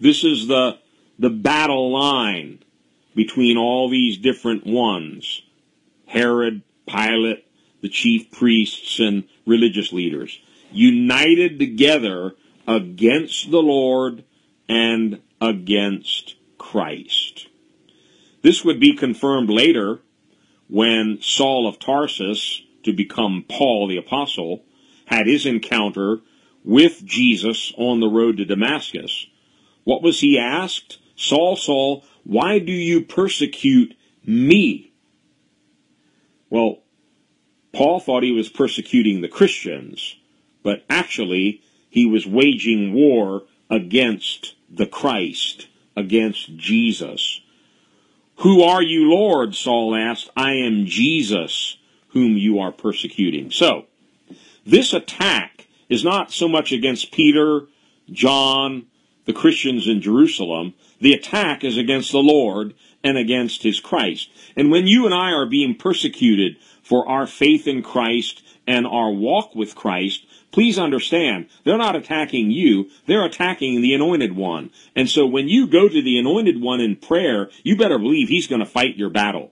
This 0.01 0.25
is 0.25 0.47
the, 0.49 0.79
the 1.19 1.31
battle 1.31 1.93
line 1.93 2.62
between 3.15 3.57
all 3.57 3.89
these 3.89 4.19
different 4.19 4.67
ones. 4.67 5.43
Herod, 6.07 6.63
Pilate, 6.87 7.45
the 7.81 7.89
chief 7.89 8.31
priests 8.31 8.99
and 8.99 9.25
religious 9.47 9.93
leaders, 9.93 10.41
united 10.71 11.59
together 11.59 12.35
against 12.67 13.51
the 13.51 13.63
Lord 13.63 14.25
and 14.69 15.21
against 15.41 16.37
Christ. 16.59 17.49
This 18.43 18.65
would 18.65 18.81
be 18.81 18.95
confirmed 18.95 19.51
later 19.51 20.01
when 20.69 21.19
Saul 21.21 21.69
of 21.69 21.79
Tarsus, 21.79 22.63
to 22.83 22.93
become 22.93 23.45
Paul 23.49 23.87
the 23.87 23.97
Apostle, 23.97 24.65
had 25.07 25.27
his 25.27 25.47
encounter 25.47 26.21
with 26.65 27.05
Jesus 27.05 27.73
on 27.77 28.01
the 28.01 28.09
road 28.09 28.39
to 28.39 28.45
Damascus. 28.45 29.27
What 29.85 30.03
was 30.03 30.21
he 30.21 30.39
asked? 30.39 30.99
Saul, 31.17 31.57
Saul, 31.57 32.05
why 32.25 32.59
do 32.59 32.73
you 32.73 33.03
persecute 33.03 33.97
me? 34.25 34.93
Well, 36.51 36.79
Paul 37.73 38.01
thought 38.01 38.23
he 38.23 38.33
was 38.33 38.49
persecuting 38.49 39.21
the 39.21 39.29
Christians, 39.29 40.17
but 40.63 40.85
actually 40.91 41.63
he 41.89 42.07
was 42.07 42.27
waging 42.27 42.93
war 42.93 43.45
against 43.71 44.55
the 44.71 44.87
Christ, 44.87 45.69
against 45.97 46.57
Jesus. 46.57 47.41
Who 48.37 48.63
are 48.63 48.83
you, 48.83 49.11
Lord? 49.11 49.55
Saul 49.55 49.95
asked. 49.95 50.31
I 50.37 50.53
am 50.53 50.87
Jesus, 50.87 51.79
whom 52.09 52.37
you 52.37 52.59
are 52.59 52.73
persecuting. 52.73 53.51
So, 53.51 53.87
this 54.67 54.93
attack 54.93 55.69
is 55.89 56.05
not 56.05 56.33
so 56.33 56.49
much 56.49 56.73
against 56.73 57.13
Peter, 57.13 57.67
John, 58.11 58.87
the 59.25 59.33
Christians 59.33 59.87
in 59.87 60.01
Jerusalem. 60.01 60.75
The 61.03 61.15
attack 61.15 61.65
is 61.65 61.77
against 61.77 62.13
the 62.13 62.23
Lord 62.23 62.75
and 63.03 63.19
against 63.19 63.65
his 63.65 63.81
Christ. 63.81 64.31
And 64.55 64.71
when 64.71 64.87
you 64.87 65.05
and 65.05 65.13
I 65.13 65.33
are 65.33 65.47
being 65.47 65.75
persecuted 65.75 66.59
for 66.81 67.09
our 67.09 67.27
faith 67.27 67.67
in 67.67 67.83
Christ 67.83 68.41
and 68.69 68.87
our 68.87 69.11
walk 69.11 69.57
with 69.57 69.75
Christ, 69.75 70.25
please 70.53 70.79
understand, 70.79 71.49
they're 71.65 71.77
not 71.77 71.97
attacking 71.97 72.53
you, 72.53 72.89
they're 73.07 73.25
attacking 73.25 73.83
the 73.83 73.95
anointed 73.95 74.37
one. 74.37 74.71
And 74.95 75.09
so 75.09 75.27
when 75.27 75.49
you 75.49 75.67
go 75.67 75.89
to 75.89 76.03
the 76.03 76.19
anointed 76.21 76.61
one 76.61 76.81
in 76.81 76.95
prayer, 76.95 77.51
you 77.65 77.77
better 77.77 77.99
believe 77.99 78.29
he's 78.29 78.47
going 78.47 78.61
to 78.61 78.65
fight 78.65 78.97
your 78.97 79.11
battle. 79.11 79.51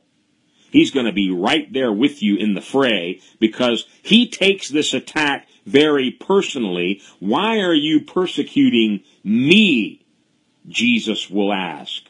He's 0.70 0.92
going 0.92 1.06
to 1.06 1.12
be 1.12 1.32
right 1.32 1.72
there 1.72 1.92
with 1.92 2.22
you 2.22 2.36
in 2.36 2.54
the 2.54 2.60
fray 2.60 3.22
because 3.40 3.86
he 4.02 4.28
takes 4.28 4.68
this 4.68 4.94
attack 4.94 5.48
very 5.66 6.12
personally. 6.12 7.02
Why 7.18 7.58
are 7.58 7.74
you 7.74 8.02
persecuting 8.02 9.00
me? 9.24 10.00
Jesus 10.68 11.30
will 11.30 11.52
ask. 11.52 12.04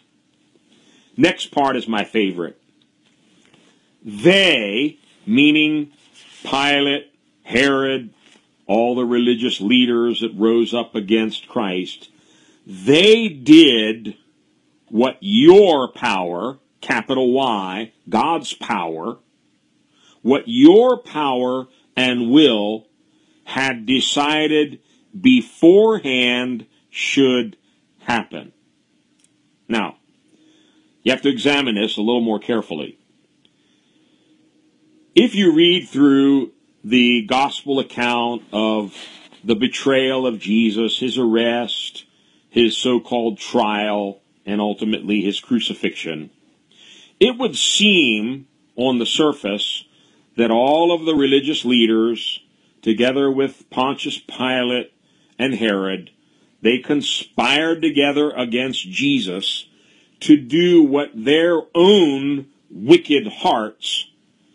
Next 1.17 1.51
part 1.51 1.77
is 1.77 1.89
my 1.89 2.05
favorite. 2.05 2.61
They, 4.03 4.99
meaning 5.27 5.93
Pilate, 6.43 7.13
Herod, 7.43 8.15
all 8.67 8.95
the 8.95 9.05
religious 9.05 9.61
leaders 9.61 10.21
that 10.21 10.33
rose 10.35 10.73
up 10.73 10.95
against 10.95 11.49
Christ, 11.49 12.11
they 12.67 13.29
did 13.29 14.17
what 14.89 15.19
your 15.21 15.91
power, 15.93 16.59
capital 16.81 17.33
Y, 17.33 17.93
God's 18.09 18.55
power, 18.55 19.19
what 20.23 20.45
your 20.47 20.99
power 20.99 21.67
and 21.97 22.31
will 22.31 22.87
had 23.45 23.87
decided 23.87 24.81
beforehand 25.19 26.67
should 26.89 27.57
happen. 28.11 28.53
Now, 29.69 29.99
you 31.03 31.13
have 31.13 31.23
to 31.23 31.29
examine 31.29 31.77
this 31.77 31.97
a 31.97 32.03
little 32.03 32.21
more 32.21 32.41
carefully. 32.41 32.99
If 35.15 35.35
you 35.35 35.55
read 35.55 35.89
through 35.89 36.53
the 36.83 37.23
gospel 37.23 37.79
account 37.79 38.43
of 38.53 38.95
the 39.45 39.55
betrayal 39.55 40.27
of 40.27 40.41
Jesus, 40.41 40.99
his 40.99 41.19
arrest, 41.19 42.05
his 42.49 42.77
so-called 42.77 43.39
trial, 43.39 44.21
and 44.45 44.61
ultimately 44.61 45.23
his 45.23 45.39
crucifixion, 45.39 46.31
it 47.21 47.39
would 47.39 47.55
seem 47.57 48.49
on 48.77 48.99
the 48.99 49.07
surface 49.07 49.85
that 50.37 50.51
all 50.51 50.93
of 50.93 51.05
the 51.05 51.15
religious 51.15 51.65
leaders, 51.65 52.41
together 52.83 53.31
with 53.31 53.69
Pontius 53.71 54.19
Pilate 54.19 54.93
and 55.39 55.55
Herod, 55.55 56.11
they 56.63 56.79
conspired 56.79 57.83
together 57.83 58.31
against 58.31 58.89
Jesus 58.89 59.67
to 60.21 60.37
do 60.37 60.83
what 60.83 61.11
their 61.15 61.61
own 61.75 62.47
wicked 62.71 63.27
hearts 63.27 64.11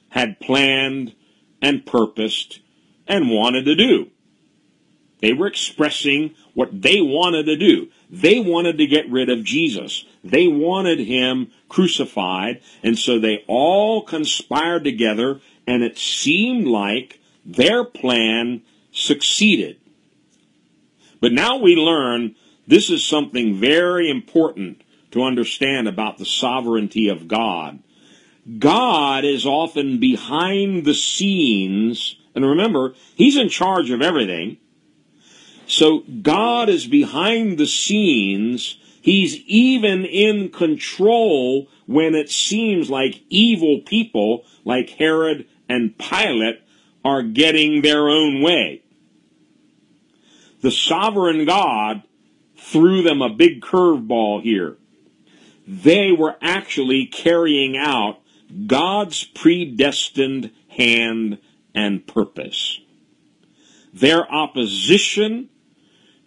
had 0.10 0.40
planned 0.40 1.14
and 1.62 1.86
purposed 1.86 2.60
and 3.08 3.30
wanted 3.30 3.66
to 3.66 3.76
do. 3.76 4.12
They 5.20 5.34
were 5.34 5.48
expressing 5.48 6.36
what 6.54 6.82
they 6.82 7.02
wanted 7.02 7.46
to 7.48 7.56
do. 7.56 7.90
They 8.10 8.40
wanted 8.40 8.78
to 8.78 8.86
get 8.86 9.10
rid 9.10 9.30
of 9.30 9.44
Jesus. 9.44 10.06
They 10.24 10.48
wanted 10.48 11.00
him 11.00 11.52
crucified, 11.70 12.62
and 12.84 12.98
so 12.98 13.20
they 13.20 13.44
all 13.48 14.04
conspired 14.04 14.84
together, 14.84 15.40
and 15.66 15.84
it 15.84 15.98
seemed 15.98 16.68
like 16.68 17.20
their 17.46 17.84
plan 17.84 18.62
succeeded. 18.92 19.80
But 21.26 21.34
now 21.34 21.58
we 21.58 21.76
learn 21.76 22.36
this 22.68 22.92
is 22.92 23.04
something 23.04 23.60
very 23.60 24.12
important 24.12 24.84
to 25.10 25.24
understand 25.24 25.88
about 25.88 26.20
the 26.20 26.26
sovereignty 26.26 27.08
of 27.08 27.28
God. 27.28 27.80
God 28.60 29.26
is 29.26 29.44
often 29.44 30.00
behind 30.00 30.86
the 30.86 30.94
scenes, 30.94 32.16
and 32.36 32.46
remember, 32.46 32.94
He's 33.16 33.38
in 33.38 33.50
charge 33.50 33.90
of 33.90 34.04
everything. 34.04 34.58
So 35.66 36.04
God 36.22 36.70
is 36.70 36.86
behind 36.86 37.58
the 37.58 37.66
scenes. 37.66 38.78
He's 39.02 39.38
even 39.48 40.06
in 40.06 40.50
control 40.50 41.70
when 41.88 42.14
it 42.14 42.30
seems 42.30 42.88
like 42.88 43.24
evil 43.30 43.80
people 43.84 44.46
like 44.64 44.92
Herod 44.92 45.48
and 45.68 45.98
Pilate 45.98 46.62
are 47.04 47.24
getting 47.24 47.82
their 47.82 48.10
own 48.10 48.44
way. 48.44 48.84
The 50.66 50.72
sovereign 50.72 51.46
God 51.46 52.02
threw 52.58 53.04
them 53.04 53.22
a 53.22 53.30
big 53.30 53.62
curveball 53.62 54.42
here. 54.42 54.78
They 55.68 56.12
were 56.12 56.38
actually 56.42 57.06
carrying 57.06 57.78
out 57.78 58.18
God's 58.66 59.26
predestined 59.26 60.50
hand 60.70 61.38
and 61.76 62.08
purpose. 62.08 62.80
Their 63.94 64.28
opposition 64.28 65.50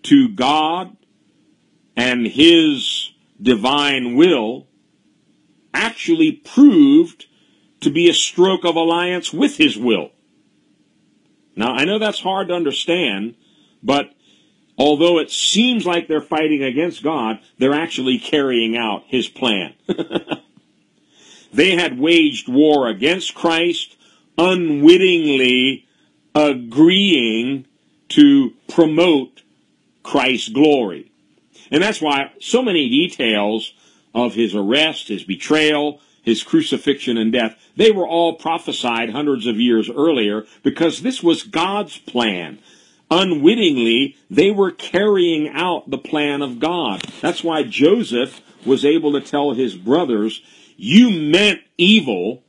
to 0.05 0.29
God 0.29 0.97
and 1.97 2.25
His 2.25 3.11
divine 3.43 4.15
will 4.15 4.69
actually 5.75 6.31
proved 6.31 7.27
to 7.81 7.91
be 7.91 8.09
a 8.09 8.15
stroke 8.15 8.65
of 8.65 8.77
alliance 8.77 9.33
with 9.33 9.57
His 9.57 9.77
will. 9.77 10.13
Now, 11.57 11.73
I 11.73 11.85
know 11.85 11.99
that's 11.99 12.21
hard 12.21 12.47
to 12.47 12.55
understand, 12.55 13.35
but 13.83 14.13
although 14.79 15.19
it 15.19 15.31
seems 15.31 15.85
like 15.85 16.07
they're 16.07 16.21
fighting 16.21 16.63
against 16.63 17.03
God, 17.03 17.41
they're 17.59 17.75
actually 17.75 18.19
carrying 18.19 18.77
out 18.77 19.05
His 19.07 19.29
plan. 19.29 19.75
they 21.53 21.77
had 21.77 21.99
waged 21.99 22.49
war 22.49 22.89
against 22.89 23.35
Christ, 23.35 23.97
unwittingly 24.37 25.87
agreeing 26.35 27.67
to 28.11 28.53
promote 28.69 29.43
Christ's 30.03 30.49
glory. 30.49 31.11
And 31.71 31.83
that's 31.83 32.01
why 32.01 32.33
so 32.41 32.63
many 32.63 32.89
details 32.89 33.75
of 34.15 34.35
his 34.35 34.55
arrest, 34.55 35.09
his 35.09 35.25
betrayal, 35.25 36.01
his 36.23 36.43
crucifixion 36.43 37.17
and 37.17 37.33
death, 37.33 37.57
they 37.77 37.91
were 37.91 38.07
all 38.07 38.35
prophesied 38.35 39.11
hundreds 39.11 39.47
of 39.47 39.61
years 39.61 39.91
earlier 39.91 40.47
because 40.63 41.03
this 41.03 41.23
was 41.23 41.43
God's 41.43 41.99
plan. 41.99 42.59
Unwittingly, 43.11 44.17
they 44.31 44.51
were 44.51 44.71
carrying 44.71 45.49
out 45.49 45.91
the 45.91 45.99
plan 45.99 46.43
of 46.43 46.59
God. 46.59 47.03
That's 47.21 47.43
why 47.43 47.63
Joseph 47.63 48.41
was 48.67 48.85
able 48.85 49.13
to 49.13 49.21
tell 49.21 49.53
his 49.53 49.75
brothers, 49.77 50.43
you 50.77 51.11
meant 51.11 51.61
evil 51.77 52.43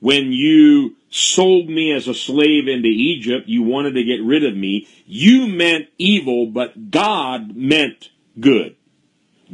when 0.00 0.32
you 0.32 0.96
sold 1.10 1.68
me 1.68 1.92
as 1.92 2.08
a 2.08 2.14
slave 2.14 2.66
into 2.66 2.88
Egypt. 2.88 3.48
You 3.48 3.62
wanted 3.62 3.92
to 3.92 4.04
get 4.04 4.22
rid 4.22 4.44
of 4.44 4.56
me. 4.56 4.88
You 5.06 5.46
meant 5.46 5.88
evil, 5.98 6.46
but 6.46 6.90
God 6.90 7.54
meant 7.54 8.10
good. 8.40 8.76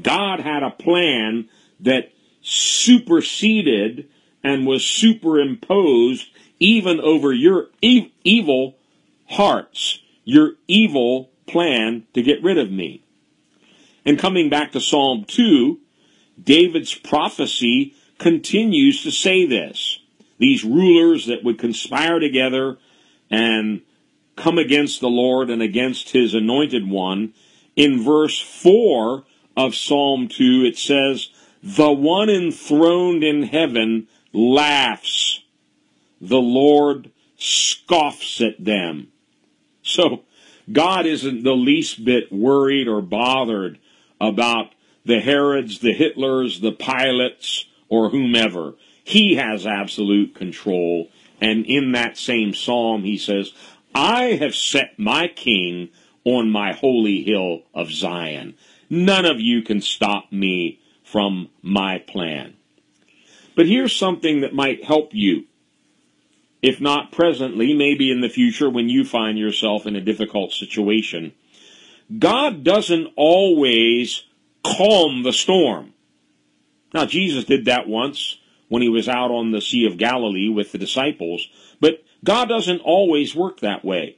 God 0.01 0.41
had 0.41 0.63
a 0.63 0.71
plan 0.71 1.49
that 1.81 2.13
superseded 2.41 4.09
and 4.43 4.67
was 4.67 4.85
superimposed 4.85 6.29
even 6.61 7.01
over 7.01 7.33
your 7.33 7.69
evil 7.81 8.77
hearts, 9.29 10.01
your 10.29 10.53
evil 10.67 11.31
plan 11.47 12.05
to 12.13 12.21
get 12.21 12.43
rid 12.43 12.59
of 12.59 12.71
me. 12.71 13.03
And 14.05 14.19
coming 14.19 14.51
back 14.51 14.73
to 14.73 14.81
Psalm 14.81 15.25
2, 15.27 15.81
David's 16.45 16.93
prophecy 16.93 17.95
continues 18.19 19.03
to 19.05 19.11
say 19.11 19.47
this. 19.47 20.01
These 20.37 20.65
rulers 20.65 21.27
that 21.29 21.45
would 21.45 21.59
conspire 21.59 22.19
together 22.19 22.77
and 23.31 23.81
come 24.37 24.59
against 24.59 25.01
the 25.01 25.09
Lord 25.09 25.49
and 25.49 25.63
against 25.63 26.11
his 26.11 26.35
anointed 26.35 26.87
one. 26.87 27.33
In 27.75 28.05
verse 28.05 28.39
4 28.39 29.25
of 29.57 29.75
Psalm 29.75 30.29
2, 30.29 30.67
it 30.67 30.77
says, 30.77 31.31
The 31.63 31.91
one 31.91 32.29
enthroned 32.29 33.25
in 33.25 33.45
heaven 33.45 34.09
laughs. 34.35 35.41
The 36.21 36.37
Lord 36.37 37.13
scoffs 37.39 38.43
at 38.43 38.63
them. 38.63 39.09
So, 39.89 40.25
God 40.71 41.07
isn't 41.07 41.45
the 41.45 41.57
least 41.57 42.05
bit 42.05 42.31
worried 42.31 42.89
or 42.89 43.01
bothered 43.01 43.79
about 44.21 44.75
the 45.05 45.21
Herods, 45.21 45.79
the 45.79 45.95
Hitlers, 45.95 46.61
the 46.61 46.73
Pilates, 46.73 47.65
or 47.89 48.11
whomever. 48.11 48.75
He 49.03 49.37
has 49.37 49.67
absolute 49.67 50.35
control. 50.35 51.09
And 51.41 51.65
in 51.65 51.93
that 51.93 52.19
same 52.19 52.53
psalm, 52.53 53.05
he 53.05 53.17
says, 53.17 53.53
I 53.95 54.33
have 54.33 54.55
set 54.55 54.99
my 54.99 55.29
king 55.29 55.89
on 56.25 56.51
my 56.51 56.75
holy 56.75 57.23
hill 57.23 57.63
of 57.73 57.91
Zion. 57.91 58.55
None 58.91 59.25
of 59.25 59.41
you 59.41 59.63
can 59.63 59.81
stop 59.81 60.31
me 60.31 60.81
from 61.03 61.49
my 61.63 61.99
plan. 61.99 62.55
But 63.57 63.67
here's 63.67 63.97
something 63.97 64.43
that 64.43 64.55
might 64.55 64.85
help 64.85 65.15
you. 65.15 65.45
If 66.61 66.81
not 66.81 67.13
presently, 67.13 67.75
maybe 67.75 68.11
in 68.11 68.21
the 68.21 68.29
future 68.29 68.69
when 68.69 68.89
you 68.89 69.05
find 69.05 69.39
yourself 69.39 69.87
in 69.87 69.95
a 69.95 70.01
difficult 70.01 70.53
situation. 70.53 71.33
God 72.19 72.65
doesn't 72.65 73.09
always 73.17 74.25
calm 74.65 75.23
the 75.23 75.33
storm. 75.33 75.95
Now, 76.93 77.07
Jesus 77.07 77.45
did 77.45 77.67
that 77.67 77.87
once 77.87 78.39
when 78.69 78.83
he 78.83 78.89
was 78.89 79.09
out 79.09 79.31
on 79.31 79.53
the 79.53 79.61
Sea 79.61 79.87
of 79.87 79.99
Galilee 79.99 80.49
with 80.49 80.73
the 80.73 80.79
disciples, 80.79 81.49
but 81.81 82.03
God 82.25 82.49
doesn't 82.49 82.81
always 82.81 83.35
work 83.35 83.61
that 83.61 83.85
way. 83.85 84.17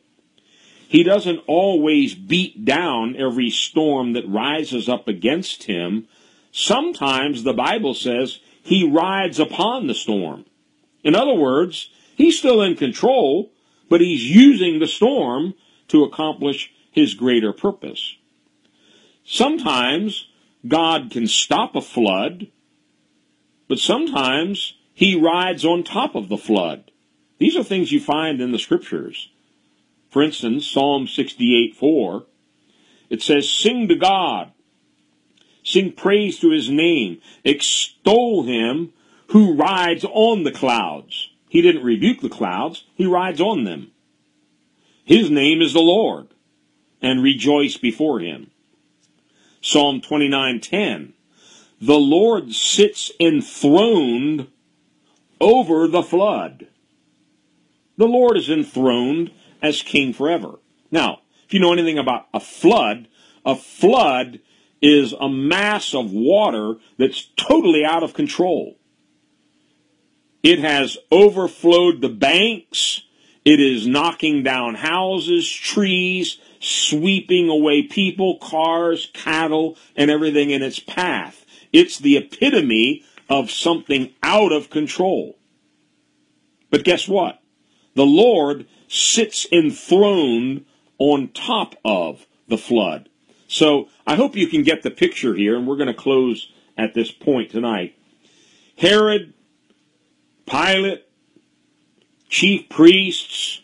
He 0.88 1.03
doesn't 1.03 1.41
always 1.47 2.14
beat 2.14 2.64
down 2.64 3.14
every 3.16 3.51
storm 3.51 4.12
that 4.14 4.28
rises 4.28 4.88
up 4.88 5.07
against 5.07 5.64
him. 5.64 6.09
Sometimes 6.51 7.43
the 7.45 7.53
Bible 7.53 7.95
says 7.95 8.41
he 8.62 8.88
rides 8.88 9.38
upon 9.38 9.86
the 9.86 9.95
storm. 9.95 10.47
In 11.05 11.14
other 11.14 11.34
words, 11.34 11.91
he's 12.20 12.38
still 12.38 12.62
in 12.62 12.76
control, 12.76 13.50
but 13.88 14.00
he's 14.00 14.30
using 14.30 14.78
the 14.78 14.86
storm 14.86 15.54
to 15.88 16.04
accomplish 16.04 16.72
his 16.90 17.14
greater 17.14 17.52
purpose. 17.52 18.16
Sometimes 19.24 20.28
God 20.66 21.10
can 21.10 21.26
stop 21.26 21.74
a 21.74 21.80
flood, 21.80 22.48
but 23.68 23.78
sometimes 23.78 24.74
he 24.92 25.18
rides 25.18 25.64
on 25.64 25.82
top 25.82 26.14
of 26.14 26.28
the 26.28 26.36
flood. 26.36 26.90
These 27.38 27.56
are 27.56 27.64
things 27.64 27.92
you 27.92 28.00
find 28.00 28.40
in 28.40 28.52
the 28.52 28.58
scriptures. 28.58 29.30
For 30.10 30.22
instance, 30.22 30.66
Psalm 30.66 31.06
68 31.06 31.74
4, 31.76 32.26
it 33.08 33.22
says, 33.22 33.48
Sing 33.48 33.88
to 33.88 33.94
God, 33.94 34.52
sing 35.62 35.92
praise 35.92 36.38
to 36.40 36.50
his 36.50 36.68
name, 36.68 37.20
extol 37.44 38.42
him 38.42 38.92
who 39.28 39.54
rides 39.54 40.04
on 40.04 40.42
the 40.42 40.52
clouds. 40.52 41.30
He 41.51 41.62
didn't 41.62 41.82
rebuke 41.82 42.20
the 42.20 42.28
clouds, 42.28 42.84
he 42.94 43.07
rides 43.07 43.40
on 43.40 43.64
them. 43.64 43.90
His 45.05 45.32
name 45.32 45.61
is 45.61 45.72
the 45.72 45.80
Lord, 45.80 46.28
and 47.03 47.24
rejoice 47.24 47.76
before 47.76 48.20
him. 48.20 48.53
Psalm 49.61 50.01
29:10 50.01 51.12
The 51.80 51.98
Lord 51.98 52.53
sits 52.53 53.11
enthroned 53.18 54.46
over 55.40 55.88
the 55.88 56.05
flood. 56.05 56.68
The 57.96 58.07
Lord 58.07 58.36
is 58.36 58.48
enthroned 58.48 59.32
as 59.61 59.82
king 59.82 60.12
forever. 60.12 60.61
Now, 60.92 61.22
if 61.46 61.53
you 61.53 61.59
know 61.59 61.72
anything 61.72 61.98
about 61.98 62.28
a 62.32 62.38
flood, 62.38 63.09
a 63.44 63.57
flood 63.57 64.38
is 64.80 65.14
a 65.14 65.28
mass 65.28 65.94
of 65.94 66.12
water 66.12 66.76
that's 66.96 67.28
totally 67.36 67.84
out 67.84 68.05
of 68.05 68.14
control. 68.14 68.76
It 70.43 70.59
has 70.61 70.97
overflowed 71.11 72.01
the 72.01 72.09
banks. 72.09 73.03
It 73.45 73.61
is 73.61 73.86
knocking 73.86 74.43
down 74.43 74.76
houses, 74.76 75.51
trees, 75.51 76.38
sweeping 76.61 77.49
away 77.49 77.82
people, 77.82 78.38
cars, 78.38 79.11
cattle, 79.12 79.76
and 79.97 80.11
everything 80.11 80.51
in 80.51 80.62
its 80.62 80.78
path. 80.78 81.45
It's 81.72 81.99
the 81.99 82.16
epitome 82.16 83.05
of 83.28 83.51
something 83.51 84.12
out 84.22 84.53
of 84.53 84.70
control. 84.70 85.38
But 86.70 86.84
guess 86.84 87.09
what? 87.09 87.41
The 87.95 88.07
Lord 88.07 88.66
sits 88.88 89.47
enthroned 89.53 90.64
on 90.99 91.28
top 91.28 91.76
of 91.84 92.26
the 92.49 92.59
flood. 92.59 93.09
So 93.49 93.88
I 94.07 94.16
hope 94.16 94.36
you 94.36 94.47
can 94.47 94.62
get 94.62 94.82
the 94.82 94.91
picture 94.91 95.34
here, 95.34 95.57
and 95.57 95.66
we're 95.66 95.76
going 95.76 95.88
to 95.88 95.95
close 95.95 96.53
at 96.76 96.95
this 96.95 97.11
point 97.11 97.51
tonight. 97.51 97.97
Herod, 98.78 99.34
Pilate, 100.51 101.07
chief 102.28 102.68
priests, 102.68 103.62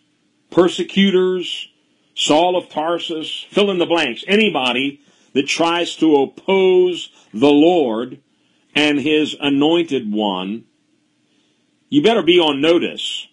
persecutors, 0.51 1.68
Saul 2.14 2.57
of 2.57 2.68
Tarsus, 2.68 3.45
fill 3.51 3.70
in 3.70 3.78
the 3.78 3.87
blanks, 3.87 4.24
anybody 4.28 5.01
that 5.32 5.49
tries 5.49 5.97
to 5.97 6.16
oppose 6.16 7.11
the 7.34 7.51
Lord 7.51 8.20
and 8.74 9.01
his 9.01 9.37
anointed 9.41 10.12
one, 10.12 10.64
you 11.89 12.03
better 12.03 12.22
be 12.22 12.39
on 12.39 12.61
notice 12.61 13.26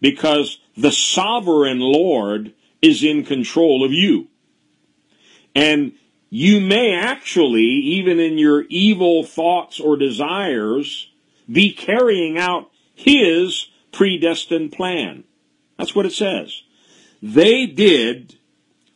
because 0.00 0.58
the 0.76 0.92
sovereign 0.92 1.80
Lord 1.80 2.54
is 2.80 3.02
in 3.02 3.24
control 3.24 3.84
of 3.84 3.92
you. 3.92 4.28
And 5.54 5.92
you 6.30 6.60
may 6.60 6.94
actually, 6.94 7.64
even 7.64 8.20
in 8.20 8.38
your 8.38 8.64
evil 8.68 9.24
thoughts 9.24 9.80
or 9.80 9.96
desires, 9.96 11.10
be 11.50 11.72
carrying 11.72 12.38
out 12.38 12.70
his 12.96 13.68
predestined 13.92 14.72
plan. 14.72 15.22
That's 15.78 15.94
what 15.94 16.06
it 16.06 16.12
says. 16.12 16.62
They 17.22 17.66
did 17.66 18.38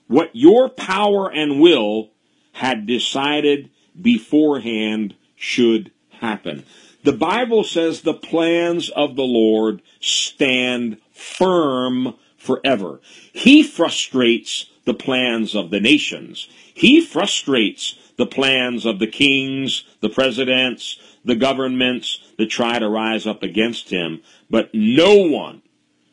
what 0.09 0.30
your 0.32 0.68
power 0.68 1.30
and 1.30 1.61
will 1.61 2.11
had 2.53 2.86
decided 2.86 3.70
beforehand 4.01 5.14
should 5.36 5.92
happen. 6.20 6.64
The 7.05 7.12
Bible 7.12 7.62
says 7.62 8.01
the 8.01 8.14
plans 8.14 8.90
of 8.90 9.16
the 9.16 9.22
Lord 9.22 9.82
stand 10.01 10.98
firm 11.12 12.14
forever. 12.36 13.01
He 13.32 13.62
frustrates 13.62 14.66
the 14.84 14.94
plans 14.94 15.55
of 15.55 15.70
the 15.70 15.80
nations. 15.80 16.48
He 16.74 17.01
frustrates 17.01 17.96
the 18.16 18.26
plans 18.26 18.84
of 18.84 18.98
the 18.98 19.07
kings, 19.07 19.84
the 20.01 20.09
presidents, 20.09 20.98
the 21.24 21.36
governments 21.36 22.20
that 22.41 22.49
try 22.49 22.78
to 22.78 22.88
rise 22.88 23.26
up 23.26 23.43
against 23.43 23.91
him. 23.91 24.22
But 24.49 24.70
no 24.72 25.16
one, 25.16 25.61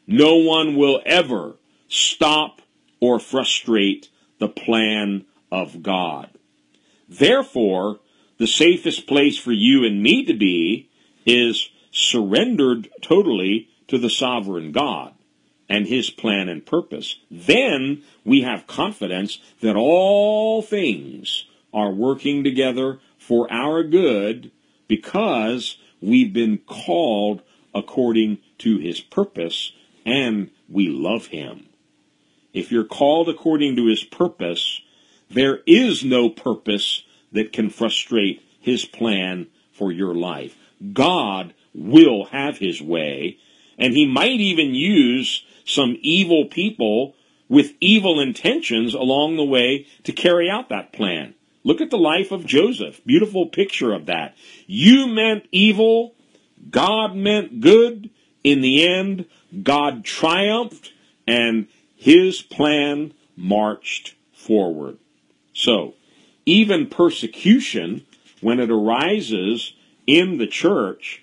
no 0.05 0.36
one 0.36 0.75
will 0.75 1.01
ever 1.05 1.55
stop 1.88 2.61
or 2.99 3.17
frustrate 3.17 4.09
the 4.38 4.49
plan 4.49 5.25
of 5.49 5.82
God. 5.82 6.30
Therefore, 7.07 7.99
the 8.38 8.47
safest 8.47 9.07
place 9.07 9.38
for 9.38 9.53
you 9.53 9.86
and 9.86 10.03
me 10.03 10.25
to 10.25 10.34
be 10.34 10.89
is 11.25 11.69
surrendered 11.91 12.89
totally 13.01 13.69
to 13.88 13.97
the 13.97 14.09
sovereign 14.09 14.73
God 14.73 15.13
and 15.69 15.88
his 15.88 16.09
plan 16.09 16.49
and 16.49 16.65
purpose. 16.65 17.19
Then 17.32 18.03
we 18.25 18.41
have 18.41 18.67
confidence 18.67 19.39
that 19.61 19.78
all 19.78 20.61
things 20.61 21.45
are 21.73 21.91
working 21.91 22.43
together 22.43 22.99
for 23.17 23.51
our 23.51 23.84
good 23.84 24.51
because 24.88 25.78
we've 26.01 26.33
been 26.33 26.59
called 26.59 27.41
according 27.73 28.39
to 28.59 28.77
his 28.77 29.01
purpose 29.01 29.71
and 30.05 30.49
we 30.69 30.87
love 30.87 31.27
him. 31.27 31.67
If 32.53 32.71
you're 32.71 32.85
called 32.85 33.29
according 33.29 33.75
to 33.75 33.85
his 33.85 34.03
purpose, 34.03 34.81
there 35.29 35.59
is 35.65 36.03
no 36.03 36.29
purpose 36.29 37.03
that 37.31 37.53
can 37.53 37.69
frustrate 37.69 38.41
his 38.59 38.85
plan 38.85 39.47
for 39.71 39.91
your 39.91 40.15
life. 40.15 40.55
God 40.93 41.53
will 41.73 42.25
have 42.25 42.57
his 42.57 42.81
way, 42.81 43.37
and 43.77 43.93
he 43.93 44.07
might 44.07 44.39
even 44.39 44.73
use 44.73 45.43
some 45.65 45.97
evil 46.01 46.45
people 46.45 47.15
with 47.49 47.73
evil 47.79 48.19
intentions 48.19 48.93
along 48.93 49.35
the 49.35 49.43
way 49.43 49.85
to 50.03 50.11
carry 50.11 50.49
out 50.49 50.69
that 50.69 50.93
plan. 50.93 51.35
Look 51.68 51.82
at 51.82 51.89
the 51.89 51.97
life 51.97 52.32
of 52.32 52.45
Joseph. 52.45 53.01
Beautiful 53.05 53.47
picture 53.47 53.93
of 53.93 54.05
that. 54.05 54.38
You 54.68 55.05
meant 55.05 55.49
evil, 55.51 56.15
God 56.72 57.13
meant 57.13 57.59
good. 57.59 58.09
In 58.41 58.61
the 58.61 58.88
end, 58.88 59.26
God 59.63 60.05
triumphed, 60.05 60.93
and 61.28 61.68
his 61.97 62.41
plan 62.41 63.13
marched 63.36 64.15
forward. 64.32 64.97
So, 65.51 65.95
even 66.45 66.88
persecution, 66.88 68.05
when 68.39 68.61
it 68.61 68.72
arises 68.72 69.74
in 70.05 70.38
the 70.38 70.47
church, 70.47 71.22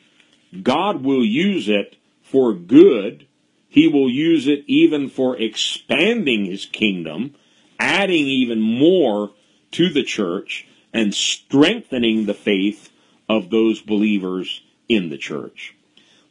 God 0.62 1.02
will 1.02 1.24
use 1.24 1.70
it 1.70 1.96
for 2.22 2.52
good. 2.52 3.26
He 3.70 3.88
will 3.88 4.10
use 4.10 4.46
it 4.46 4.64
even 4.66 5.08
for 5.08 5.38
expanding 5.38 6.44
his 6.44 6.66
kingdom, 6.66 7.34
adding 7.80 8.26
even 8.26 8.60
more 8.60 9.30
to 9.74 9.90
the 9.90 10.02
church, 10.02 10.66
and 10.92 11.14
strengthening 11.14 12.26
the 12.26 12.34
faith 12.34 12.90
of 13.28 13.50
those 13.50 13.80
believers 13.80 14.62
in 14.88 15.08
the 15.08 15.18
church. 15.18 15.74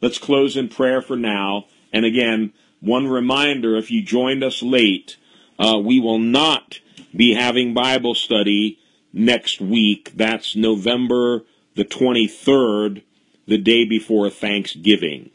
Let's 0.00 0.18
close 0.18 0.56
in 0.56 0.68
prayer 0.68 1.02
for 1.02 1.16
now. 1.16 1.66
And 1.92 2.04
again, 2.04 2.52
one 2.80 3.08
reminder 3.08 3.76
if 3.76 3.90
you 3.90 4.02
joined 4.02 4.42
us 4.42 4.62
late, 4.62 5.16
uh, 5.58 5.78
we 5.82 6.00
will 6.00 6.18
not 6.18 6.80
be 7.14 7.34
having 7.34 7.74
Bible 7.74 8.14
study 8.14 8.78
next 9.12 9.60
week. 9.60 10.12
That's 10.14 10.56
November 10.56 11.42
the 11.74 11.84
23rd, 11.84 13.02
the 13.46 13.58
day 13.58 13.84
before 13.84 14.30
Thanksgiving. 14.30 15.30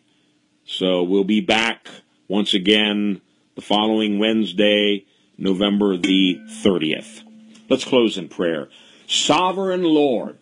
So 0.66 1.04
we'll 1.04 1.24
be 1.24 1.42
back 1.42 1.88
once 2.28 2.54
again 2.54 3.22
the 3.56 3.62
following 3.62 4.20
Wednesday, 4.20 5.06
November 5.38 5.98
the 5.98 6.40
30th. 6.64 7.29
Let's 7.70 7.86
close 7.86 8.18
in 8.18 8.28
prayer. 8.30 8.68
Sovereign 9.08 9.84
Lord, 9.84 10.40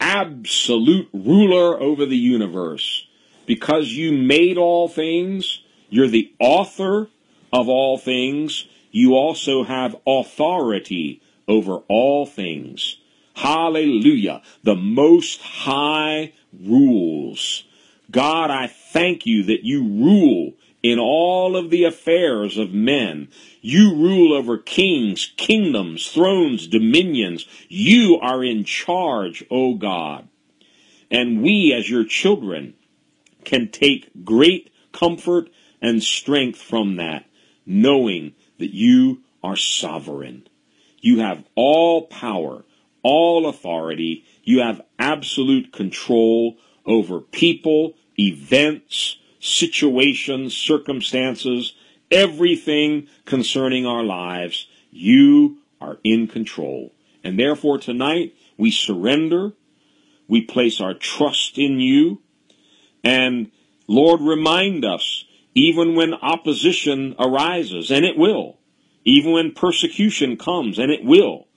absolute 0.00 1.08
ruler 1.12 1.78
over 1.80 2.06
the 2.06 2.16
universe, 2.16 3.06
because 3.46 3.92
you 3.92 4.12
made 4.12 4.56
all 4.56 4.88
things, 4.88 5.62
you're 5.90 6.08
the 6.08 6.32
author 6.38 7.08
of 7.52 7.68
all 7.68 7.98
things, 7.98 8.66
you 8.90 9.14
also 9.14 9.64
have 9.64 9.96
authority 10.06 11.20
over 11.46 11.76
all 11.88 12.26
things. 12.26 12.96
Hallelujah. 13.34 14.42
The 14.62 14.76
Most 14.76 15.40
High 15.40 16.32
rules. 16.52 17.64
God, 18.10 18.50
I 18.50 18.66
thank 18.66 19.26
you 19.26 19.44
that 19.44 19.64
you 19.64 19.82
rule 19.82 20.54
in 20.82 20.98
all 20.98 21.56
of 21.56 21.70
the 21.70 21.84
affairs 21.84 22.56
of 22.56 22.72
men. 22.72 23.28
You 23.60 23.94
rule 23.94 24.32
over 24.32 24.56
kings, 24.56 25.32
kingdoms, 25.36 26.08
thrones, 26.08 26.66
dominions. 26.66 27.46
You 27.68 28.18
are 28.20 28.42
in 28.42 28.64
charge, 28.64 29.44
O 29.50 29.74
God. 29.74 30.28
And 31.10 31.42
we, 31.42 31.72
as 31.72 31.90
your 31.90 32.04
children, 32.04 32.74
can 33.44 33.68
take 33.68 34.24
great 34.24 34.72
comfort 34.92 35.50
and 35.82 36.02
strength 36.02 36.60
from 36.60 36.96
that, 36.96 37.26
knowing 37.66 38.34
that 38.58 38.74
you 38.74 39.22
are 39.42 39.56
sovereign. 39.56 40.46
You 41.00 41.20
have 41.20 41.44
all 41.54 42.06
power, 42.06 42.64
all 43.02 43.48
authority. 43.48 44.24
You 44.44 44.60
have 44.60 44.82
absolute 44.98 45.72
control 45.72 46.58
over 46.84 47.20
people, 47.20 47.94
events, 48.18 49.16
situations, 49.40 50.54
circumstances, 50.54 51.74
everything 52.10 53.08
concerning 53.24 53.86
our 53.86 54.04
lives. 54.04 54.66
You 54.90 55.58
are 55.80 55.98
in 56.04 56.28
control. 56.28 56.92
And 57.24 57.38
therefore 57.38 57.78
tonight 57.78 58.34
we 58.56 58.70
surrender. 58.70 59.52
We 60.28 60.42
place 60.42 60.80
our 60.80 60.94
trust 60.94 61.58
in 61.58 61.80
you. 61.80 62.20
And 63.02 63.50
Lord, 63.88 64.20
remind 64.20 64.84
us, 64.84 65.24
even 65.54 65.96
when 65.96 66.14
opposition 66.14 67.16
arises, 67.18 67.90
and 67.90 68.04
it 68.04 68.16
will, 68.16 68.58
even 69.04 69.32
when 69.32 69.52
persecution 69.52 70.36
comes, 70.36 70.78
and 70.78 70.92
it 70.92 71.04
will, 71.04 71.48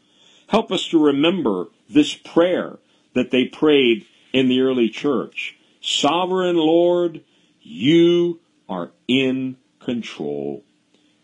help 0.48 0.72
us 0.72 0.88
to 0.88 1.04
remember 1.04 1.68
this 1.88 2.16
prayer 2.16 2.80
that 3.14 3.30
they 3.30 3.46
prayed 3.46 4.08
in 4.32 4.48
the 4.48 4.62
early 4.62 4.90
church. 4.90 5.58
Sovereign 5.80 6.56
Lord, 6.56 7.22
you 7.64 8.40
are 8.70 8.92
in 9.08 9.58
control. 9.80 10.64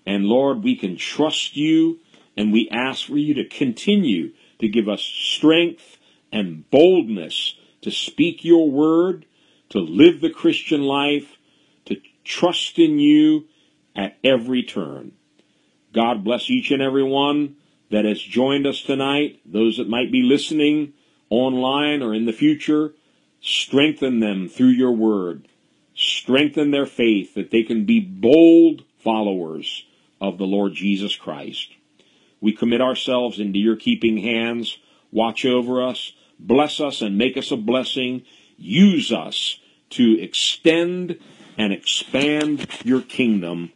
And 0.05 0.25
Lord, 0.25 0.63
we 0.63 0.75
can 0.75 0.97
trust 0.97 1.55
you 1.55 1.99
and 2.35 2.51
we 2.51 2.69
ask 2.71 3.05
for 3.05 3.17
you 3.17 3.33
to 3.35 3.45
continue 3.45 4.31
to 4.59 4.67
give 4.67 4.87
us 4.87 5.01
strength 5.01 5.97
and 6.31 6.69
boldness 6.69 7.55
to 7.81 7.91
speak 7.91 8.43
your 8.43 8.69
word, 8.69 9.25
to 9.69 9.79
live 9.79 10.21
the 10.21 10.29
Christian 10.29 10.81
life, 10.81 11.37
to 11.85 11.97
trust 12.23 12.79
in 12.79 12.99
you 12.99 13.45
at 13.95 14.17
every 14.23 14.63
turn. 14.63 15.13
God 15.93 16.23
bless 16.23 16.49
each 16.49 16.71
and 16.71 16.81
every 16.81 17.03
one 17.03 17.55
that 17.91 18.05
has 18.05 18.21
joined 18.21 18.67
us 18.67 18.81
tonight, 18.81 19.39
those 19.45 19.77
that 19.77 19.89
might 19.89 20.11
be 20.11 20.21
listening 20.21 20.93
online 21.29 22.01
or 22.01 22.13
in 22.13 22.25
the 22.25 22.33
future. 22.33 22.93
Strengthen 23.41 24.19
them 24.19 24.47
through 24.47 24.69
your 24.69 24.91
word. 24.91 25.48
Strengthen 26.01 26.71
their 26.71 26.85
faith 26.85 27.33
that 27.33 27.51
they 27.51 27.61
can 27.61 27.83
be 27.83 27.99
bold 27.99 28.85
followers 29.03 29.85
of 30.21 30.37
the 30.37 30.45
Lord 30.45 30.73
Jesus 30.73 31.17
Christ. 31.17 31.75
We 32.39 32.53
commit 32.53 32.79
ourselves 32.79 33.37
into 33.37 33.59
your 33.59 33.75
keeping 33.75 34.19
hands. 34.19 34.77
Watch 35.11 35.43
over 35.43 35.85
us. 35.85 36.13
Bless 36.39 36.79
us 36.79 37.01
and 37.01 37.17
make 37.17 37.35
us 37.35 37.51
a 37.51 37.57
blessing. 37.57 38.23
Use 38.57 39.11
us 39.11 39.59
to 39.89 40.17
extend 40.21 41.19
and 41.57 41.73
expand 41.73 42.65
your 42.85 43.01
kingdom 43.01 43.73